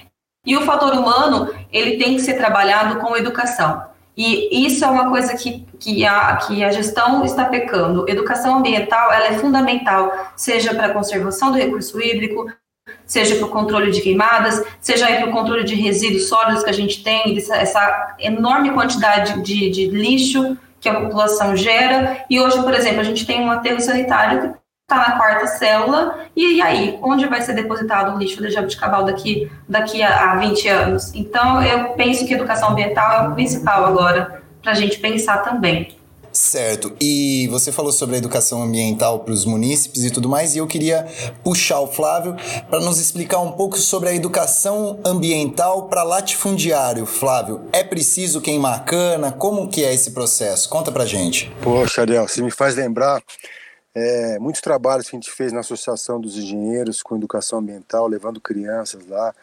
E 0.46 0.56
o 0.56 0.62
fator 0.62 0.94
humano, 0.94 1.52
ele 1.74 1.98
tem 1.98 2.16
que 2.16 2.22
ser 2.22 2.36
trabalhado 2.36 3.00
com 3.00 3.18
educação. 3.18 3.95
E 4.18 4.66
isso 4.66 4.86
é 4.86 4.88
uma 4.88 5.10
coisa 5.10 5.36
que, 5.36 5.66
que, 5.80 6.06
a, 6.06 6.38
que 6.38 6.64
a 6.64 6.72
gestão 6.72 7.26
está 7.26 7.46
pecando. 7.46 8.06
Educação 8.08 8.58
ambiental, 8.58 9.12
ela 9.12 9.28
é 9.28 9.34
fundamental, 9.34 10.12
seja 10.36 10.74
para 10.74 10.88
a 10.88 10.94
conservação 10.94 11.52
do 11.52 11.58
recurso 11.58 12.02
hídrico, 12.02 12.50
seja 13.06 13.36
para 13.36 13.46
o 13.46 13.50
controle 13.50 13.92
de 13.92 14.02
queimadas, 14.02 14.64
seja 14.80 15.08
para 15.08 15.28
o 15.28 15.32
controle 15.32 15.64
de 15.64 15.76
resíduos 15.76 16.30
sólidos 16.30 16.64
que 16.64 16.70
a 16.70 16.74
gente 16.74 17.04
tem, 17.04 17.38
essa, 17.38 18.16
enorme 18.20 18.72
quantidade 18.72 19.42
de, 19.42 19.70
de 19.70 19.88
lixo 19.88 20.58
que 20.80 20.88
a 20.88 21.02
população 21.02 21.56
gera. 21.56 22.24
E 22.30 22.40
hoje, 22.40 22.62
por 22.62 22.74
exemplo, 22.74 23.02
a 23.02 23.04
gente 23.04 23.26
tem 23.26 23.42
um 23.42 23.52
aterro 23.52 23.82
sanitário 23.82 24.42
que 24.42 24.65
está 24.86 24.98
na 24.98 25.18
quarta 25.18 25.48
célula, 25.48 26.28
e, 26.36 26.58
e, 26.58 26.62
aí, 26.62 27.00
onde 27.02 27.26
vai 27.26 27.42
ser 27.42 27.54
depositado 27.54 28.16
o 28.16 28.20
lixo 28.20 28.40
de 28.40 28.52
jabuticabal 28.52 29.04
daqui, 29.04 29.52
daqui 29.68 30.04
a, 30.04 30.34
a 30.34 30.36
20 30.38 30.68
anos? 30.68 31.12
Então, 31.16 31.62
eu 31.64 31.94
penso 31.94 32.24
que 32.28 32.36
educação 32.36 32.70
ambiental 32.70 33.12
é 33.12 33.28
o 33.28 33.34
principal 33.34 33.84
agora 33.84 34.44
para 34.62 34.74
a 34.74 34.76
gente 34.76 35.00
pensar 35.00 35.40
também. 35.40 35.96
Certo. 36.32 36.96
E 37.02 37.48
você 37.50 37.72
falou 37.72 37.92
sobre 37.92 38.16
a 38.16 38.18
educação 38.20 38.62
ambiental 38.62 39.22
para 39.22 39.34
os 39.34 39.44
munícipes 39.44 40.04
e 40.04 40.12
tudo 40.12 40.30
mais, 40.30 40.54
e 40.54 40.60
eu 40.60 40.68
queria 40.68 41.08
puxar 41.44 41.80
o 41.80 41.88
Flávio 41.88 42.36
para 42.70 42.80
nos 42.80 43.00
explicar 43.00 43.40
um 43.40 43.54
pouco 43.54 43.80
sobre 43.80 44.10
a 44.10 44.14
educação 44.14 45.00
ambiental 45.04 45.88
para 45.88 46.04
latifundiário. 46.04 47.08
Flávio, 47.08 47.62
é 47.74 47.84
preciso 47.84 48.40
queimar 48.40 48.86
cana? 48.86 49.32
Como 49.32 49.68
que 49.68 49.84
é 49.84 49.92
esse 49.92 50.12
processo? 50.12 50.70
Conta 50.70 50.92
pra 50.92 51.06
gente. 51.06 51.52
Poxa, 51.64 52.02
Ariel, 52.02 52.28
você 52.28 52.44
me 52.44 52.52
faz 52.52 52.76
lembrar 52.76 53.24
é, 53.96 54.38
muitos 54.40 54.60
trabalhos 54.60 55.10
que 55.10 55.16
a 55.16 55.20
gente 55.20 55.32
fez 55.32 55.54
na 55.54 55.62
Associação 55.62 56.20
dos 56.20 56.36
Engenheiros 56.38 57.02
com 57.02 57.16
Educação 57.16 57.60
Ambiental, 57.60 58.08
levando 58.08 58.42
crianças 58.42 59.08
lá. 59.08 59.34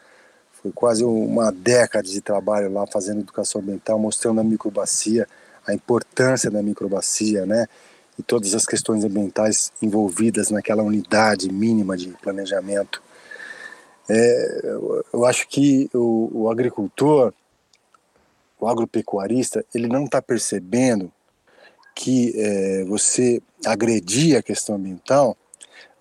Foi 0.52 0.70
quase 0.70 1.02
uma 1.02 1.50
década 1.50 2.06
de 2.06 2.20
trabalho 2.20 2.70
lá 2.70 2.86
fazendo 2.86 3.20
educação 3.20 3.62
ambiental, 3.62 3.98
mostrando 3.98 4.42
a 4.42 4.44
microbacia, 4.44 5.26
a 5.66 5.72
importância 5.72 6.50
da 6.50 6.62
microbacia, 6.62 7.46
né? 7.46 7.66
E 8.18 8.22
todas 8.22 8.54
as 8.54 8.66
questões 8.66 9.02
ambientais 9.04 9.72
envolvidas 9.80 10.50
naquela 10.50 10.82
unidade 10.82 11.50
mínima 11.50 11.96
de 11.96 12.08
planejamento. 12.08 13.02
É, 14.06 14.76
eu 15.14 15.24
acho 15.24 15.48
que 15.48 15.88
o, 15.94 16.42
o 16.42 16.50
agricultor, 16.50 17.32
o 18.60 18.68
agropecuarista, 18.68 19.64
ele 19.74 19.88
não 19.88 20.04
está 20.04 20.20
percebendo 20.20 21.10
que 21.94 22.32
é, 22.36 22.84
você 22.84 23.42
agredir 23.64 24.36
a 24.36 24.42
questão 24.42 24.76
ambiental 24.76 25.36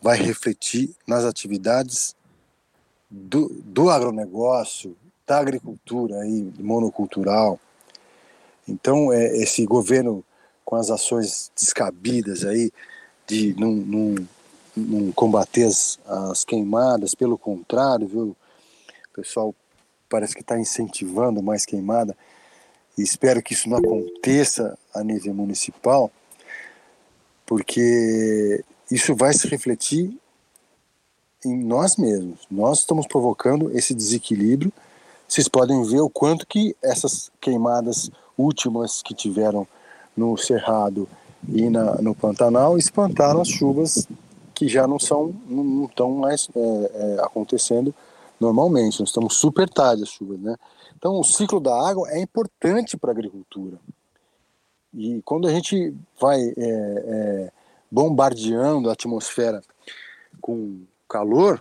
vai 0.02 0.18
refletir 0.18 0.96
nas 1.08 1.26
atividades 1.26 2.16
do, 3.10 3.50
do 3.64 3.90
agronegócio, 3.90 4.96
da 5.28 5.38
agricultura 5.38 6.22
aí, 6.22 6.52
monocultural. 6.60 7.60
Então, 8.68 9.12
é, 9.12 9.38
esse 9.38 9.66
governo 9.66 10.24
com 10.66 10.76
as 10.76 10.90
ações 10.90 11.52
descabidas 11.56 12.46
aí 12.46 12.72
de 13.28 13.54
não, 13.58 14.16
combater 15.14 15.66
as, 15.66 16.00
as, 16.06 16.46
queimadas, 16.46 17.14
pelo 17.14 17.38
contrário, 17.38 18.08
viu? 18.08 18.36
O 19.10 19.14
pessoal 19.14 19.54
parece 20.10 20.34
que 20.34 20.42
está 20.42 20.60
incentivando 20.60 21.44
mais 21.44 21.66
queimada 21.66 22.16
e 23.02 23.04
espero 23.04 23.42
que 23.42 23.54
isso 23.54 23.68
não 23.68 23.78
aconteça 23.78 24.78
a 24.94 25.04
nível 25.04 25.34
municipal, 25.34 26.12
porque 27.46 28.64
isso 28.90 29.16
vai 29.16 29.34
se 29.34 29.48
refletir 29.48 30.16
em 31.44 31.58
nós 31.58 31.98
mesmos. 31.98 32.42
Nós 32.50 32.80
estamos 32.80 33.08
provocando 33.08 33.76
esse 33.76 33.96
desequilíbrio. 33.96 34.72
Vocês 35.28 35.48
podem 35.48 35.84
ver 35.84 36.02
o 36.02 36.10
quanto 36.10 36.46
que 36.46 36.76
essas 36.82 37.32
queimadas 37.42 38.12
últimas 38.38 39.02
que 39.02 39.16
tiveram 39.16 39.68
no 40.16 40.38
Cerrado 40.38 41.10
e 41.50 41.70
na, 41.70 41.96
no 41.96 42.14
Pantanal 42.14 42.78
espantaram 42.78 43.42
as 43.42 43.48
chuvas 43.48 44.08
que 44.54 44.68
já 44.68 44.86
não 44.86 45.00
são 45.00 45.34
não 45.48 45.86
estão 45.86 46.12
mais 46.12 46.48
é, 46.56 46.92
é, 46.94 47.22
acontecendo 47.24 47.96
normalmente. 48.40 49.00
Nós 49.00 49.10
estamos 49.10 49.38
super 49.38 49.68
tarde 49.68 50.04
as 50.04 50.10
chuvas, 50.10 50.40
né? 50.40 50.56
Então, 51.02 51.20
o 51.20 51.24
ciclo 51.24 51.60
da 51.60 51.74
água 51.74 52.08
é 52.12 52.22
importante 52.22 52.96
para 52.96 53.10
a 53.10 53.12
agricultura. 53.12 53.80
E 54.94 55.20
quando 55.26 55.48
a 55.48 55.52
gente 55.52 55.96
vai 56.20 56.40
é, 56.40 56.54
é, 56.56 57.52
bombardeando 57.90 58.88
a 58.88 58.94
atmosfera 58.94 59.64
com 60.40 60.84
calor, 61.10 61.60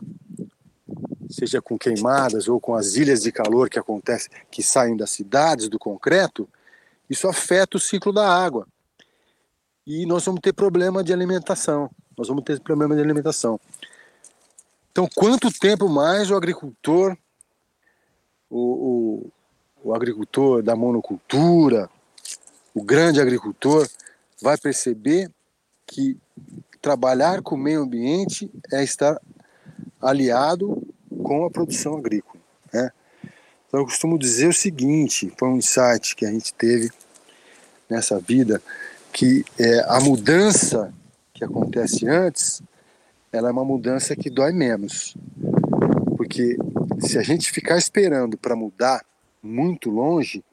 seja 1.31 1.63
com 1.63 1.79
queimadas 1.79 2.49
ou 2.49 2.61
com 2.61 2.75
as 2.75 2.97
ilhas 2.97 3.23
de 3.23 3.33
calor 3.33 3.71
que 3.71 3.79
acontecem, 3.79 4.31
que 4.51 4.63
saem 4.63 4.95
das 4.95 5.11
cidades, 5.11 5.71
do 5.71 5.79
concreto, 5.79 6.47
isso 7.09 7.27
afeta 7.27 7.79
o 7.79 7.81
ciclo 7.81 8.13
da 8.13 8.29
água. 8.29 8.69
E 9.87 10.05
nós 10.05 10.23
vamos 10.27 10.43
ter 10.43 10.53
problema 10.53 11.03
de 11.03 11.15
alimentação. 11.15 11.91
Nós 12.15 12.29
vamos 12.29 12.45
ter 12.45 12.61
problema 12.61 12.95
de 12.95 13.01
alimentação. 13.01 13.59
Então, 14.93 15.09
quanto 15.15 15.51
tempo 15.51 15.89
mais 15.89 16.31
o 16.31 16.37
agricultor 16.37 17.17
o, 18.51 19.31
o, 19.85 19.89
o 19.91 19.95
agricultor 19.95 20.63
da 20.63 20.75
monocultura, 20.75 21.89
o 22.75 22.83
grande 22.83 23.21
agricultor, 23.21 23.89
vai 24.43 24.59
perceber 24.59 25.31
que 25.87 26.19
trabalhar 26.83 27.43
com 27.43 27.55
o 27.55 27.59
meio 27.59 27.83
ambiente 27.83 28.51
é 28.73 28.83
estar 28.83 29.21
aliado 30.01 30.83
com 31.23 31.45
a 31.45 31.51
produção 31.51 31.97
agrícola. 31.97 32.43
Né? 32.73 32.91
Então 33.67 33.81
eu 33.81 33.87
costumo 33.87 34.19
dizer 34.19 34.49
o 34.49 34.53
seguinte, 34.53 35.33
foi 35.39 35.49
um 35.49 35.57
insight 35.57 36.17
que 36.17 36.27
a 36.27 36.31
gente 36.31 36.53
teve 36.55 36.91
nessa 37.89 38.19
vida, 38.19 38.63
que 39.13 39.45
é, 39.59 39.81
a 39.89 40.01
mudança 40.01 40.93
que 41.35 41.45
acontece 41.45 42.07
antes, 42.07 42.63
ela 43.33 43.49
é 43.49 43.53
uma 43.53 43.65
mudança 43.65 44.17
que 44.17 44.31
dói 44.31 44.53
menos. 44.53 45.15
Porque 46.17 46.57
se 47.01 47.19
a 47.19 47.23
gente 47.23 47.51
ficar 47.51 47.77
esperando 47.77 48.37
para 48.37 48.55
mudar 48.55 49.05
muito 49.43 49.91
longe, 49.91 50.45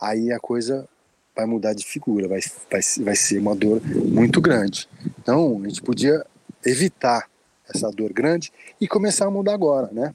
aí 0.00 0.32
a 0.32 0.38
coisa 0.38 0.88
vai 1.34 1.46
mudar 1.46 1.72
de 1.72 1.84
figura, 1.84 2.28
vai, 2.28 2.40
vai, 2.70 2.80
vai 3.00 3.16
ser 3.16 3.38
uma 3.38 3.54
dor 3.54 3.80
muito 3.84 4.40
grande. 4.40 4.88
Então, 5.20 5.60
a 5.64 5.68
gente 5.68 5.82
podia 5.82 6.24
evitar 6.64 7.28
essa 7.68 7.90
dor 7.90 8.12
grande 8.12 8.52
e 8.80 8.86
começar 8.86 9.26
a 9.26 9.30
mudar 9.30 9.54
agora, 9.54 9.88
né? 9.92 10.14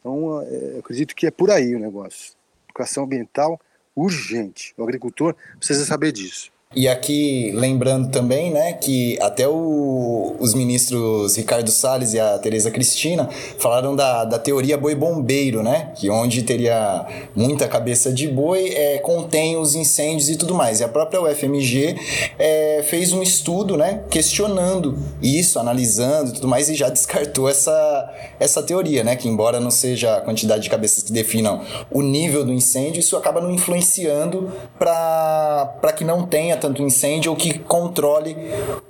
Então, 0.00 0.40
é, 0.42 0.74
eu 0.74 0.78
acredito 0.78 1.14
que 1.14 1.26
é 1.26 1.30
por 1.30 1.50
aí 1.50 1.74
o 1.74 1.78
negócio. 1.78 2.34
Educação 2.68 3.04
ambiental 3.04 3.60
urgente. 3.94 4.72
O 4.78 4.82
agricultor 4.82 5.34
precisa 5.58 5.84
saber 5.84 6.12
disso. 6.12 6.50
E 6.76 6.86
aqui, 6.86 7.50
lembrando 7.54 8.10
também, 8.10 8.50
né, 8.50 8.74
que 8.74 9.18
até 9.22 9.48
o, 9.48 10.36
os 10.38 10.52
ministros 10.52 11.34
Ricardo 11.34 11.70
Salles 11.70 12.12
e 12.12 12.20
a 12.20 12.38
Tereza 12.38 12.70
Cristina 12.70 13.26
falaram 13.58 13.96
da, 13.96 14.26
da 14.26 14.38
teoria 14.38 14.76
boi-bombeiro, 14.76 15.62
né, 15.62 15.92
que 15.94 16.10
onde 16.10 16.42
teria 16.42 17.06
muita 17.34 17.66
cabeça 17.66 18.12
de 18.12 18.28
boi, 18.28 18.68
é, 18.68 18.98
contém 18.98 19.56
os 19.56 19.74
incêndios 19.74 20.28
e 20.28 20.36
tudo 20.36 20.54
mais. 20.54 20.80
E 20.80 20.84
a 20.84 20.88
própria 20.88 21.22
UFMG 21.22 21.96
é, 22.38 22.84
fez 22.86 23.14
um 23.14 23.22
estudo, 23.22 23.74
né, 23.74 24.02
questionando 24.10 24.98
isso, 25.22 25.58
analisando 25.58 26.32
e 26.32 26.34
tudo 26.34 26.48
mais, 26.48 26.68
e 26.68 26.74
já 26.74 26.90
descartou 26.90 27.48
essa, 27.48 28.14
essa 28.38 28.62
teoria, 28.62 29.02
né, 29.02 29.16
que 29.16 29.26
embora 29.26 29.58
não 29.58 29.70
seja 29.70 30.18
a 30.18 30.20
quantidade 30.20 30.64
de 30.64 30.68
cabeças 30.68 31.02
que 31.02 31.12
definam 31.12 31.62
o 31.90 32.02
nível 32.02 32.44
do 32.44 32.52
incêndio, 32.52 33.00
isso 33.00 33.16
acaba 33.16 33.40
não 33.40 33.50
influenciando 33.50 34.52
para 34.78 35.94
que 35.96 36.04
não 36.04 36.26
tenha 36.26 36.57
tanto 36.58 36.82
incêndio 36.82 37.30
ou 37.30 37.36
que 37.36 37.58
controle 37.58 38.36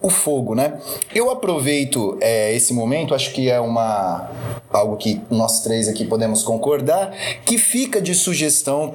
o 0.00 0.10
fogo, 0.10 0.54
né? 0.54 0.80
Eu 1.14 1.30
aproveito 1.30 2.16
é, 2.20 2.54
esse 2.54 2.72
momento, 2.72 3.14
acho 3.14 3.32
que 3.32 3.50
é 3.50 3.60
uma 3.60 4.30
algo 4.70 4.96
que 4.96 5.20
nós 5.30 5.60
três 5.60 5.88
aqui 5.88 6.04
podemos 6.04 6.42
concordar, 6.42 7.10
que 7.44 7.56
fica 7.56 8.00
de 8.00 8.14
sugestão 8.14 8.92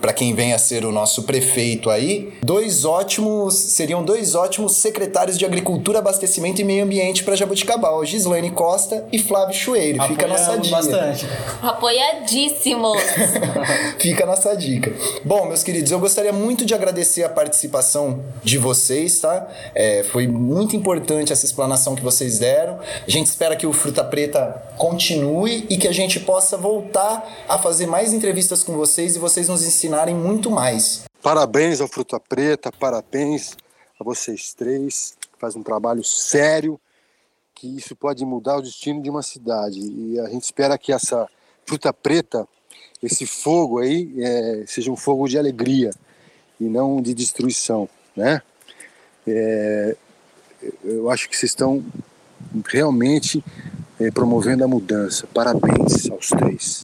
para 0.00 0.12
quem 0.12 0.34
vem 0.34 0.52
a 0.52 0.58
ser 0.58 0.84
o 0.84 0.92
nosso 0.92 1.24
prefeito 1.24 1.90
aí, 1.90 2.32
dois 2.42 2.84
ótimos, 2.84 3.54
seriam 3.54 4.02
dois 4.02 4.34
ótimos 4.34 4.76
secretários 4.76 5.38
de 5.38 5.44
Agricultura, 5.44 5.98
Abastecimento 5.98 6.60
e 6.60 6.64
Meio 6.64 6.84
Ambiente 6.84 7.24
para 7.24 7.36
Jabuticabal, 7.36 8.04
Gislaine 8.04 8.50
Costa 8.50 9.06
e 9.12 9.18
Flávio 9.18 9.54
Chueiro. 9.54 10.02
Fica 10.04 10.24
a 10.24 10.28
nossa 10.28 10.56
dica. 10.58 10.76
bastante. 10.76 11.26
Apoiadíssimos. 11.62 13.02
Fica 13.98 14.24
a 14.24 14.26
nossa 14.26 14.56
dica. 14.56 14.92
Bom, 15.24 15.46
meus 15.46 15.62
queridos, 15.62 15.92
eu 15.92 15.98
gostaria 15.98 16.32
muito 16.32 16.64
de 16.64 16.74
agradecer 16.74 17.22
a 17.24 17.28
participação 17.28 18.01
de 18.42 18.58
vocês, 18.58 19.20
tá? 19.20 19.48
É, 19.74 20.02
foi 20.04 20.26
muito 20.26 20.74
importante 20.74 21.32
essa 21.32 21.44
explanação 21.44 21.94
que 21.94 22.02
vocês 22.02 22.38
deram. 22.38 22.78
A 23.06 23.10
gente 23.10 23.26
espera 23.26 23.56
que 23.56 23.66
o 23.66 23.72
Fruta 23.72 24.04
Preta 24.04 24.62
continue 24.76 25.66
e 25.68 25.76
que 25.76 25.88
a 25.88 25.92
gente 25.92 26.20
possa 26.20 26.56
voltar 26.56 27.44
a 27.48 27.58
fazer 27.58 27.86
mais 27.86 28.12
entrevistas 28.12 28.62
com 28.62 28.74
vocês 28.74 29.16
e 29.16 29.18
vocês 29.18 29.48
nos 29.48 29.64
ensinarem 29.64 30.14
muito 30.14 30.50
mais. 30.50 31.04
Parabéns 31.22 31.80
ao 31.80 31.88
Fruta 31.88 32.18
Preta, 32.18 32.72
parabéns 32.72 33.52
a 33.98 34.04
vocês 34.04 34.54
três. 34.54 35.14
Faz 35.38 35.54
um 35.56 35.62
trabalho 35.62 36.02
sério, 36.02 36.80
que 37.54 37.66
isso 37.66 37.94
pode 37.94 38.24
mudar 38.24 38.56
o 38.56 38.62
destino 38.62 39.02
de 39.02 39.10
uma 39.10 39.22
cidade. 39.22 39.78
E 39.80 40.18
a 40.20 40.28
gente 40.28 40.42
espera 40.42 40.76
que 40.76 40.92
essa 40.92 41.28
Fruta 41.64 41.92
Preta, 41.92 42.46
esse 43.02 43.26
fogo 43.26 43.78
aí, 43.78 44.12
é, 44.18 44.64
seja 44.66 44.90
um 44.90 44.96
fogo 44.96 45.28
de 45.28 45.38
alegria 45.38 45.90
e 46.62 46.68
não 46.68 47.02
de 47.02 47.12
destruição, 47.12 47.88
né? 48.16 48.40
É, 49.26 49.96
eu 50.84 51.10
acho 51.10 51.28
que 51.28 51.36
vocês 51.36 51.50
estão 51.50 51.82
realmente 52.68 53.42
é, 53.98 54.10
promovendo 54.10 54.64
a 54.64 54.68
mudança. 54.68 55.26
Parabéns 55.34 56.08
aos 56.08 56.28
três. 56.28 56.80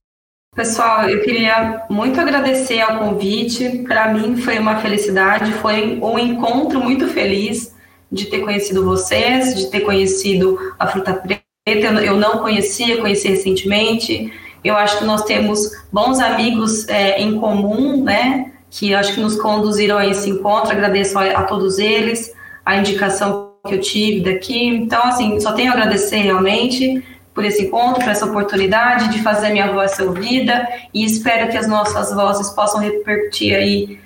Pessoal, 0.55 1.09
eu 1.09 1.22
queria 1.22 1.85
muito 1.89 2.20
agradecer 2.20 2.81
ao 2.81 2.99
convite. 2.99 3.85
Para 3.87 4.12
mim 4.12 4.37
foi 4.37 4.59
uma 4.59 4.81
felicidade, 4.81 5.53
foi 5.55 6.01
um 6.03 6.18
encontro 6.18 6.81
muito 6.81 7.07
feliz 7.07 7.72
de 8.11 8.26
ter 8.26 8.41
conhecido 8.41 8.85
vocês, 8.85 9.55
de 9.55 9.70
ter 9.70 9.81
conhecido 9.81 10.59
a 10.76 10.89
Fruta 10.89 11.14
Preta. 11.14 12.03
Eu 12.03 12.16
não 12.16 12.39
conhecia, 12.39 13.01
conheci 13.01 13.29
recentemente. 13.29 14.33
Eu 14.64 14.76
acho 14.76 14.99
que 14.99 15.05
nós 15.05 15.22
temos 15.22 15.70
bons 15.93 16.18
amigos 16.18 16.89
é, 16.89 17.20
em 17.20 17.39
comum, 17.39 18.03
né? 18.03 18.53
Que 18.71 18.95
acho 18.95 19.14
que 19.14 19.21
nos 19.21 19.37
conduziram 19.37 19.99
a 19.99 20.07
esse 20.07 20.29
encontro. 20.31 20.73
Agradeço 20.73 21.19
a, 21.19 21.25
a 21.25 21.43
todos 21.45 21.79
eles 21.79 22.33
a 22.64 22.77
indicação 22.77 23.53
que 23.66 23.75
eu 23.75 23.81
tive 23.81 24.21
daqui. 24.21 24.66
Então, 24.66 25.03
assim, 25.05 25.41
só 25.41 25.53
tenho 25.53 25.71
a 25.71 25.75
agradecer 25.75 26.19
realmente 26.19 27.03
por 27.33 27.45
esse 27.45 27.62
encontro, 27.66 28.03
por 28.03 28.11
essa 28.11 28.27
oportunidade 28.27 29.09
de 29.09 29.23
fazer 29.23 29.51
minha 29.51 29.73
voz 29.73 29.93
ser 29.93 30.03
ouvida 30.03 30.69
e 30.93 31.05
espero 31.05 31.49
que 31.49 31.57
as 31.57 31.69
nossas 31.69 32.12
vozes 32.12 32.51
possam 32.51 32.81
repercutir 32.81 33.55
aí 33.55 34.01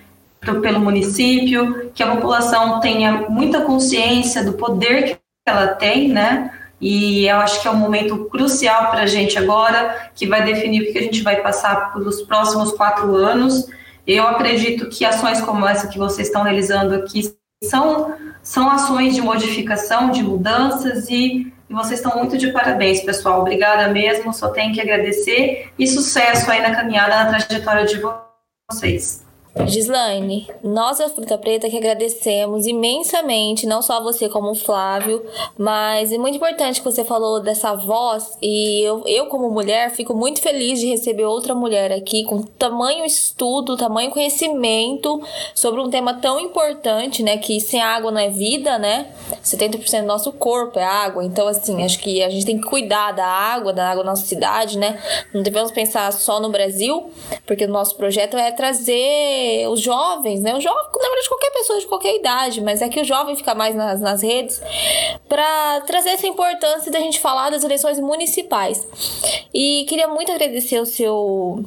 pelo 0.60 0.80
município, 0.80 1.90
que 1.94 2.02
a 2.02 2.14
população 2.14 2.78
tenha 2.80 3.24
muita 3.28 3.62
consciência 3.62 4.44
do 4.44 4.52
poder 4.52 5.14
que 5.14 5.18
ela 5.46 5.68
tem, 5.68 6.08
né? 6.08 6.52
E 6.80 7.26
eu 7.26 7.36
acho 7.36 7.62
que 7.62 7.68
é 7.68 7.70
um 7.70 7.76
momento 7.76 8.24
crucial 8.26 8.90
para 8.90 9.02
a 9.02 9.06
gente 9.06 9.38
agora, 9.38 10.10
que 10.14 10.26
vai 10.26 10.44
definir 10.44 10.82
o 10.82 10.92
que 10.92 10.98
a 10.98 11.02
gente 11.02 11.22
vai 11.22 11.36
passar 11.36 11.92
pelos 11.92 12.22
próximos 12.22 12.72
quatro 12.72 13.14
anos. 13.14 13.66
Eu 14.06 14.26
acredito 14.26 14.88
que 14.88 15.04
ações 15.04 15.40
como 15.40 15.66
essa 15.66 15.88
que 15.88 15.98
vocês 15.98 16.28
estão 16.28 16.42
realizando 16.42 16.94
aqui 16.94 17.34
são, 17.64 18.14
são 18.42 18.68
ações 18.70 19.14
de 19.14 19.20
modificação, 19.20 20.10
de 20.10 20.22
mudanças 20.22 21.08
e 21.08 21.52
e 21.72 21.74
vocês 21.74 22.00
estão 22.00 22.18
muito 22.18 22.36
de 22.36 22.52
parabéns, 22.52 23.02
pessoal. 23.02 23.40
Obrigada 23.40 23.90
mesmo, 23.90 24.30
só 24.34 24.50
tenho 24.50 24.74
que 24.74 24.80
agradecer 24.80 25.72
e 25.78 25.86
sucesso 25.86 26.50
aí 26.50 26.60
na 26.60 26.74
caminhada, 26.74 27.16
na 27.16 27.28
trajetória 27.30 27.86
de 27.86 27.98
vocês. 28.70 29.24
Gislaine, 29.66 30.48
nós 30.64 30.96
da 30.96 31.10
Fruta 31.10 31.36
Preta 31.36 31.68
que 31.68 31.76
agradecemos 31.76 32.66
imensamente, 32.66 33.66
não 33.66 33.82
só 33.82 34.02
você 34.02 34.26
como 34.26 34.50
o 34.50 34.54
Flávio, 34.54 35.22
mas 35.58 36.10
é 36.10 36.16
muito 36.16 36.36
importante 36.36 36.80
que 36.80 36.90
você 36.90 37.04
falou 37.04 37.38
dessa 37.38 37.74
voz 37.74 38.36
e 38.40 38.80
eu, 38.80 39.02
eu 39.06 39.26
como 39.26 39.50
mulher 39.50 39.90
fico 39.90 40.14
muito 40.14 40.40
feliz 40.40 40.80
de 40.80 40.86
receber 40.86 41.26
outra 41.26 41.54
mulher 41.54 41.92
aqui 41.92 42.24
com 42.24 42.40
tamanho 42.42 43.04
estudo, 43.04 43.76
tamanho 43.76 44.10
conhecimento 44.10 45.22
sobre 45.54 45.82
um 45.82 45.90
tema 45.90 46.14
tão 46.14 46.40
importante, 46.40 47.22
né, 47.22 47.36
que 47.36 47.60
sem 47.60 47.80
água 47.80 48.10
não 48.10 48.20
é 48.20 48.30
vida, 48.30 48.78
né? 48.78 49.08
70% 49.44 50.00
do 50.00 50.06
nosso 50.06 50.32
corpo 50.32 50.78
é 50.78 50.84
água, 50.84 51.22
então 51.24 51.46
assim, 51.46 51.84
acho 51.84 51.98
que 51.98 52.22
a 52.22 52.30
gente 52.30 52.46
tem 52.46 52.58
que 52.58 52.66
cuidar 52.66 53.12
da 53.12 53.26
água, 53.26 53.72
da 53.72 53.90
água 53.90 54.02
da 54.02 54.10
nossa 54.10 54.24
cidade, 54.24 54.78
né? 54.78 54.98
Não 55.34 55.42
devemos 55.42 55.70
pensar 55.70 56.10
só 56.12 56.40
no 56.40 56.48
Brasil, 56.48 57.10
porque 57.46 57.66
o 57.66 57.68
nosso 57.68 57.96
projeto 57.96 58.36
é 58.36 58.50
trazer 58.50 59.41
os 59.68 59.80
jovens, 59.80 60.40
né? 60.40 60.54
O 60.56 60.60
jovem, 60.60 60.82
na 60.94 61.08
verdade, 61.08 61.28
qualquer 61.28 61.50
pessoa 61.52 61.78
de 61.78 61.86
qualquer 61.86 62.16
idade, 62.16 62.60
mas 62.60 62.82
é 62.82 62.88
que 62.88 63.00
o 63.00 63.04
jovem 63.04 63.36
fica 63.36 63.54
mais 63.54 63.74
nas, 63.74 64.00
nas 64.00 64.22
redes 64.22 64.60
para 65.28 65.80
trazer 65.82 66.10
essa 66.10 66.26
importância 66.26 66.90
da 66.90 67.00
gente 67.00 67.20
falar 67.20 67.50
das 67.50 67.64
eleições 67.64 67.98
municipais. 67.98 68.86
E 69.52 69.84
queria 69.88 70.08
muito 70.08 70.30
agradecer 70.30 70.80
o 70.80 70.86
seu 70.86 71.64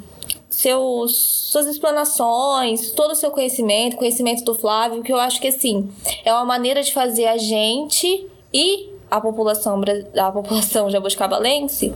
seus, 0.50 1.50
suas 1.52 1.68
explanações, 1.68 2.92
todo 2.92 3.12
o 3.12 3.16
seu 3.16 3.30
conhecimento, 3.30 3.98
conhecimento 3.98 4.44
do 4.44 4.56
Flávio, 4.56 5.04
que 5.04 5.12
eu 5.12 5.20
acho 5.20 5.40
que 5.42 5.48
assim 5.48 5.90
é 6.24 6.32
uma 6.32 6.46
maneira 6.46 6.82
de 6.82 6.94
fazer 6.94 7.26
a 7.26 7.38
gente 7.38 8.28
e 8.54 8.90
a 9.12 9.20
população 9.20 9.82
a 10.18 10.32
população 10.32 10.90
jabuticabalense 10.92 11.94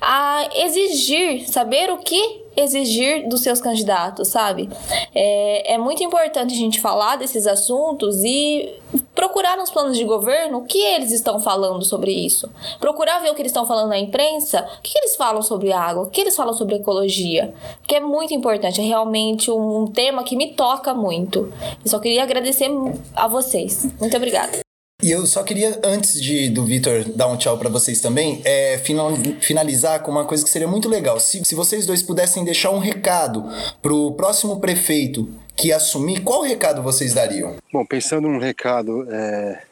a 0.00 0.48
exigir, 0.54 1.48
saber 1.48 1.90
o 1.90 1.98
que 1.98 2.43
exigir 2.56 3.28
dos 3.28 3.42
seus 3.42 3.60
candidatos, 3.60 4.28
sabe? 4.28 4.68
É, 5.14 5.74
é 5.74 5.78
muito 5.78 6.02
importante 6.02 6.54
a 6.54 6.56
gente 6.56 6.80
falar 6.80 7.16
desses 7.16 7.46
assuntos 7.46 8.22
e 8.22 8.74
procurar 9.14 9.56
nos 9.56 9.70
planos 9.70 9.96
de 9.96 10.04
governo 10.04 10.58
o 10.58 10.64
que 10.64 10.78
eles 10.78 11.12
estão 11.12 11.38
falando 11.38 11.84
sobre 11.84 12.12
isso. 12.12 12.50
Procurar 12.80 13.20
ver 13.20 13.30
o 13.30 13.34
que 13.34 13.42
eles 13.42 13.50
estão 13.50 13.66
falando 13.66 13.88
na 13.88 13.98
imprensa, 13.98 14.66
o 14.78 14.82
que 14.82 14.98
eles 14.98 15.16
falam 15.16 15.42
sobre 15.42 15.72
água, 15.72 16.04
o 16.04 16.10
que 16.10 16.20
eles 16.20 16.36
falam 16.36 16.52
sobre 16.54 16.76
ecologia. 16.76 17.54
Porque 17.78 17.94
é 17.94 18.00
muito 18.00 18.34
importante, 18.34 18.80
é 18.80 18.84
realmente 18.84 19.50
um 19.50 19.86
tema 19.86 20.24
que 20.24 20.36
me 20.36 20.52
toca 20.54 20.94
muito. 20.94 21.52
Eu 21.84 21.90
só 21.90 21.98
queria 21.98 22.22
agradecer 22.22 22.70
a 23.14 23.28
vocês. 23.28 23.88
Muito 24.00 24.16
obrigada. 24.16 24.63
E 25.04 25.10
eu 25.10 25.26
só 25.26 25.42
queria, 25.42 25.78
antes 25.84 26.18
de 26.18 26.48
do 26.48 26.64
Vitor 26.64 27.04
dar 27.14 27.26
um 27.26 27.36
tchau 27.36 27.58
para 27.58 27.68
vocês 27.68 28.00
também, 28.00 28.40
é, 28.42 28.78
final, 28.78 29.10
finalizar 29.38 30.02
com 30.02 30.10
uma 30.10 30.24
coisa 30.24 30.42
que 30.42 30.48
seria 30.48 30.66
muito 30.66 30.88
legal. 30.88 31.20
Se, 31.20 31.44
se 31.44 31.54
vocês 31.54 31.84
dois 31.84 32.02
pudessem 32.02 32.42
deixar 32.42 32.70
um 32.70 32.78
recado 32.78 33.44
pro 33.82 34.12
próximo 34.12 34.58
prefeito 34.60 35.28
que 35.54 35.70
assumir, 35.74 36.22
qual 36.22 36.40
recado 36.40 36.82
vocês 36.82 37.12
dariam? 37.12 37.56
Bom, 37.70 37.84
pensando 37.84 38.28
num 38.28 38.38
recado 38.38 39.06
é, 39.12 39.62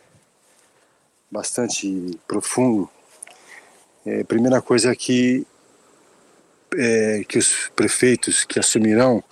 bastante 1.31 2.21
profundo, 2.29 2.87
é, 4.05 4.23
primeira 4.25 4.61
coisa 4.61 4.95
que, 4.95 5.47
é, 6.77 7.25
que 7.27 7.39
os 7.39 7.71
prefeitos 7.75 8.45
que 8.45 8.59
assumirão 8.59 9.25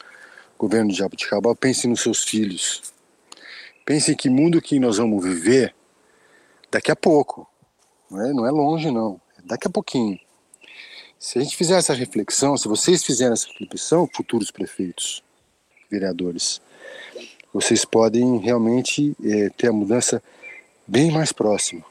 o 0.56 0.60
governo 0.66 0.90
de 0.90 0.96
Jabuticabal 0.96 1.54
pensem 1.54 1.90
nos 1.90 2.00
seus 2.00 2.24
filhos. 2.24 2.80
Pensem 3.84 4.16
que 4.16 4.30
mundo 4.30 4.62
que 4.62 4.80
nós 4.80 4.96
vamos 4.96 5.22
viver 5.22 5.74
daqui 6.70 6.90
a 6.90 6.96
pouco. 6.96 7.46
Não 8.10 8.20
é, 8.22 8.32
não 8.32 8.46
é 8.46 8.50
longe, 8.50 8.90
não. 8.90 9.20
É 9.38 9.42
daqui 9.42 9.66
a 9.66 9.70
pouquinho. 9.70 10.18
Se 11.18 11.38
a 11.38 11.42
gente 11.42 11.56
fizer 11.56 11.76
essa 11.76 11.92
reflexão, 11.92 12.56
se 12.56 12.66
vocês 12.66 13.04
fizerem 13.04 13.32
essa 13.32 13.46
reflexão, 13.46 14.08
futuros 14.12 14.50
prefeitos, 14.50 15.22
vereadores, 15.90 16.60
vocês 17.52 17.84
podem 17.84 18.38
realmente 18.38 19.14
é, 19.22 19.50
ter 19.50 19.68
a 19.68 19.72
mudança 19.72 20.22
bem 20.86 21.10
mais 21.10 21.32
próxima. 21.32 21.84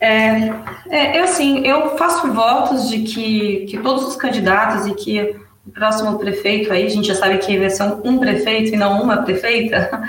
É, 0.00 0.50
é, 0.90 1.18
eu 1.18 1.24
assim, 1.24 1.66
eu 1.66 1.96
faço 1.96 2.32
votos 2.32 2.88
de 2.88 3.02
que, 3.02 3.66
que 3.66 3.78
todos 3.78 4.06
os 4.06 4.16
candidatos 4.16 4.86
e 4.86 4.94
que 4.94 5.36
o 5.66 5.70
próximo 5.70 6.18
prefeito 6.18 6.72
aí, 6.72 6.86
a 6.86 6.88
gente 6.88 7.08
já 7.08 7.14
sabe 7.14 7.38
que 7.38 7.58
vai 7.58 7.70
ser 7.70 7.82
um, 7.82 8.00
um 8.04 8.18
prefeito 8.18 8.74
e 8.74 8.76
não 8.76 9.02
uma 9.02 9.22
prefeita, 9.22 10.02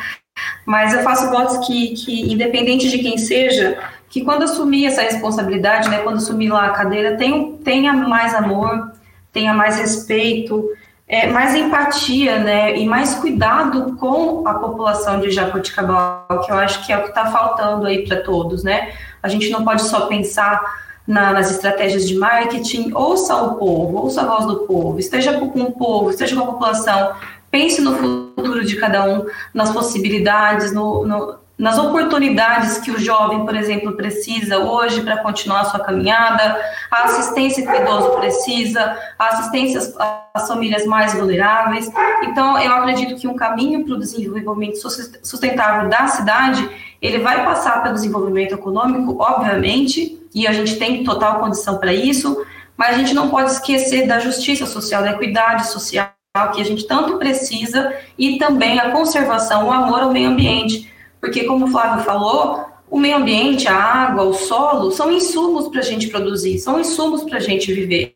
mas 0.69 0.93
eu 0.93 1.01
faço 1.01 1.31
votos 1.31 1.65
que, 1.65 1.95
que, 1.95 2.31
independente 2.31 2.91
de 2.91 2.99
quem 2.99 3.17
seja, 3.17 3.79
que 4.07 4.23
quando 4.23 4.43
assumir 4.43 4.85
essa 4.85 5.01
responsabilidade, 5.01 5.89
né, 5.89 5.97
quando 6.03 6.17
assumir 6.17 6.49
lá 6.49 6.67
a 6.67 6.69
cadeira, 6.69 7.17
tenha, 7.17 7.53
tenha 7.63 7.91
mais 7.91 8.35
amor, 8.35 8.91
tenha 9.33 9.51
mais 9.51 9.79
respeito, 9.79 10.69
é, 11.07 11.25
mais 11.25 11.55
empatia, 11.55 12.37
né, 12.37 12.77
e 12.77 12.85
mais 12.85 13.15
cuidado 13.15 13.97
com 13.97 14.47
a 14.47 14.53
população 14.53 15.19
de 15.19 15.31
Jaboticabal, 15.31 16.43
que 16.45 16.51
eu 16.51 16.57
acho 16.59 16.85
que 16.85 16.93
é 16.93 16.99
o 16.99 17.01
que 17.01 17.09
está 17.09 17.25
faltando 17.31 17.87
aí 17.87 18.07
para 18.07 18.21
todos, 18.21 18.63
né. 18.63 18.93
A 19.23 19.27
gente 19.27 19.49
não 19.49 19.65
pode 19.65 19.81
só 19.81 20.01
pensar 20.01 20.61
na, 21.07 21.33
nas 21.33 21.49
estratégias 21.49 22.07
de 22.07 22.13
marketing, 22.13 22.91
ouça 22.93 23.35
o 23.37 23.55
povo, 23.55 24.03
ouça 24.03 24.21
a 24.21 24.25
voz 24.25 24.45
do 24.45 24.57
povo, 24.67 24.99
esteja 24.99 25.33
com 25.33 25.45
o 25.45 25.71
povo, 25.71 26.11
esteja 26.11 26.35
com 26.35 26.43
a 26.43 26.45
população, 26.45 27.15
pense 27.51 27.81
no 27.81 27.95
futuro 27.95 28.65
de 28.65 28.75
cada 28.77 29.03
um, 29.05 29.25
nas 29.53 29.71
possibilidades, 29.71 30.71
no, 30.71 31.05
no, 31.05 31.39
nas 31.59 31.77
oportunidades 31.77 32.77
que 32.77 32.89
o 32.89 32.97
jovem, 32.97 33.45
por 33.45 33.53
exemplo, 33.53 33.91
precisa 33.91 34.59
hoje 34.59 35.01
para 35.01 35.17
continuar 35.17 35.61
a 35.61 35.65
sua 35.65 35.81
caminhada, 35.81 36.57
a 36.89 37.03
assistência 37.03 37.65
que 37.65 37.71
o 37.71 37.81
idoso 37.81 38.11
precisa, 38.11 38.97
a 39.19 39.27
assistência 39.27 39.79
às, 39.79 39.93
às 40.33 40.47
famílias 40.47 40.85
mais 40.85 41.13
vulneráveis. 41.13 41.91
Então, 42.23 42.57
eu 42.57 42.71
acredito 42.71 43.19
que 43.19 43.27
um 43.27 43.35
caminho 43.35 43.83
para 43.83 43.95
o 43.95 43.99
desenvolvimento 43.99 44.77
sustentável 45.21 45.89
da 45.89 46.07
cidade, 46.07 46.69
ele 47.01 47.19
vai 47.19 47.43
passar 47.43 47.83
pelo 47.83 47.95
desenvolvimento 47.95 48.53
econômico, 48.53 49.17
obviamente, 49.19 50.17
e 50.33 50.47
a 50.47 50.53
gente 50.53 50.77
tem 50.77 51.03
total 51.03 51.39
condição 51.39 51.77
para 51.77 51.91
isso, 51.91 52.45
mas 52.77 52.95
a 52.95 52.97
gente 52.99 53.13
não 53.13 53.29
pode 53.29 53.51
esquecer 53.51 54.07
da 54.07 54.19
justiça 54.19 54.65
social, 54.65 55.03
da 55.03 55.11
equidade 55.11 55.67
social, 55.67 56.09
que 56.53 56.61
a 56.61 56.63
gente 56.65 56.85
tanto 56.85 57.17
precisa, 57.17 57.91
e 58.17 58.37
também 58.37 58.79
a 58.79 58.91
conservação, 58.91 59.67
o 59.67 59.71
amor 59.71 60.01
ao 60.01 60.11
meio 60.11 60.29
ambiente. 60.29 60.91
Porque, 61.19 61.43
como 61.43 61.65
o 61.65 61.71
Flávio 61.71 62.03
falou, 62.03 62.65
o 62.89 62.99
meio 62.99 63.17
ambiente, 63.17 63.67
a 63.67 63.75
água, 63.75 64.23
o 64.23 64.33
solo, 64.33 64.91
são 64.91 65.11
insumos 65.11 65.67
para 65.69 65.79
a 65.79 65.83
gente 65.83 66.07
produzir, 66.07 66.59
são 66.59 66.79
insumos 66.79 67.23
para 67.23 67.37
a 67.37 67.41
gente 67.41 67.73
viver. 67.73 68.15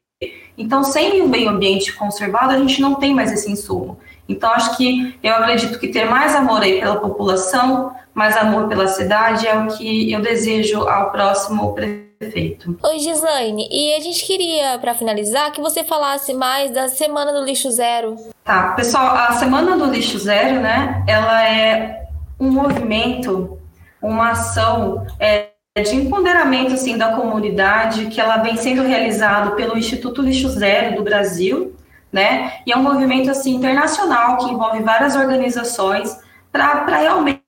Então, 0.55 0.84
sem 0.84 1.24
o 1.24 1.28
meio 1.28 1.49
ambiente 1.49 1.91
conservado, 1.93 2.51
a 2.51 2.59
gente 2.59 2.80
não 2.80 2.95
tem 2.95 3.16
mais 3.16 3.32
esse 3.32 3.51
insumo. 3.51 3.97
Então, 4.30 4.51
acho 4.51 4.78
que 4.78 5.18
eu 5.24 5.34
acredito 5.34 5.80
que 5.80 5.88
ter 5.88 6.05
mais 6.05 6.36
amor 6.36 6.61
aí 6.61 6.80
pela 6.80 6.97
população, 6.97 7.95
mais 8.14 8.38
amor 8.38 8.68
pela 8.68 8.88
cidade 8.88 9.47
é 9.47 9.57
o 9.57 9.68
que 9.68 10.11
eu 10.11 10.22
desejo 10.22 10.88
ao 10.88 11.11
próximo 11.11 11.76
prefeito. 12.24 12.78
Oi, 12.82 12.99
Gislaine, 12.99 13.67
e 13.69 13.93
a 13.95 13.99
gente 13.99 14.26
queria, 14.26 14.78
para 14.80 14.93
finalizar, 14.93 15.51
que 15.51 15.61
você 15.61 15.84
falasse 15.84 16.34
mais 16.34 16.71
da 16.71 16.88
Semana 16.88 17.34
do 17.34 17.43
Lixo 17.43 17.69
Zero. 17.71 18.15
Tá, 18.43 18.71
pessoal, 18.74 19.15
a 19.15 19.34
Semana 19.34 19.78
do 19.78 19.86
Lixo 19.86 20.17
Zero, 20.17 20.61
né, 20.61 21.03
ela 21.07 21.47
é 21.47 22.05
um 22.39 22.49
movimento, 22.49 23.59
uma 24.01 24.32
ação 24.32 25.05
é, 25.19 25.49
de 25.76 25.95
empoderamento, 25.95 26.74
assim, 26.74 26.97
da 26.97 27.13
comunidade, 27.13 28.07
que 28.07 28.19
ela 28.19 28.38
vem 28.38 28.55
sendo 28.57 28.84
realizado 28.84 29.55
pelo 29.55 29.78
Instituto 29.78 30.21
Lixo 30.21 30.49
Zero 30.49 30.95
do 30.95 31.03
Brasil, 31.03 31.76
né? 32.11 32.59
E 32.67 32.71
é 32.71 32.78
um 32.78 32.84
movimento 32.84 33.32
assim 33.32 33.55
internacional 33.55 34.38
que 34.38 34.51
envolve 34.51 34.84
várias 34.84 35.15
organizações 35.15 36.15
para 36.51 36.86
realmente 36.97 37.41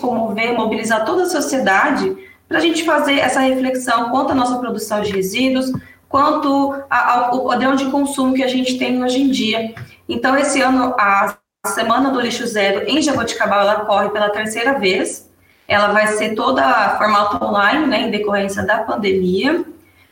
comover, 0.00 0.54
mobilizar 0.54 1.04
toda 1.04 1.24
a 1.24 1.28
sociedade 1.28 2.16
para 2.48 2.58
a 2.58 2.60
gente 2.60 2.84
fazer 2.84 3.18
essa 3.18 3.40
reflexão 3.40 4.10
quanto 4.10 4.32
à 4.32 4.34
nossa 4.34 4.58
produção 4.58 5.02
de 5.02 5.12
resíduos, 5.12 5.70
quanto 6.08 6.74
ao 6.88 7.44
padrão 7.44 7.76
de 7.76 7.84
consumo 7.90 8.34
que 8.34 8.42
a 8.42 8.48
gente 8.48 8.78
tem 8.78 9.02
hoje 9.04 9.20
em 9.20 9.30
dia. 9.30 9.74
Então, 10.08 10.36
esse 10.36 10.60
ano, 10.60 10.94
a 10.98 11.36
Semana 11.66 12.10
do 12.10 12.20
Lixo 12.20 12.46
Zero 12.46 12.88
em 12.88 13.02
Jaboticabal, 13.02 13.60
ela 13.60 13.84
corre 13.84 14.08
pela 14.08 14.30
terceira 14.30 14.78
vez. 14.78 15.28
Ela 15.66 15.88
vai 15.88 16.06
ser 16.06 16.34
toda 16.34 16.96
formato 16.96 17.44
online, 17.44 17.86
né, 17.86 18.00
em 18.02 18.10
decorrência 18.10 18.64
da 18.64 18.78
pandemia. 18.78 19.66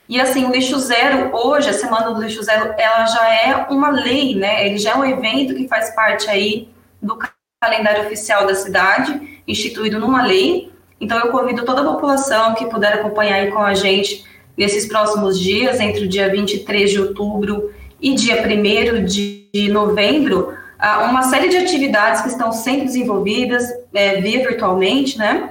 E 0.09 0.21
assim, 0.21 0.45
o 0.45 0.53
lixo 0.53 0.79
zero, 0.79 1.35
hoje, 1.35 1.69
a 1.69 1.73
Semana 1.73 2.13
do 2.13 2.21
Lixo 2.21 2.43
Zero, 2.43 2.75
ela 2.79 3.07
já 3.07 3.29
é 3.29 3.67
uma 3.71 3.91
lei, 3.91 4.37
né? 4.37 4.67
Ele 4.67 4.79
já 4.79 4.93
é 4.93 4.95
um 4.95 5.05
evento 5.05 5.55
que 5.55 5.67
faz 5.67 5.95
parte 5.97 6.31
aí 6.31 6.69
do 7.03 7.19
calendário 7.61 8.05
oficial 8.05 8.47
da 8.47 8.55
cidade, 8.55 9.43
instituído 9.49 9.99
numa 9.99 10.23
lei. 10.23 10.73
Então, 11.01 11.19
eu 11.19 11.31
convido 11.31 11.65
toda 11.65 11.83
a 11.83 11.85
população 11.85 12.55
que 12.55 12.67
puder 12.67 12.95
acompanhar 12.95 13.37
aí 13.37 13.51
com 13.51 13.59
a 13.59 13.75
gente 13.75 14.25
nesses 14.57 14.87
próximos 14.87 15.39
dias, 15.39 15.79
entre 15.81 16.05
o 16.05 16.09
dia 16.09 16.31
23 16.31 16.91
de 16.91 17.01
outubro 17.01 17.71
e 18.01 18.15
dia 18.15 18.43
1 18.43 19.05
de 19.05 19.69
novembro, 19.71 20.55
uma 21.09 21.23
série 21.25 21.49
de 21.49 21.57
atividades 21.57 22.23
que 22.23 22.29
estão 22.29 22.53
sendo 22.53 22.85
desenvolvidas 22.85 23.65
é, 23.95 24.21
via 24.21 24.41
virtualmente, 24.41 25.19
né? 25.19 25.51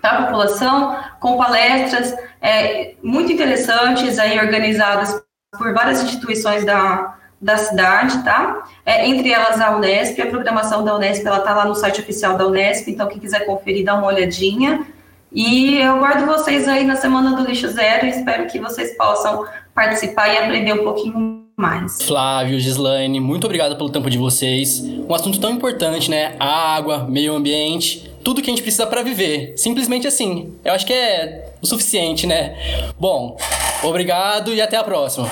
Para 0.00 0.10
a 0.10 0.22
população, 0.24 0.96
com 1.20 1.36
palestras 1.36 2.14
é, 2.40 2.94
muito 3.02 3.30
interessantes 3.30 4.18
aí 4.18 4.38
organizadas 4.38 5.20
por 5.58 5.74
várias 5.74 6.02
instituições 6.02 6.64
da, 6.64 7.18
da 7.40 7.56
cidade, 7.56 8.22
tá? 8.22 8.66
É, 8.84 9.08
entre 9.08 9.32
elas 9.32 9.60
a 9.60 9.74
Unesp, 9.74 10.20
a 10.20 10.26
programação 10.26 10.84
da 10.84 10.94
Unesp, 10.94 11.24
ela 11.24 11.40
tá 11.40 11.54
lá 11.54 11.64
no 11.64 11.74
site 11.74 12.00
oficial 12.00 12.36
da 12.36 12.46
Unesp, 12.46 12.88
então 12.88 13.08
quem 13.08 13.18
quiser 13.18 13.46
conferir, 13.46 13.84
dá 13.84 13.94
uma 13.94 14.06
olhadinha. 14.06 14.86
E 15.32 15.78
eu 15.78 15.98
guardo 15.98 16.26
vocês 16.26 16.66
aí 16.68 16.84
na 16.84 16.96
Semana 16.96 17.36
do 17.36 17.48
Lixo 17.48 17.68
Zero 17.68 18.06
e 18.06 18.10
espero 18.10 18.46
que 18.46 18.58
vocês 18.58 18.96
possam 18.96 19.46
participar 19.74 20.28
e 20.28 20.38
aprender 20.38 20.72
um 20.72 20.84
pouquinho 20.84 21.40
mais. 21.56 22.02
Flávio, 22.02 22.58
Gislaine, 22.58 23.20
muito 23.20 23.44
obrigado 23.44 23.76
pelo 23.76 23.90
tempo 23.90 24.10
de 24.10 24.18
vocês. 24.18 24.80
Um 24.80 25.14
assunto 25.14 25.38
tão 25.38 25.50
importante, 25.50 26.10
né? 26.10 26.34
Água, 26.40 27.06
meio 27.08 27.32
ambiente, 27.32 28.10
tudo 28.24 28.42
que 28.42 28.50
a 28.50 28.52
gente 28.52 28.62
precisa 28.62 28.86
para 28.86 29.02
viver. 29.02 29.54
Simplesmente 29.56 30.06
assim. 30.06 30.52
Eu 30.64 30.72
acho 30.72 30.84
que 30.84 30.92
é 30.92 31.52
o 31.62 31.66
suficiente, 31.66 32.26
né? 32.26 32.56
Bom, 32.98 33.36
obrigado 33.84 34.52
e 34.52 34.60
até 34.60 34.76
a 34.76 34.82
próxima. 34.82 35.30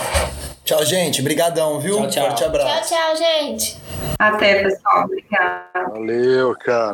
Tchau, 0.69 0.85
gente. 0.85 1.23
Brigadão, 1.23 1.81
viu? 1.81 1.97
Tchau, 1.97 2.11
tchau. 2.11 2.27
Forte 2.27 2.45
abraço. 2.45 2.91
Tchau, 2.91 2.99
tchau, 2.99 3.17
gente. 3.17 3.79
Até, 4.19 4.63
pessoal. 4.65 5.05
Obrigada. 5.07 5.89
Valeu, 5.95 6.55
cara. 6.59 6.93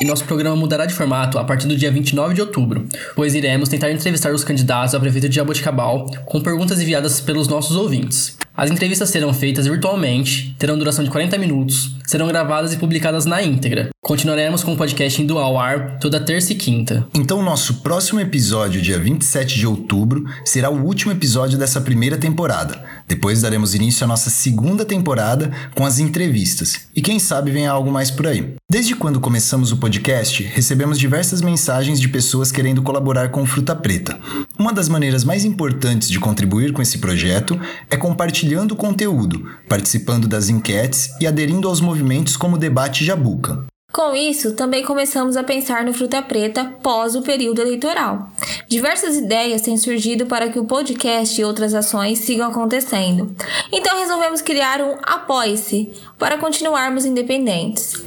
E 0.00 0.04
nosso 0.06 0.24
programa 0.24 0.56
mudará 0.56 0.86
de 0.86 0.94
formato 0.94 1.38
a 1.38 1.44
partir 1.44 1.68
do 1.68 1.76
dia 1.76 1.90
29 1.90 2.32
de 2.32 2.40
outubro, 2.40 2.86
pois 3.14 3.34
iremos 3.34 3.68
tentar 3.68 3.90
entrevistar 3.90 4.32
os 4.32 4.42
candidatos 4.42 4.94
a 4.94 5.00
prefeito 5.00 5.28
de 5.28 5.36
Jaboticabal 5.36 6.06
com 6.24 6.40
perguntas 6.40 6.80
enviadas 6.80 7.20
pelos 7.20 7.46
nossos 7.46 7.76
ouvintes. 7.76 8.38
As 8.56 8.70
entrevistas 8.70 9.10
serão 9.10 9.32
feitas 9.32 9.66
virtualmente, 9.66 10.54
terão 10.58 10.78
duração 10.78 11.04
de 11.04 11.10
40 11.10 11.36
minutos, 11.38 11.94
serão 12.06 12.28
gravadas 12.28 12.72
e 12.72 12.78
publicadas 12.78 13.26
na 13.26 13.42
íntegra. 13.42 13.90
Continuaremos 14.02 14.64
com 14.64 14.72
o 14.72 14.76
podcast 14.76 15.22
indo 15.22 15.38
ao 15.38 15.58
ar 15.58 15.98
toda 15.98 16.18
terça 16.18 16.52
e 16.52 16.56
quinta. 16.56 17.06
Então, 17.14 17.42
nosso 17.42 17.74
próximo 17.82 18.20
episódio, 18.20 18.80
dia 18.80 18.98
27 18.98 19.58
de 19.58 19.66
outubro, 19.66 20.24
será 20.44 20.70
o 20.70 20.82
último 20.82 21.12
episódio 21.12 21.58
dessa 21.58 21.80
primeira 21.80 22.16
temporada. 22.16 22.82
Depois 23.10 23.42
daremos 23.42 23.74
início 23.74 24.04
à 24.04 24.06
nossa 24.06 24.30
segunda 24.30 24.84
temporada 24.84 25.50
com 25.74 25.84
as 25.84 25.98
entrevistas. 25.98 26.82
E 26.94 27.02
quem 27.02 27.18
sabe 27.18 27.50
vem 27.50 27.66
algo 27.66 27.90
mais 27.90 28.08
por 28.08 28.28
aí. 28.28 28.54
Desde 28.70 28.94
quando 28.94 29.18
começamos 29.18 29.72
o 29.72 29.78
podcast, 29.78 30.44
recebemos 30.44 30.96
diversas 30.96 31.42
mensagens 31.42 32.00
de 32.00 32.06
pessoas 32.06 32.52
querendo 32.52 32.82
colaborar 32.82 33.30
com 33.30 33.44
Fruta 33.44 33.74
Preta. 33.74 34.16
Uma 34.56 34.72
das 34.72 34.88
maneiras 34.88 35.24
mais 35.24 35.44
importantes 35.44 36.08
de 36.08 36.20
contribuir 36.20 36.72
com 36.72 36.80
esse 36.80 36.98
projeto 36.98 37.58
é 37.90 37.96
compartilhando 37.96 38.74
o 38.74 38.76
conteúdo, 38.76 39.44
participando 39.68 40.28
das 40.28 40.48
enquetes 40.48 41.10
e 41.20 41.26
aderindo 41.26 41.66
aos 41.66 41.80
movimentos 41.80 42.36
como 42.36 42.54
o 42.54 42.58
Debate 42.60 43.04
Jabuca. 43.04 43.66
Com 43.92 44.14
isso, 44.14 44.54
também 44.54 44.84
começamos 44.84 45.36
a 45.36 45.42
pensar 45.42 45.84
no 45.84 45.92
Fruta 45.92 46.22
Preta 46.22 46.76
pós 46.80 47.16
o 47.16 47.22
período 47.22 47.60
eleitoral. 47.60 48.30
Diversas 48.68 49.16
ideias 49.16 49.62
têm 49.62 49.76
surgido 49.76 50.26
para 50.26 50.48
que 50.48 50.60
o 50.60 50.64
podcast 50.64 51.40
e 51.40 51.44
outras 51.44 51.74
ações 51.74 52.20
sigam 52.20 52.48
acontecendo. 52.48 53.34
Então 53.72 53.98
resolvemos 53.98 54.40
criar 54.40 54.80
um 54.80 54.96
Apoie-se 55.02 55.90
para 56.16 56.38
continuarmos 56.38 57.04
independentes. 57.04 58.04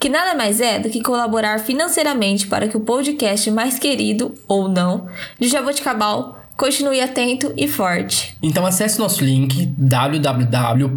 Que 0.00 0.08
nada 0.08 0.34
mais 0.34 0.60
é 0.60 0.78
do 0.78 0.88
que 0.88 1.02
colaborar 1.02 1.60
financeiramente 1.60 2.46
para 2.46 2.66
que 2.66 2.76
o 2.76 2.80
podcast 2.80 3.50
mais 3.50 3.78
querido, 3.78 4.34
ou 4.48 4.68
não, 4.68 5.06
de 5.38 5.48
Jaboticabal 5.48 6.40
continue 6.56 7.00
atento 7.00 7.52
e 7.56 7.68
forte. 7.68 8.36
Então 8.42 8.64
acesse 8.66 8.98
nosso 8.98 9.22
link 9.24 9.66
www.apoia.c 9.76 10.96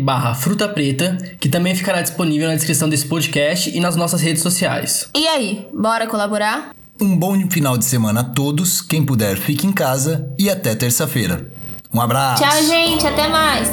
barra 0.00 0.34
Fruta 0.34 0.68
Preta, 0.68 1.16
que 1.38 1.48
também 1.48 1.74
ficará 1.74 2.02
disponível 2.02 2.48
na 2.48 2.54
descrição 2.54 2.88
desse 2.88 3.06
podcast 3.06 3.70
e 3.70 3.80
nas 3.80 3.96
nossas 3.96 4.20
redes 4.20 4.42
sociais. 4.42 5.08
E 5.14 5.26
aí, 5.26 5.66
bora 5.72 6.06
colaborar? 6.06 6.70
Um 7.00 7.16
bom 7.16 7.48
final 7.48 7.78
de 7.78 7.84
semana 7.86 8.20
a 8.20 8.24
todos. 8.24 8.82
Quem 8.82 9.04
puder, 9.04 9.36
fique 9.38 9.66
em 9.66 9.72
casa 9.72 10.30
e 10.38 10.50
até 10.50 10.74
terça-feira. 10.74 11.50
Um 11.92 12.00
abraço. 12.00 12.42
Tchau, 12.42 12.62
gente. 12.62 13.06
Até 13.06 13.28
mais. 13.28 13.68